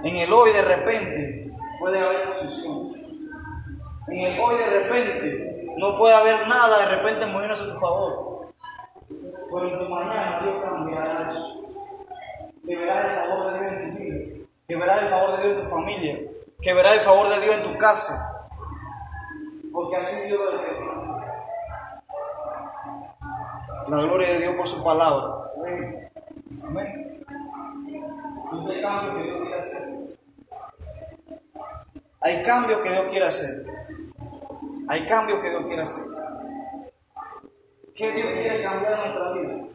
En 0.03 0.15
el 0.17 0.33
hoy 0.33 0.51
de 0.51 0.61
repente 0.61 1.51
puede 1.79 1.99
haber 1.99 2.33
posición. 2.33 2.93
En 4.09 4.19
el 4.19 4.39
hoy 4.39 4.55
de 4.57 4.79
repente 4.81 5.67
no 5.77 5.97
puede 5.97 6.15
haber 6.15 6.47
nada 6.49 6.85
de 6.85 6.95
repente 6.97 7.25
moviéndose 7.27 7.63
a 7.63 7.73
tu 7.73 7.79
favor. 7.79 8.49
Pero 9.09 9.69
en 9.69 9.79
tu 9.79 9.89
mañana 9.89 10.41
Dios 10.43 10.55
cambiará 10.61 11.31
eso. 11.31 11.61
Que 12.67 12.75
verás 12.75 13.05
el 13.05 13.29
favor 13.29 13.53
de 13.53 13.59
Dios 13.59 13.73
en 13.73 13.93
tu 13.93 14.03
vida. 14.03 14.47
Que 14.67 14.75
verás 14.75 15.01
el 15.01 15.09
favor 15.09 15.37
de 15.37 15.43
Dios 15.43 15.57
en 15.57 15.63
tu 15.63 15.69
familia. 15.69 16.19
Que 16.61 16.73
verás 16.73 16.93
el 16.95 16.99
favor 16.99 17.29
de 17.29 17.39
Dios 17.39 17.57
en 17.57 17.71
tu 17.71 17.77
casa. 17.77 18.49
Porque 19.71 19.95
así 19.95 20.27
Dios 20.27 20.41
lo 20.43 20.84
la 23.87 24.01
gloria 24.01 24.27
de 24.27 24.39
Dios 24.39 24.55
por 24.55 24.67
su 24.67 24.83
palabra. 24.83 25.51
Amén. 26.67 27.25
Hay 28.51 28.81
cambios 28.81 29.13
que 29.13 29.23
Dios 29.23 29.41
quiere 29.41 29.59
hacer. 29.59 30.17
Hay 32.21 32.43
cambios 32.43 32.79
que 32.81 32.89
Dios 32.89 33.05
quiere 33.09 33.25
hacer. 33.25 33.65
Hay 34.87 35.05
cambios 35.05 35.39
que 35.39 35.49
Dios 35.49 35.65
quiere 35.65 35.81
hacer. 35.81 36.03
¿Qué 37.95 38.11
Dios 38.11 38.27
quiere 38.27 38.63
cambiar 38.63 38.93
en 38.93 38.99
nuestra 38.99 39.31
vida? 39.33 39.67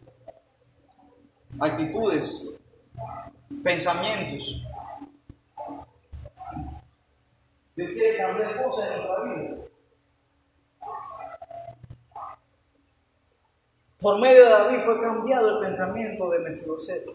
Actitudes, 1.59 2.59
pensamientos. 3.63 4.63
Dios 7.75 7.89
quiere 7.93 8.17
cambiar 8.17 8.63
cosas 8.63 8.91
en 8.91 8.97
nuestra 8.97 9.23
vida. 9.23 9.70
Por 14.01 14.19
medio 14.19 14.43
de 14.43 14.49
David 14.49 14.79
fue 14.83 14.99
cambiado 14.99 15.49
el 15.49 15.59
pensamiento 15.59 16.27
de 16.31 16.39
Mefiboset. 16.39 17.05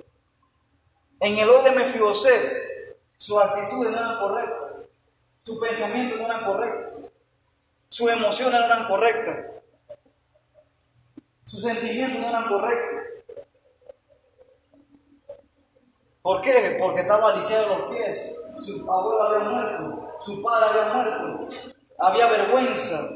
En 1.19 1.37
el 1.37 1.51
hoy 1.51 1.65
de 1.65 1.73
Mefiboset, 1.73 2.97
sus 3.17 3.43
actitudes 3.43 3.91
no 3.91 3.99
eran 3.99 4.21
correctas, 4.21 4.87
sus 5.43 5.59
pensamientos 5.59 6.21
no 6.21 6.27
eran 6.27 6.45
correctos, 6.45 7.11
sus 7.89 8.09
emociones 8.09 8.61
no 8.61 8.67
eran 8.67 8.87
correctas, 8.87 9.47
sus 11.45 11.61
sentimientos 11.61 12.21
no 12.21 12.29
eran 12.29 12.49
correctos. 12.49 13.01
¿Por 16.23 16.41
qué? 16.43 16.77
Porque 16.79 17.01
estaba 17.01 17.35
lisiado 17.35 17.79
los 17.79 17.97
pies, 17.97 18.33
su 18.61 18.93
abuelo 18.93 19.23
había 19.25 19.49
muerto, 19.49 20.19
su 20.25 20.41
padre 20.41 20.67
había 20.71 20.95
muerto, 20.95 21.49
había 21.99 22.27
vergüenza, 22.29 23.09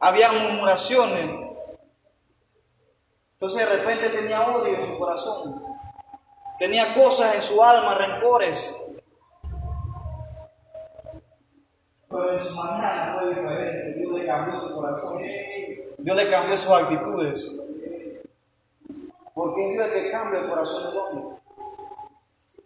había 0.00 0.32
murmuraciones, 0.32 1.45
entonces 3.36 3.68
de 3.68 3.76
repente 3.76 4.08
tenía 4.08 4.48
odio 4.48 4.74
en 4.74 4.82
su 4.82 4.98
corazón. 4.98 5.62
Tenía 6.58 6.94
cosas 6.94 7.34
en 7.34 7.42
su 7.42 7.62
alma, 7.62 7.94
rencores. 7.94 8.82
Pero 12.08 12.32
en 12.32 12.42
su 12.42 12.56
mañana 12.56 13.18
fue 13.18 13.28
diferente. 13.28 13.92
Dios 13.98 14.12
le 14.12 14.26
cambió 14.26 14.58
su 14.58 14.74
corazón. 14.74 15.22
Dios 15.98 16.16
le 16.16 16.30
cambió 16.30 16.56
sus 16.56 16.72
actitudes. 16.72 17.60
Porque 19.34 19.66
es 19.66 19.72
Dios 19.74 19.86
el 19.86 19.92
que 19.92 20.10
cambia 20.10 20.40
el 20.40 20.48
corazón 20.48 20.88
del 20.88 20.96
hombre. 20.96 21.36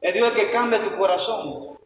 Es 0.01 0.15
Dios 0.15 0.29
el 0.29 0.35
que 0.37 0.51
cambia 0.53 0.85
tu 0.85 0.97
corazón. 0.97 1.79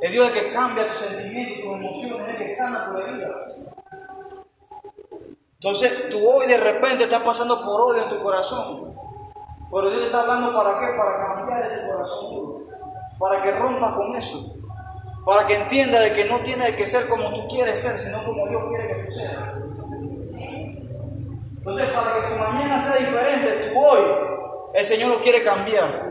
Es 0.00 0.12
Dios 0.12 0.28
el 0.28 0.34
que 0.34 0.52
cambia 0.52 0.86
tus 0.86 0.98
sentimientos, 0.98 1.64
tus 1.64 1.74
emociones, 1.74 2.28
es 2.28 2.40
el 2.40 2.46
que 2.46 2.54
sana 2.54 2.92
tus 2.92 3.00
heridas. 3.00 3.77
Entonces 5.60 6.08
tú 6.08 6.18
hoy 6.18 6.46
de 6.46 6.56
repente 6.56 7.02
estás 7.02 7.22
pasando 7.22 7.64
por 7.64 7.80
odio 7.80 8.04
en 8.04 8.10
tu 8.10 8.22
corazón. 8.22 8.94
Pero 9.72 9.90
Dios 9.90 10.02
te 10.02 10.06
está 10.06 10.20
hablando 10.20 10.54
para 10.54 10.78
qué? 10.78 10.96
Para 10.96 11.36
cambiar 11.36 11.66
ese 11.66 11.90
corazón 11.92 12.64
Para 13.18 13.42
que 13.42 13.50
rompas 13.50 13.94
con 13.96 14.14
eso. 14.14 14.54
Para 15.26 15.48
que 15.48 15.56
entiendas 15.56 16.04
de 16.04 16.12
que 16.12 16.26
no 16.26 16.38
tienes 16.44 16.76
que 16.76 16.86
ser 16.86 17.08
como 17.08 17.30
tú 17.30 17.48
quieres 17.48 17.76
ser, 17.76 17.98
sino 17.98 18.24
como 18.24 18.46
Dios 18.46 18.62
quiere 18.68 18.86
que 18.86 19.02
tú 19.02 19.12
seas. 19.12 19.58
Entonces, 21.58 21.90
para 21.90 22.14
que 22.14 22.20
tu 22.28 22.38
mañana 22.38 22.78
sea 22.78 22.96
diferente, 22.96 23.70
tú 23.72 23.78
hoy, 23.80 24.00
el 24.74 24.84
Señor 24.84 25.10
lo 25.10 25.20
quiere 25.22 25.42
cambiar. 25.42 26.08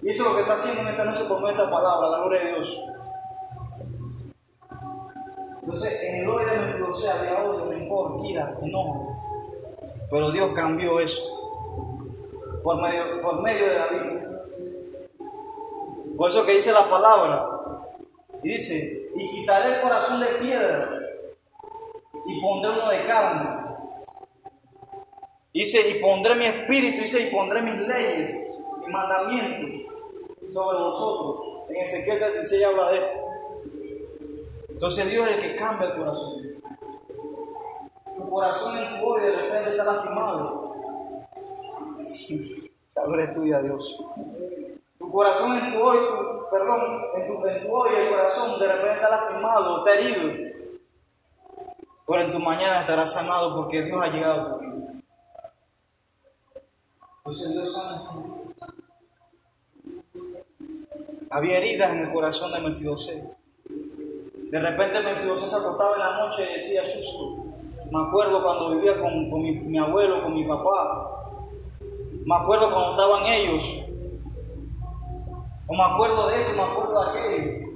Y 0.00 0.08
eso 0.08 0.22
es 0.22 0.28
lo 0.30 0.34
que 0.34 0.40
está 0.40 0.54
haciendo 0.54 0.80
en 0.80 0.88
esta 0.88 1.04
noche 1.04 1.28
con 1.28 1.46
esta 1.46 1.70
palabra, 1.70 2.08
la 2.08 2.18
gloria 2.20 2.40
de 2.44 2.52
Dios. 2.54 2.80
Entonces, 5.72 6.02
en 6.02 6.16
el 6.16 6.28
hoy 6.28 6.44
de 6.44 6.56
nuestro 6.56 7.12
había 7.12 7.44
odio, 7.44 7.70
rencor, 7.70 8.26
ira, 8.26 8.56
enojo. 8.60 9.06
Pero 10.10 10.32
Dios 10.32 10.50
cambió 10.52 10.98
eso 10.98 11.30
por 12.64 12.82
medio, 12.82 13.22
por 13.22 13.40
medio 13.40 13.66
de 13.66 13.74
David. 13.76 14.20
Por 16.16 16.28
eso 16.28 16.44
que 16.44 16.54
dice 16.56 16.72
la 16.72 16.90
palabra, 16.90 17.48
y 18.42 18.48
dice, 18.48 19.12
y 19.14 19.30
quitaré 19.30 19.76
el 19.76 19.80
corazón 19.80 20.18
de 20.18 20.26
piedra 20.26 20.90
y 22.26 22.40
pondré 22.40 22.72
uno 22.72 22.88
de 22.88 23.06
carne. 23.06 23.76
Dice, 25.54 25.88
y 25.88 26.02
pondré 26.02 26.34
mi 26.34 26.46
espíritu, 26.46 27.02
dice, 27.02 27.28
y 27.28 27.30
pondré 27.30 27.62
mis 27.62 27.78
leyes 27.86 28.58
y 28.84 28.90
mandamientos 28.90 29.92
sobre 30.52 30.78
vosotros. 30.78 31.70
En 31.70 31.76
Ezequiel 31.76 32.18
36 32.18 32.64
habla 32.64 32.90
de 32.90 32.96
esto. 32.96 33.19
Entonces 34.80 35.10
Dios 35.10 35.28
es 35.28 35.36
el 35.36 35.42
que 35.42 35.56
cambia 35.56 35.88
el 35.88 35.98
corazón. 35.98 36.40
Tu 38.16 38.30
corazón 38.30 38.78
en 38.78 38.98
tu 38.98 39.06
hoy 39.06 39.20
de 39.20 39.36
repente 39.36 39.70
está 39.72 39.84
lastimado. 39.84 40.74
La 42.94 43.02
gloria 43.04 43.24
es 43.26 43.32
tuya, 43.34 43.60
Dios. 43.60 44.02
Tu 44.98 45.12
corazón 45.12 45.54
en 45.58 45.74
tu 45.74 45.82
hoy, 45.82 45.98
perdón, 46.50 46.80
en 47.14 47.26
tu, 47.26 47.46
en 47.46 47.60
tu 47.60 47.76
hoy 47.76 47.90
el 47.94 48.08
corazón 48.08 48.58
de 48.58 48.68
repente 48.68 48.94
está 48.94 49.10
lastimado, 49.10 49.84
está 49.84 50.00
herido. 50.00 50.50
Pero 52.06 52.22
en 52.22 52.30
tu 52.30 52.38
mañana 52.38 52.80
estará 52.80 53.06
sanado 53.06 53.56
porque 53.56 53.82
Dios 53.82 54.02
ha 54.02 54.08
llegado 54.08 54.54
tu 54.54 54.60
vida. 54.60 54.92
Entonces 57.18 57.52
Dios 57.52 57.74
sana 57.74 58.00
Había 61.28 61.58
heridas 61.58 61.94
en 61.94 62.06
el 62.06 62.14
corazón 62.14 62.50
de 62.50 62.60
Mefiboset. 62.60 63.39
De 64.50 64.58
repente 64.58 64.98
me 64.98 65.38
se 65.38 65.56
acostaba 65.56 65.94
en 65.94 66.00
la 66.00 66.18
noche 66.18 66.42
y 66.42 66.54
decía, 66.54 66.82
me 67.92 68.02
acuerdo 68.02 68.42
cuando 68.42 68.70
vivía 68.70 69.00
con, 69.00 69.30
mi, 69.30 69.78
abuelo, 69.78 70.24
con 70.24 70.34
mi 70.34 70.42
papá. 70.44 71.08
Me 72.24 72.34
acuerdo 72.34 72.68
cuando 72.68 72.90
estaban 72.90 73.26
ellos. 73.26 73.82
O 75.68 75.72
me 75.72 75.82
acuerdo 75.84 76.28
de 76.28 76.40
esto, 76.40 76.52
me 76.56 76.62
acuerdo 76.62 77.00
de 77.00 77.10
aquello. 77.10 77.70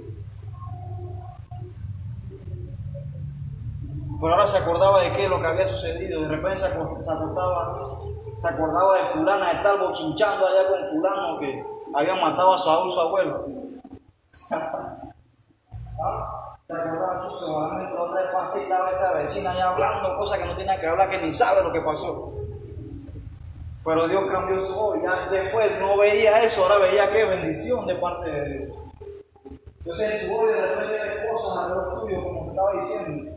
Pero 4.20 4.32
ahora 4.32 4.46
se 4.46 4.58
acordaba 4.58 5.00
de 5.02 5.12
qué 5.12 5.28
lo 5.28 5.40
que 5.40 5.46
había 5.46 5.68
sucedido. 5.68 6.22
De 6.22 6.28
repente 6.28 6.58
se 6.58 6.66
acordaba, 6.66 7.98
se 8.40 8.48
acordaba 8.48 8.98
de 8.98 9.04
fulana 9.10 9.46
de 9.46 9.56
estar 9.58 9.78
bochinchando 9.78 10.44
allá 10.44 10.68
con 10.68 10.90
fulano 10.90 11.38
que 11.38 11.64
había 11.94 12.14
matado 12.16 12.52
a 12.52 12.58
Saúl, 12.58 12.90
su 12.90 13.00
abuelo. 13.00 13.46
¿Te 16.74 18.60
estaba 18.60 18.90
esa 18.90 19.14
vecina 19.14 19.50
allá 19.50 19.70
hablando 19.70 20.18
cosas 20.18 20.38
que 20.38 20.44
no 20.44 20.56
tenía 20.56 20.78
que 20.78 20.86
hablar, 20.86 21.08
que 21.08 21.18
ni 21.18 21.32
sabe 21.32 21.62
lo 21.62 21.72
que 21.72 21.80
pasó. 21.80 22.32
Pero 23.84 24.06
Dios 24.06 24.24
cambió 24.30 24.58
su 24.60 24.74
voz. 24.74 24.98
Ya 25.02 25.28
después 25.30 25.78
no 25.78 25.96
veía 25.98 26.42
eso, 26.42 26.62
ahora 26.62 26.78
veía 26.78 27.10
qué 27.10 27.24
bendición 27.24 27.86
de 27.86 27.94
parte 27.96 28.30
de 28.30 28.48
Dios. 28.48 28.76
Entonces 29.78 30.22
en 30.22 30.28
tu 30.28 30.36
voz 30.36 30.52
de 30.52 30.66
repente 30.66 30.92
ves 30.92 31.32
cosas 31.32 31.64
alrededor 31.64 32.00
tuyo, 32.00 32.22
como 32.22 32.44
te 32.44 32.50
estaba 32.50 32.72
diciendo. 32.72 33.36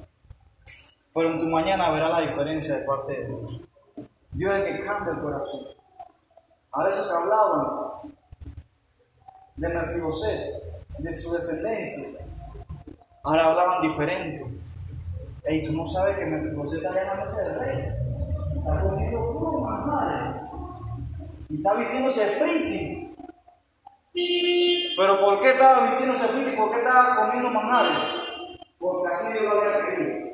Pero 1.14 1.30
en 1.30 1.40
tu 1.40 1.46
mañana 1.48 1.90
verás 1.90 2.12
la 2.12 2.22
diferencia 2.22 2.78
de 2.78 2.86
parte 2.86 3.14
de 3.14 3.28
Dios. 3.28 3.62
Dios 4.32 4.54
es 4.54 4.60
el 4.60 4.78
que 4.78 4.86
cambia 4.86 5.14
el 5.14 5.22
corazón. 5.22 5.62
A 6.74 6.90
eso 6.90 7.08
que 7.08 7.16
hablaban 7.16 8.14
de 9.56 9.70
Mefiboset, 9.70 10.64
de 11.00 11.16
su 11.16 11.34
descendencia, 11.34 12.27
Ahora 13.24 13.46
hablaban 13.46 13.82
diferente. 13.82 14.46
Y 15.50 15.64
tú 15.64 15.72
no 15.72 15.88
sabes 15.88 16.18
que 16.18 16.26
me 16.26 16.54
José 16.54 16.78
está 16.78 16.94
llamándose 16.94 17.44
de 17.44 17.58
rey. 17.60 17.86
Está 18.58 18.82
comiendo 18.82 19.34
puro 19.34 19.60
madre. 19.62 20.42
Y 21.50 21.58
está 21.58 21.74
vistiéndose 21.76 22.38
pretty. 22.38 23.16
Pero 24.98 25.20
¿por 25.22 25.40
qué 25.42 25.52
estaba 25.52 25.90
vistiéndose 25.90 26.28
pretty? 26.28 26.56
¿Por 26.58 26.72
qué 26.72 26.78
estaba 26.78 27.16
comiendo 27.16 27.50
manjares? 27.50 27.98
Porque 28.78 29.14
así 29.14 29.40
Dios 29.40 29.44
lo 29.44 29.62
había 29.62 29.86
querido. 29.86 30.28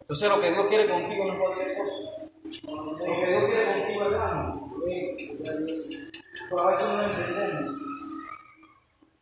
Entonces 0.00 0.28
lo 0.28 0.40
que 0.40 0.50
Dios 0.50 0.66
quiere 0.66 0.90
contigo 0.90 1.24
no 1.24 1.32
es 1.32 1.38
cualquier 1.38 1.78
cosa. 1.78 1.94
Lo 2.64 2.96
que 2.96 3.26
Dios 3.26 3.44
quiere 3.44 3.80
contigo 3.80 4.02
es 4.04 4.10
grande. 4.10 4.60
Pero 6.50 6.60
a 6.62 6.70
veces 6.70 6.88
no 6.96 7.02
entendemos. 7.02 7.89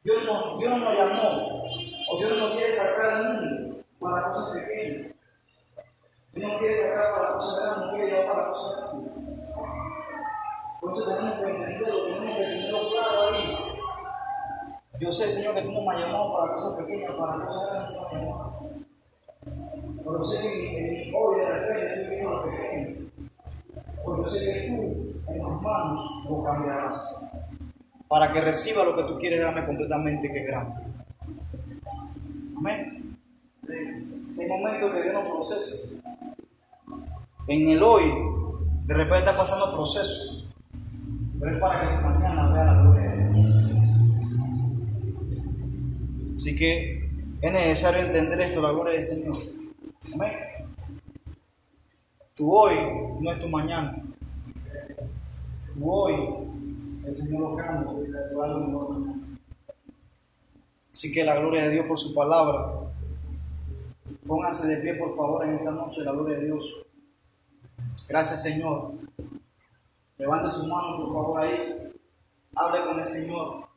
Dios 0.08 0.24
no, 0.24 0.56
Dios 0.56 0.80
nos 0.80 0.96
llamó, 0.96 1.64
o 2.10 2.18
Dios 2.18 2.40
no 2.40 2.52
quiere 2.52 2.74
sacar 2.74 3.10
al 3.10 3.42
mundo 3.42 3.76
para 4.00 4.32
cosas 4.32 4.54
pequeñas. 4.54 5.14
Dios 6.32 6.50
no 6.50 6.58
quiere 6.58 6.82
sacar 6.82 7.14
para 7.14 7.34
cosas 7.34 7.62
grandes, 7.62 7.84
no 7.84 7.92
quiere 7.92 8.06
llevar 8.06 8.32
para 8.32 8.48
cosas 8.48 8.76
grandes. 8.78 9.12
Por 10.80 10.96
eso 10.96 11.08
tenemos 11.10 11.34
que 11.34 11.50
entenderlo, 11.50 12.04
tenemos 12.04 12.24
que 12.24 12.42
tenerlo 12.42 12.88
claro 12.88 13.22
ahí. 13.34 13.58
Yo 14.98 15.12
sé, 15.12 15.28
Señor, 15.28 15.54
que 15.56 15.62
tú 15.62 15.72
no 15.72 15.82
me 15.82 15.94
has 15.94 16.00
llamado 16.00 16.38
para 16.38 16.54
cosas 16.54 16.78
pequeñas, 16.78 17.12
para 17.12 17.44
cosas 17.44 17.70
grandes 17.70 17.90
no 17.90 18.00
me 18.00 18.06
has 18.06 18.12
llamado. 18.14 18.60
Pero 20.04 20.24
sé 20.24 20.50
que 20.50 21.12
hoy 21.14 21.40
de 21.40 21.46
repente 21.50 21.86
estoy 21.86 22.16
viendo 22.16 22.30
lo 22.30 22.44
pequeño. 22.44 23.10
Porque 24.02 24.30
sé 24.30 24.54
que 24.54 24.68
tú 24.68 25.30
en 25.30 25.38
tus 25.42 25.60
manos 25.60 26.24
lo 26.30 26.42
cambiarás 26.44 27.27
para 28.08 28.32
que 28.32 28.40
reciba 28.40 28.84
lo 28.84 28.96
que 28.96 29.04
tú 29.04 29.18
quieres 29.18 29.40
darme 29.40 29.66
completamente, 29.66 30.32
que 30.32 30.40
es 30.40 30.46
grande. 30.46 30.72
Amén. 32.56 33.16
Hay 33.68 34.46
momentos 34.46 34.94
que 34.94 35.02
Dios 35.02 35.14
nos 35.14 35.24
procesa. 35.24 35.94
en 37.48 37.68
el 37.68 37.82
hoy, 37.82 38.04
de 38.86 38.94
repente 38.94 39.18
está 39.18 39.36
pasando 39.36 39.74
proceso, 39.74 40.42
pero 41.38 41.54
es 41.54 41.60
para 41.60 41.80
que 41.80 42.04
mañana 42.04 42.52
vea 42.52 42.64
la 42.64 42.82
gloria. 42.82 43.08
Así 46.36 46.56
que 46.56 47.10
es 47.40 47.52
necesario 47.52 48.00
entender 48.00 48.40
esto, 48.40 48.62
la 48.62 48.72
gloria 48.72 48.94
del 48.94 49.02
Señor. 49.02 49.38
Amén. 50.14 50.32
Tu 52.34 52.50
hoy 52.50 52.74
no 53.20 53.32
es 53.32 53.40
tu 53.40 53.48
mañana. 53.48 53.96
Tu 55.74 55.90
hoy, 55.90 56.14
el 57.08 57.14
Señor 57.14 57.40
lo 57.40 57.56
cambia, 57.56 58.28
tu 58.30 58.42
algo 58.42 58.60
mejor. 58.60 58.96
Así 60.92 61.12
que 61.12 61.24
la 61.24 61.38
gloria 61.38 61.62
de 61.62 61.70
Dios 61.70 61.86
por 61.86 61.98
su 61.98 62.14
palabra. 62.14 62.74
Pónganse 64.26 64.68
de 64.68 64.82
pie, 64.82 64.94
por 64.94 65.16
favor, 65.16 65.44
en 65.44 65.54
esta 65.54 65.70
noche, 65.70 66.02
la 66.02 66.12
gloria 66.12 66.38
de 66.38 66.46
Dios. 66.46 66.86
Gracias, 68.08 68.42
Señor. 68.42 68.92
Levante 70.18 70.50
su 70.50 70.66
mano, 70.66 70.98
por 70.98 71.14
favor, 71.14 71.40
ahí. 71.40 71.92
Hable 72.56 72.84
con 72.84 72.98
el 72.98 73.06
Señor. 73.06 73.68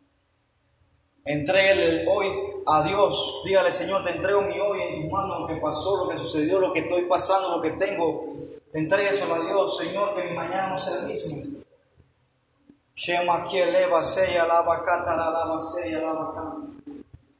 Entréguele 1.23 2.05
hoy 2.09 2.27
a 2.65 2.83
Dios. 2.83 3.43
Dígale, 3.45 3.71
Señor, 3.71 4.03
te 4.03 4.11
entrego 4.11 4.41
mi 4.41 4.59
hoy 4.59 4.81
en 4.81 5.03
tu 5.03 5.09
mano, 5.09 5.39
lo 5.39 5.47
que 5.47 5.55
pasó, 5.55 6.03
lo 6.03 6.09
que 6.09 6.17
sucedió, 6.17 6.59
lo 6.59 6.73
que 6.73 6.81
estoy 6.81 7.03
pasando, 7.03 7.57
lo 7.57 7.61
que 7.61 7.71
tengo. 7.71 8.25
Entrégueselo 8.73 9.35
a 9.35 9.45
Dios, 9.45 9.77
Señor, 9.77 10.15
que 10.15 10.29
mi 10.29 10.35
mañana 10.35 10.69
no 10.69 10.79
sea 10.79 11.01
el 11.01 11.07
mismo. 11.07 11.60
Eleva, 13.07 14.03
sella, 14.03 14.45
lava, 14.45 14.77
lava, 14.85 15.45
lava. 15.45 16.57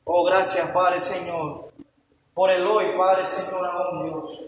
Oh, 0.03 0.23
gracias, 0.23 0.69
Padre, 0.71 0.99
Señor, 0.99 1.71
por 2.33 2.49
el 2.49 2.65
hoy, 2.65 2.97
Padre, 2.97 3.25
Señor, 3.25 3.67
aún 3.67 4.09
Dios. 4.09 4.39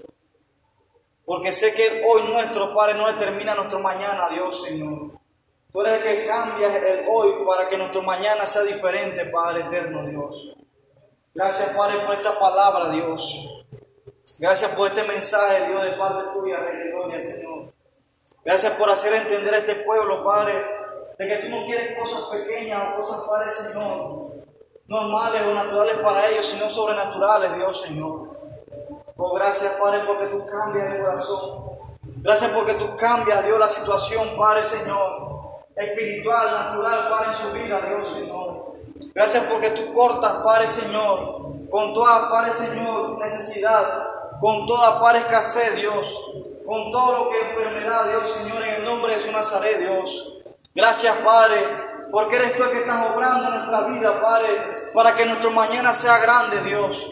Porque 1.26 1.53
sé 1.53 1.74
que 1.74 2.03
hoy 2.05 2.24
nuestro 2.32 2.74
Padre 2.74 2.95
no 2.95 3.07
determina 3.07 3.55
nuestro 3.55 3.80
mañana, 3.80 4.30
Dios, 4.30 4.64
Señor. 4.64 5.11
Tú 5.72 5.82
eres 5.82 5.93
el 5.93 6.03
que 6.03 6.28
cambia 6.28 6.78
el 6.78 7.05
hoy 7.09 7.45
para 7.45 7.70
que 7.70 7.78
nuestro 7.78 8.01
mañana 8.01 8.45
sea 8.45 8.64
diferente, 8.64 9.26
Padre 9.26 9.61
eterno, 9.61 10.05
Dios. 10.05 10.55
Gracias, 11.34 11.76
Padre, 11.76 12.05
por 12.05 12.16
esta 12.16 12.38
palabra, 12.39 12.89
Dios. 12.89 13.64
Gracias 14.39 14.72
por 14.72 14.88
este 14.88 15.03
mensaje, 15.03 15.68
Dios, 15.68 15.84
de 15.84 15.91
Padre 15.91 16.28
tuya, 16.34 16.59
de 16.59 16.91
Gloria, 16.91 17.24
Señor. 17.24 17.72
Gracias 18.43 18.74
por 18.74 18.89
hacer 18.89 19.14
entender 19.14 19.53
a 19.53 19.59
este 19.59 19.76
pueblo, 19.76 20.24
Padre, 20.24 20.83
de 21.18 21.28
que 21.28 21.38
tú 21.38 21.49
no 21.49 21.66
quieres 21.66 21.97
cosas 21.97 22.24
pequeñas 22.32 22.93
o 22.93 23.01
cosas, 23.01 23.26
Padre, 23.30 23.49
Señor, 23.49 24.32
normales 24.88 25.41
o 25.47 25.53
naturales 25.53 25.97
para 26.03 26.30
ellos, 26.30 26.45
sino 26.45 26.70
sobrenaturales, 26.70 27.55
Dios, 27.55 27.82
Señor. 27.82 28.30
Oh, 29.16 29.34
gracias, 29.34 29.74
Padre, 29.74 30.01
porque 30.07 30.28
tú 30.28 30.45
cambias 30.45 30.93
el 30.93 31.01
corazón. 31.01 31.64
Gracias 32.18 32.51
porque 32.51 32.74
tú 32.74 32.95
cambias, 32.97 33.45
Dios, 33.45 33.59
la 33.59 33.70
situación, 33.70 34.36
Padre, 34.38 34.64
Señor, 34.64 35.59
espiritual, 35.76 36.47
natural, 36.51 37.09
Padre, 37.09 37.28
en 37.28 37.34
su 37.34 37.51
vida, 37.51 37.82
Dios, 37.82 38.09
Señor. 38.09 38.74
Gracias 39.14 39.43
porque 39.43 39.70
tú 39.70 39.93
cortas, 39.93 40.32
Padre, 40.43 40.68
Señor, 40.68 41.70
con 41.70 41.93
toda, 41.93 42.30
Padre, 42.32 42.51
Señor, 42.51 43.20
necesidad, 43.20 44.03
con 44.41 44.66
toda, 44.66 44.99
Padre, 44.99 45.20
escasez, 45.20 45.76
Dios, 45.76 46.32
con 46.66 46.91
todo 46.91 47.26
lo 47.26 47.30
que 47.30 47.39
enfermedad, 47.41 48.09
Dios, 48.09 48.32
Señor, 48.32 48.64
en 48.64 48.76
el 48.76 48.86
nombre 48.86 49.14
de 49.14 49.20
su 49.20 49.32
Nazaret, 49.32 49.80
Dios. 49.80 50.34
Gracias, 50.76 51.16
Padre, 51.18 51.58
porque 52.12 52.36
eres 52.36 52.58
tú 52.58 52.64
el 52.64 52.72
que 52.72 52.80
estás 52.80 53.12
obrando 53.12 53.46
en 53.46 53.60
nuestra 53.60 53.82
vida, 53.90 54.20
Padre, 54.20 54.90
para 54.92 55.14
que 55.14 55.26
nuestro 55.28 55.52
mañana 55.52 55.94
sea 55.94 56.18
grande, 56.18 56.62
Dios. 56.62 57.12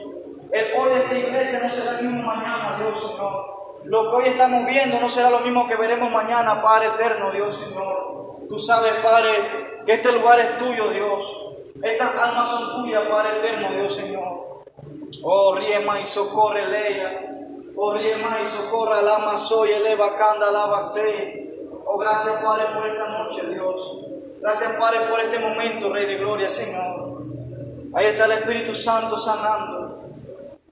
El 0.51 0.80
hoy 0.80 0.89
de 0.89 0.97
esta 0.97 1.16
iglesia 1.16 1.59
no 1.68 1.70
será 1.72 1.99
el 1.99 2.07
mismo 2.07 2.24
mañana, 2.24 2.80
Dios, 2.80 3.07
Señor. 3.07 3.51
Lo 3.84 4.09
que 4.09 4.16
hoy 4.16 4.24
estamos 4.26 4.66
viendo 4.66 4.99
no 4.99 5.07
será 5.09 5.30
lo 5.30 5.41
mismo 5.41 5.68
que 5.68 5.76
veremos 5.76 6.09
mañana, 6.12 6.59
Padre 6.59 6.88
eterno, 6.88 7.30
Dios, 7.30 7.55
Señor. 7.55 8.47
Tú 8.49 8.57
sabes, 8.57 8.93
Padre, 9.03 9.84
que 9.86 9.93
este 9.93 10.12
lugar 10.12 10.39
es 10.39 10.57
tuyo, 10.57 10.89
Dios. 10.89 11.47
Estas 11.84 12.16
almas 12.16 12.49
son 12.49 12.84
tuyas, 12.84 13.03
Padre 13.07 13.38
eterno, 13.38 13.80
Dios, 13.80 13.93
Señor. 13.95 14.64
Oh, 15.22 15.55
riema 15.55 15.99
y 15.99 16.05
socorre, 16.07 16.66
leia. 16.66 17.28
Oh, 17.76 17.93
riema 17.93 18.39
y 18.41 18.45
socorre, 18.47 18.95
alama 18.95 19.38
soy, 19.38 19.70
eleva, 19.70 20.16
canda, 20.16 20.49
alaba, 20.49 20.82
se. 20.82 21.40
Oh, 21.93 21.97
gracias, 21.97 22.41
Padre, 22.41 22.67
por 22.73 22.87
esta 22.87 23.05
noche, 23.05 23.41
Dios. 23.47 24.05
Gracias, 24.39 24.73
Padre, 24.79 25.01
por 25.09 25.19
este 25.19 25.39
momento, 25.39 25.91
Rey 25.91 26.05
de 26.05 26.19
Gloria, 26.19 26.49
Señor. 26.49 27.21
Ahí 27.93 28.05
está 28.05 28.25
el 28.25 28.31
Espíritu 28.31 28.73
Santo 28.73 29.17
sanando. 29.17 30.01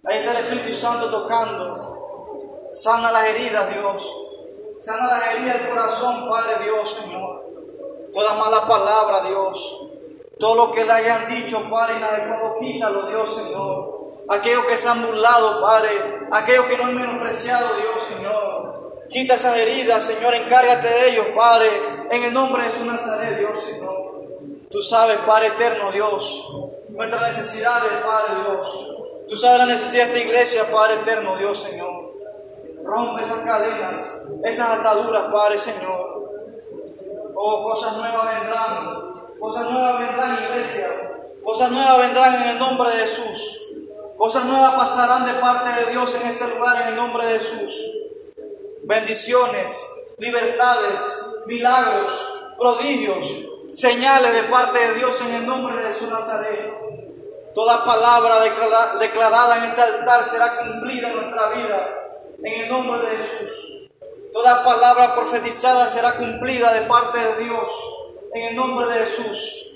Ahí 0.06 0.20
está 0.20 0.32
el 0.32 0.46
Espíritu 0.46 0.74
Santo 0.74 1.10
tocando. 1.10 2.70
Sana 2.72 3.12
las 3.12 3.26
heridas, 3.26 3.70
Dios. 3.70 4.10
Sana 4.80 5.08
las 5.08 5.36
heridas 5.36 5.60
del 5.60 5.70
corazón, 5.72 6.30
Padre 6.30 6.64
Dios, 6.64 6.90
Señor. 6.90 7.44
Toda 8.14 8.34
mala 8.36 8.66
palabra, 8.66 9.20
Dios. 9.28 9.88
Todo 10.40 10.56
lo 10.56 10.72
que 10.72 10.86
le 10.86 10.92
hayan 10.94 11.28
dicho, 11.36 11.70
Padre, 11.70 11.98
inadecuado, 11.98 12.60
quítalo, 12.62 13.08
Dios, 13.08 13.36
Señor. 13.36 14.00
Aquellos 14.30 14.64
que 14.64 14.78
se 14.78 14.88
han 14.88 15.06
burlado, 15.06 15.62
Padre. 15.62 15.90
Aquellos 16.32 16.64
que 16.68 16.78
no 16.78 16.86
han 16.86 16.96
menospreciado, 16.96 17.76
Dios, 17.76 18.04
Señor. 18.06 18.79
Quita 19.10 19.36
esas 19.36 19.58
heridas, 19.58 20.04
Señor. 20.04 20.34
Encárgate 20.36 20.88
de 20.88 21.10
ellos, 21.10 21.26
Padre. 21.36 21.68
En 22.12 22.24
el 22.24 22.34
nombre 22.34 22.64
de 22.64 22.72
su 22.72 22.86
Nazaret, 22.86 23.40
Dios, 23.40 23.64
Señor. 23.64 24.00
Tú 24.70 24.82
sabes, 24.82 25.18
Padre 25.26 25.48
eterno, 25.48 25.92
Dios. 25.92 26.48
Nuestras 26.90 27.22
necesidades, 27.24 27.92
Padre 28.04 28.44
Dios. 28.44 28.88
Tú 29.28 29.38
sabes 29.38 29.60
la 29.60 29.66
necesidad 29.66 30.06
de 30.06 30.14
esta 30.14 30.28
iglesia, 30.28 30.72
Padre 30.72 30.96
eterno, 30.96 31.38
Dios, 31.38 31.60
Señor. 31.60 32.14
Rompe 32.84 33.22
esas 33.22 33.40
cadenas, 33.40 34.00
esas 34.44 34.80
ataduras, 34.80 35.24
Padre, 35.32 35.58
Señor. 35.58 36.20
Oh, 37.36 37.64
cosas 37.64 37.98
nuevas 37.98 38.40
vendrán. 38.40 39.10
Cosas 39.40 39.72
nuevas 39.72 40.00
vendrán, 40.00 40.38
iglesia. 40.52 40.88
Cosas 41.44 41.72
nuevas 41.72 41.98
vendrán 42.00 42.36
en 42.44 42.50
el 42.50 42.60
nombre 42.60 42.90
de 42.92 42.98
Jesús. 42.98 43.68
Cosas 44.18 44.46
nuevas 44.46 44.74
pasarán 44.76 45.26
de 45.26 45.34
parte 45.40 45.70
de 45.80 45.92
Dios 45.92 46.14
en 46.16 46.28
este 46.28 46.48
lugar 46.48 46.82
en 46.82 46.88
el 46.90 46.96
nombre 46.96 47.26
de 47.26 47.40
Jesús. 47.40 47.92
Bendiciones, 48.90 49.88
libertades, 50.18 51.00
milagros, 51.46 52.56
prodigios, 52.58 53.46
señales 53.72 54.34
de 54.34 54.50
parte 54.50 54.80
de 54.80 54.96
Dios 54.96 55.22
en 55.22 55.36
el 55.36 55.46
nombre 55.46 55.76
de 55.76 55.94
Jesús 55.94 56.10
Nazaret. 56.10 56.74
Toda 57.54 57.86
palabra 57.86 58.40
declarada 59.00 59.58
en 59.58 59.64
este 59.66 59.80
altar 59.80 60.24
será 60.24 60.58
cumplida 60.58 61.10
en 61.10 61.18
nuestra 61.18 61.50
vida 61.50 61.88
en 62.44 62.62
el 62.64 62.70
nombre 62.72 63.08
de 63.08 63.18
Jesús. 63.18 63.90
Toda 64.34 64.64
palabra 64.64 65.14
profetizada 65.14 65.88
será 65.88 66.14
cumplida 66.14 66.74
de 66.74 66.88
parte 66.88 67.20
de 67.20 67.44
Dios 67.44 67.72
en 68.34 68.44
el 68.48 68.56
nombre 68.56 68.88
de 68.88 69.06
Jesús. 69.06 69.72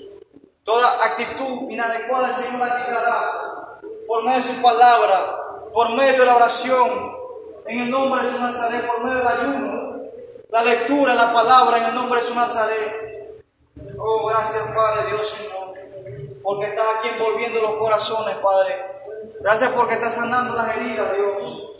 Toda 0.64 0.88
actitud 1.04 1.70
inadecuada 1.70 2.30
el 2.30 2.34
Señor 2.34 2.66
la 2.66 3.68
por 4.08 4.24
medio 4.24 4.38
de 4.38 4.42
su 4.42 4.60
palabra, 4.60 5.70
por 5.72 5.90
medio 5.90 6.18
de 6.18 6.26
la 6.26 6.34
oración, 6.34 7.23
en 7.66 7.80
el 7.80 7.90
nombre 7.90 8.22
de 8.24 8.32
su 8.32 8.38
Nazaret, 8.38 8.86
por 8.86 9.02
medio 9.02 9.18
del 9.18 9.28
ayuno, 9.28 9.94
la 10.50 10.62
lectura 10.62 11.14
la 11.14 11.32
palabra 11.32 11.78
en 11.78 11.84
el 11.84 11.94
nombre 11.94 12.20
de 12.20 12.26
su 12.26 12.34
Nazaret. 12.34 13.40
Oh, 13.98 14.26
gracias 14.26 14.62
Padre 14.74 15.06
Dios 15.06 15.28
Señor, 15.30 15.74
porque 16.42 16.66
estás 16.66 16.86
aquí 16.98 17.08
envolviendo 17.08 17.60
los 17.60 17.74
corazones, 17.76 18.36
Padre. 18.36 18.74
Gracias 19.40 19.70
porque 19.70 19.94
estás 19.94 20.14
sanando 20.14 20.54
las 20.54 20.76
heridas, 20.76 21.16
Dios. 21.16 21.70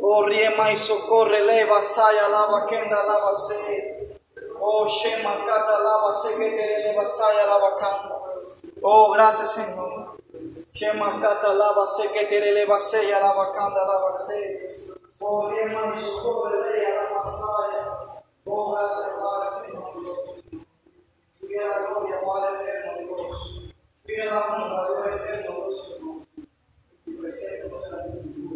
Oh, 0.00 0.24
riema 0.26 0.70
y 0.70 0.76
socorre, 0.76 1.44
leva, 1.44 1.82
saya, 1.82 2.28
lava, 2.28 2.66
kenda, 2.66 3.02
lava, 3.04 3.34
se. 3.34 4.18
Oh, 4.60 4.86
shema, 4.86 5.44
kata, 5.46 5.78
lava, 5.78 6.12
se, 6.12 6.36
que 6.36 6.50
te 6.50 6.78
leva, 6.84 7.06
saya, 7.06 7.46
lava, 7.46 7.76
kanda. 7.76 8.16
Oh, 8.82 9.12
gracias, 9.12 9.52
Señor. 9.52 10.16
Shema, 10.74 11.20
kata, 11.20 11.54
lava, 11.54 11.86
se, 11.86 12.12
que 12.12 12.26
te 12.26 12.52
leva, 12.52 12.78
saya, 12.78 13.18
lava, 13.18 13.52
kanda, 13.52 13.84
lava, 13.84 14.12
se. 14.12 14.85
Oh, 15.18 15.50
riema 15.50 15.94
y 15.96 16.02
socorre, 16.02 16.72
leva, 16.72 17.02
lava, 17.02 17.24
saya. 17.24 18.22
Oh, 18.44 18.72
gracias, 18.72 19.16
Padre, 19.22 19.50
Señor. 19.50 20.64
Sigue 21.40 21.56
la 21.56 21.78
gloria, 21.78 22.20
Padre 22.20 22.62
eterno, 22.62 23.16
Dios. 23.16 23.72
Sigue 24.04 24.24
la 24.24 24.46
honra, 24.46 24.86
Dios 24.86 25.20
eterno, 25.20 25.54
Dios, 25.56 25.86
Señor. 25.86 26.16
Y 27.06 27.12
preséntanos 27.12 27.84
en 27.84 27.90
la 27.92 28.02
cultura 28.04 28.46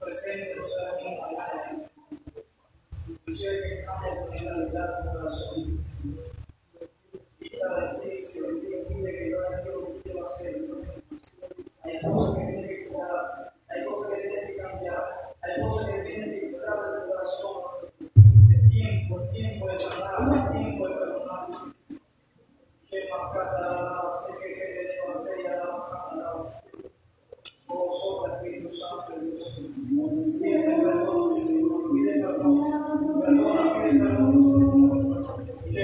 presente 0.00 0.56
no 0.56 0.68
será 0.68 0.96
como 0.98 1.20
mañana. 1.20 1.82
Inclusive 3.08 3.62
que 3.62 3.84
cambia 3.84 4.26
con 4.26 4.44
la 4.44 4.56
verdad 4.58 5.04
del 5.04 5.12
corazón. 5.12 5.78
Quita 7.38 7.92
de 7.92 8.10
ti, 8.10 8.22
se 8.22 8.42
bendiga, 8.46 8.78
pide 8.88 9.12
que 9.12 9.30
yo 9.30 9.40
haga 9.40 9.64
lo 9.66 9.86
que 9.86 10.00
quiero 10.02 10.26
hacer. 10.26 10.56
Hay 11.82 12.00
cosas 12.00 12.38
que 12.38 12.44
tienen 12.44 12.68
que 12.68 12.84
quitar, 12.84 13.49
hay 13.70 13.84
cosas 13.84 14.10
que 14.10 14.28
tienes 14.28 14.46
que 14.50 14.56
cambiar, 14.56 15.04
hay 15.42 15.62
cosas 15.62 15.88
que 15.90 16.02
tienes 16.02 16.30
que 16.30 16.46
entrar 16.46 16.76
corazón, 17.06 17.56
el 18.50 18.68
tiempo, 18.68 19.20
el 19.20 19.30
tiempo 19.30 19.66
de 19.68 19.74
el 19.74 20.50
tiempo 20.50 20.88
de 20.88 20.94
perdonar. 20.96 21.48
Que 22.90 23.08
marcar 23.08 23.60
la 23.60 23.68
alma, 23.78 24.10
que 24.42 24.48
te 24.54 24.66
debo 24.88 25.10
hacer 25.10 25.40
y 25.40 25.46
alabanza, 25.46 25.94
Dios. 29.20 29.60
Perdona, 33.20 33.82
pide 33.84 34.00
perdón. 34.90 35.30
Que 35.64 35.82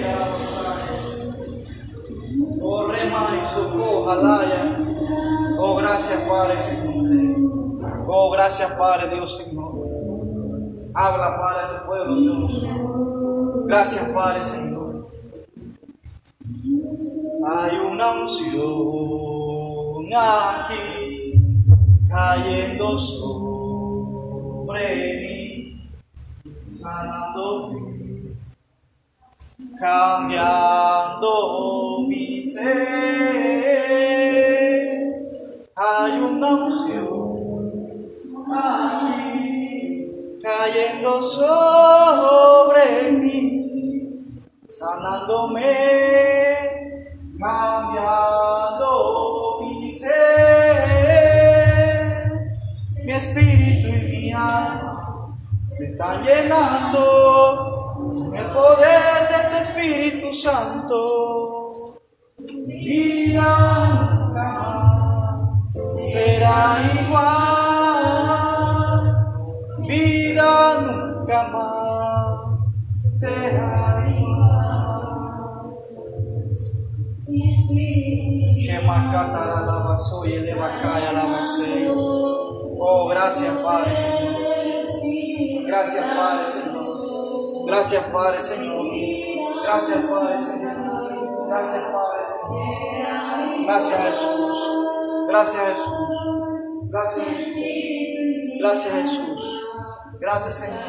la. 0.00 0.61
Corre 2.62 3.10
más 3.10 3.42
y 3.42 3.46
socorre, 3.46 4.12
alaya. 4.12 4.78
Oh, 5.58 5.76
gracias, 5.76 6.20
Padre, 6.28 6.60
Señor. 6.60 7.02
Oh, 8.06 8.30
gracias, 8.30 8.70
Padre, 8.74 9.14
Dios, 9.14 9.36
Señor. 9.36 9.72
Habla, 10.94 11.36
Padre, 11.40 11.78
tu 11.78 11.86
pueblo, 11.86 12.14
Dios. 12.16 12.66
Gracias, 13.66 14.08
Padre, 14.10 14.42
Señor. 14.44 15.08
Hay 17.44 17.76
una 17.78 18.12
unción 18.22 18.62
aquí 20.14 21.32
cayendo 22.08 22.96
sobre 22.96 23.56
mí, 25.20 25.90
sanando, 26.68 27.72
cambiando 29.76 31.71
ser. 32.46 34.02
Hay 35.74 36.20
una 36.20 36.54
unción 36.66 37.32
aquí 38.54 40.06
cayendo 40.42 41.22
sobre 41.22 43.12
mí, 43.12 44.28
sanándome, 44.66 45.74
cambiando 47.38 48.90
mi 49.60 49.92
ser, 49.92 51.12
mi 53.04 53.12
espíritu 53.12 53.88
y 53.88 54.02
mi 54.10 54.32
alma 54.32 54.92
se 55.76 55.84
están 55.86 56.22
llenando 56.22 57.02
el 58.34 58.46
poder 58.52 59.28
de 59.28 59.38
tu 59.50 59.56
Espíritu 59.56 60.32
Santo. 60.32 61.41
Vida 62.92 63.48
nunca 63.88 64.48
más 64.68 65.32
será 66.04 66.60
igual, 67.00 68.20
vida 69.88 70.52
nunca 70.82 71.40
más 71.54 72.36
será 73.18 73.80
igual. 74.14 75.72
Shemakata 78.58 79.42
la 79.46 79.60
lavasoy, 79.62 80.34
el 80.34 80.44
la 80.54 81.12
lavasei. 81.14 81.88
Oh, 81.96 83.08
gracias 83.08 83.56
Padre 83.56 83.94
Señor. 83.94 84.34
Gracias 85.66 86.04
Padre 86.04 86.46
Señor. 86.46 87.66
Gracias 87.68 88.04
Padre 88.12 88.38
Señor. 88.38 88.84
Gracias 89.64 90.04
Padre 90.04 90.38
Señor. 90.38 90.81
Gracias 91.52 91.84
Padre. 91.92 92.24
Gracias 93.66 94.00
Jesús. 94.08 94.58
Gracias 95.28 95.62
Jesús. 95.68 96.16
Gracias 96.88 97.26
Jesús. 97.26 97.54
Gracias 98.58 98.94
Jesús. 98.94 99.62
Gracias 100.18 100.54
Señor. 100.54 100.82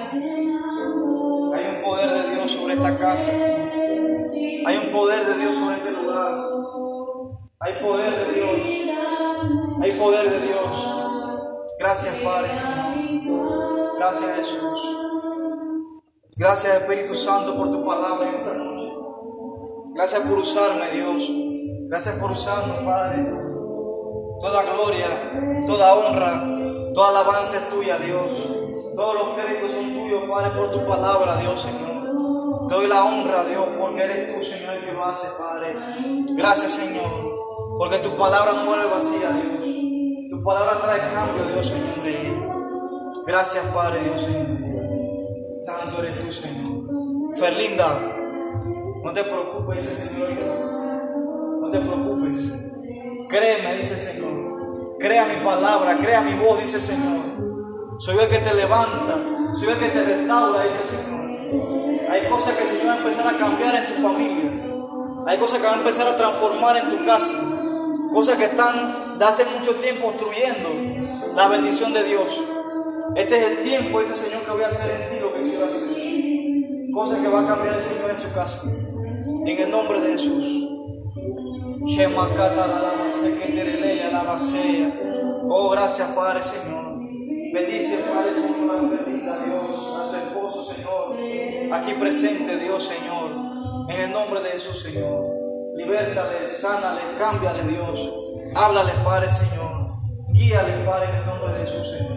Hay 1.54 1.76
un 1.76 1.84
poder 1.84 2.10
de 2.12 2.36
Dios 2.36 2.52
sobre 2.52 2.76
esta 2.76 2.98
casa. 2.98 3.32
Hay 4.66 4.78
un 4.86 4.92
poder 4.94 5.26
de 5.26 5.38
Dios 5.38 5.58
sobre 5.58 5.76
este 5.76 5.92
lugar. 5.92 6.32
Hay 7.60 7.74
poder 7.84 8.26
de 8.26 8.34
Dios. 8.34 8.62
Hay 9.82 9.92
poder 9.92 10.30
de 10.30 10.48
Dios. 10.48 11.04
Gracias 11.78 12.16
Padre 12.16 12.52
Señor. 12.52 13.98
Gracias 13.98 14.36
Jesús. 14.38 14.98
Gracias 16.38 16.82
Espíritu 16.82 17.14
Santo 17.14 17.58
por 17.58 17.70
tu 17.70 17.84
palabra 17.86 18.30
en 18.30 18.36
esta 18.36 18.54
noche. 18.54 19.03
Gracias 19.94 20.22
por 20.22 20.38
usarme 20.40 20.86
Dios. 20.94 21.30
Gracias 21.88 22.16
por 22.16 22.32
usarme 22.32 22.74
Padre. 22.86 23.26
Toda 24.42 24.64
gloria, 24.74 25.64
toda 25.68 25.96
honra, 25.96 26.94
toda 26.94 27.10
alabanza 27.10 27.58
es 27.58 27.70
tuya 27.70 27.98
Dios. 28.00 28.50
Todos 28.96 29.14
los 29.16 29.30
créditos 29.36 29.72
son 29.72 29.94
tuyos 29.94 30.24
Padre 30.30 30.52
por 30.58 30.72
tu 30.72 30.88
palabra 30.88 31.38
Dios 31.38 31.62
Señor. 31.62 32.68
Te 32.68 32.76
doy 32.76 32.88
la 32.88 33.06
honra 33.06 33.44
Dios 33.46 33.68
porque 33.80 34.04
eres 34.04 34.36
tú 34.36 34.44
Señor 34.44 34.74
el 34.76 34.86
que 34.86 34.92
lo 34.92 35.06
hace 35.06 35.28
Padre. 35.38 35.76
Gracias 36.36 36.72
Señor. 36.72 37.34
Porque 37.78 37.98
tu 38.00 38.10
palabra 38.12 38.54
no 38.54 38.66
vuelve 38.66 38.86
vacía 38.88 39.30
Dios. 39.32 40.30
Tu 40.30 40.44
palabra 40.44 40.80
trae 40.84 41.00
cambio 41.14 41.46
Dios 41.54 41.68
Señor 41.68 41.96
de 42.04 42.10
ella. 42.10 42.56
Gracias 43.26 43.66
Padre 43.68 44.04
Dios 44.04 44.22
Señor. 44.22 44.74
Santo 45.60 46.04
eres 46.04 46.20
tú, 46.20 46.32
Señor. 46.32 47.38
Ferlinda, 47.38 48.18
no 49.04 49.14
te 49.14 49.24
preocupes, 49.24 49.78
dice 49.78 49.92
el 49.92 50.10
Señor. 50.10 50.30
No 51.62 51.72
te 51.72 51.80
preocupes. 51.80 52.74
Créeme, 53.30 53.78
dice 53.78 53.94
el 53.94 54.00
Señor. 54.00 54.98
Crea 55.00 55.26
mi 55.26 55.44
palabra, 55.44 55.98
crea 55.98 56.22
mi 56.22 56.34
voz, 56.36 56.62
dice 56.62 56.78
el 56.78 56.82
Señor. 56.82 58.00
Soy 58.00 58.18
el 58.18 58.28
que 58.30 58.38
te 58.38 58.54
levanta, 58.54 59.52
soy 59.54 59.70
el 59.70 59.78
que 59.78 59.90
te 59.90 60.04
restaura, 60.04 60.64
dice 60.64 60.80
el 60.82 61.04
Señor. 61.04 62.10
Hay 62.10 62.30
cosas 62.30 62.56
que 62.56 62.64
el 62.64 62.70
Señor 62.70 62.88
va 62.88 62.94
a 62.94 62.98
empezar 62.98 63.28
a 63.28 63.38
cambiar 63.38 63.76
en 63.76 63.88
tu 63.88 63.94
familia. 64.02 64.52
Hay 65.28 65.38
cosas 65.38 65.60
que 65.60 65.66
van 65.66 65.76
a 65.76 65.78
empezar 65.80 66.08
a 66.08 66.16
transformar 66.16 66.78
en 66.78 66.90
tu 66.90 67.06
casa. 67.06 67.34
Cosas 68.14 68.38
que 68.38 68.46
están 68.46 69.18
de 69.20 69.26
hace 69.26 69.46
mucho 69.58 69.76
tiempo 69.76 70.08
obstruyendo 70.08 70.70
la 71.36 71.48
bendición 71.48 71.94
de 71.94 72.04
Dios. 72.04 72.44
Este 73.16 73.38
es 73.38 73.52
el 73.52 73.64
tiempo, 73.64 74.00
dice 74.00 74.14
el 74.14 74.18
Señor, 74.18 74.46
que 74.46 74.52
voy 74.52 74.64
a 74.64 74.68
hacer 74.68 75.02
en 75.02 75.10
ti 75.10 75.20
lo 75.20 75.34
que 75.34 75.42
quiero 75.42 75.66
hacer. 75.66 76.92
Cosas 76.94 77.20
que 77.20 77.28
va 77.28 77.42
a 77.42 77.48
cambiar 77.48 77.76
el 77.76 77.82
Señor 77.82 78.12
en 78.12 78.20
su 78.20 78.32
casa. 78.34 78.70
En 79.46 79.60
el 79.60 79.70
nombre 79.70 80.00
de 80.00 80.14
Jesús. 80.14 80.70
Oh, 85.50 85.70
gracias, 85.70 86.08
Padre 86.10 86.42
Señor. 86.42 87.00
Bendice, 87.54 87.98
Padre 87.98 88.34
Señor, 88.34 88.76
a 88.76 88.90
Fernanda, 88.90 89.44
Dios, 89.46 89.98
a 90.00 90.10
su 90.10 90.16
esposo, 90.16 90.64
Señor. 90.64 91.74
Aquí 91.74 91.94
presente, 91.96 92.58
Dios, 92.58 92.84
Señor. 92.84 93.32
En 93.90 94.02
el 94.02 94.12
nombre 94.14 94.42
de 94.42 94.50
Jesús, 94.52 94.82
Señor. 94.82 95.26
Libértale, 95.76 96.40
sánale, 96.48 97.02
cámbiale, 97.18 97.64
Dios. 97.64 98.12
Háblale, 98.56 98.94
Padre 99.04 99.30
Señor. 99.30 99.92
Guíale, 100.32 100.86
Padre, 100.86 101.10
en 101.10 101.16
el 101.16 101.26
nombre 101.26 101.54
de 101.54 101.66
Jesús, 101.66 101.92
Señor. 101.92 102.14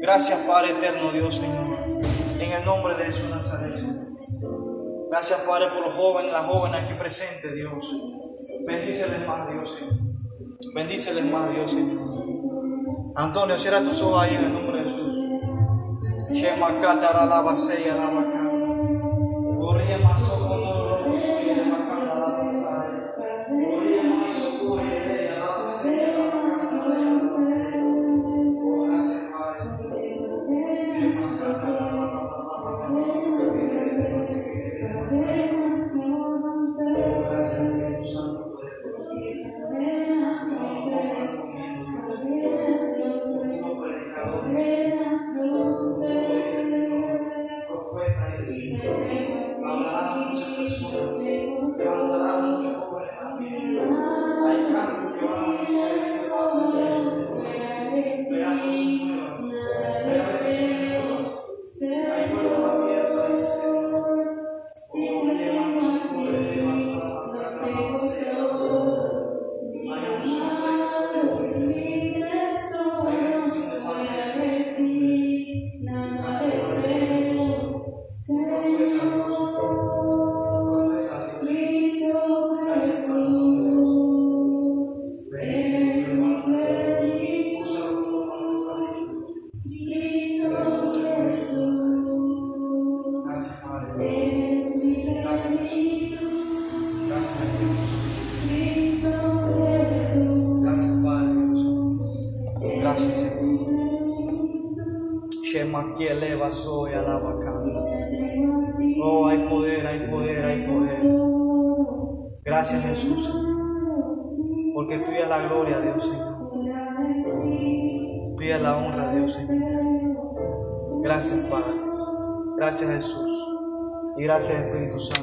Gracias, 0.00 0.38
Padre 0.46 0.70
eterno, 0.70 1.10
Dios, 1.10 1.34
Señor. 1.34 1.78
En 2.38 2.52
el 2.52 2.64
nombre 2.64 2.94
de 2.94 3.06
Jesús 3.06 3.28
Nazaret. 3.28 3.97
Gracias, 5.10 5.40
Padre, 5.40 5.68
por 5.68 5.86
los 5.86 5.94
jóvenes, 5.94 6.32
las 6.32 6.46
jóvenes 6.46 6.82
aquí 6.82 6.94
presentes, 6.94 7.54
Dios. 7.54 7.84
Bendíceles 8.66 9.26
más, 9.26 9.50
Dios, 9.50 9.74
Señor. 9.74 9.94
Bendíceles 10.74 11.24
más, 11.24 11.50
Dios, 11.50 11.72
Señor. 11.72 12.08
Antonio, 13.16 13.58
cierra 13.58 13.80
tus 13.80 14.02
ojos 14.02 14.22
ahí 14.22 14.34
en 14.34 14.44
el 14.44 14.52
nombre 14.52 14.82
de 14.82 14.84
Jesús. 14.84 15.18
Shema 16.32 16.78
katara 16.78 17.24
la 17.24 17.40
baseya 17.40 17.94
la 17.94 18.10
bacana. 18.10 18.50
Corría 19.58 19.98
más 19.98 20.22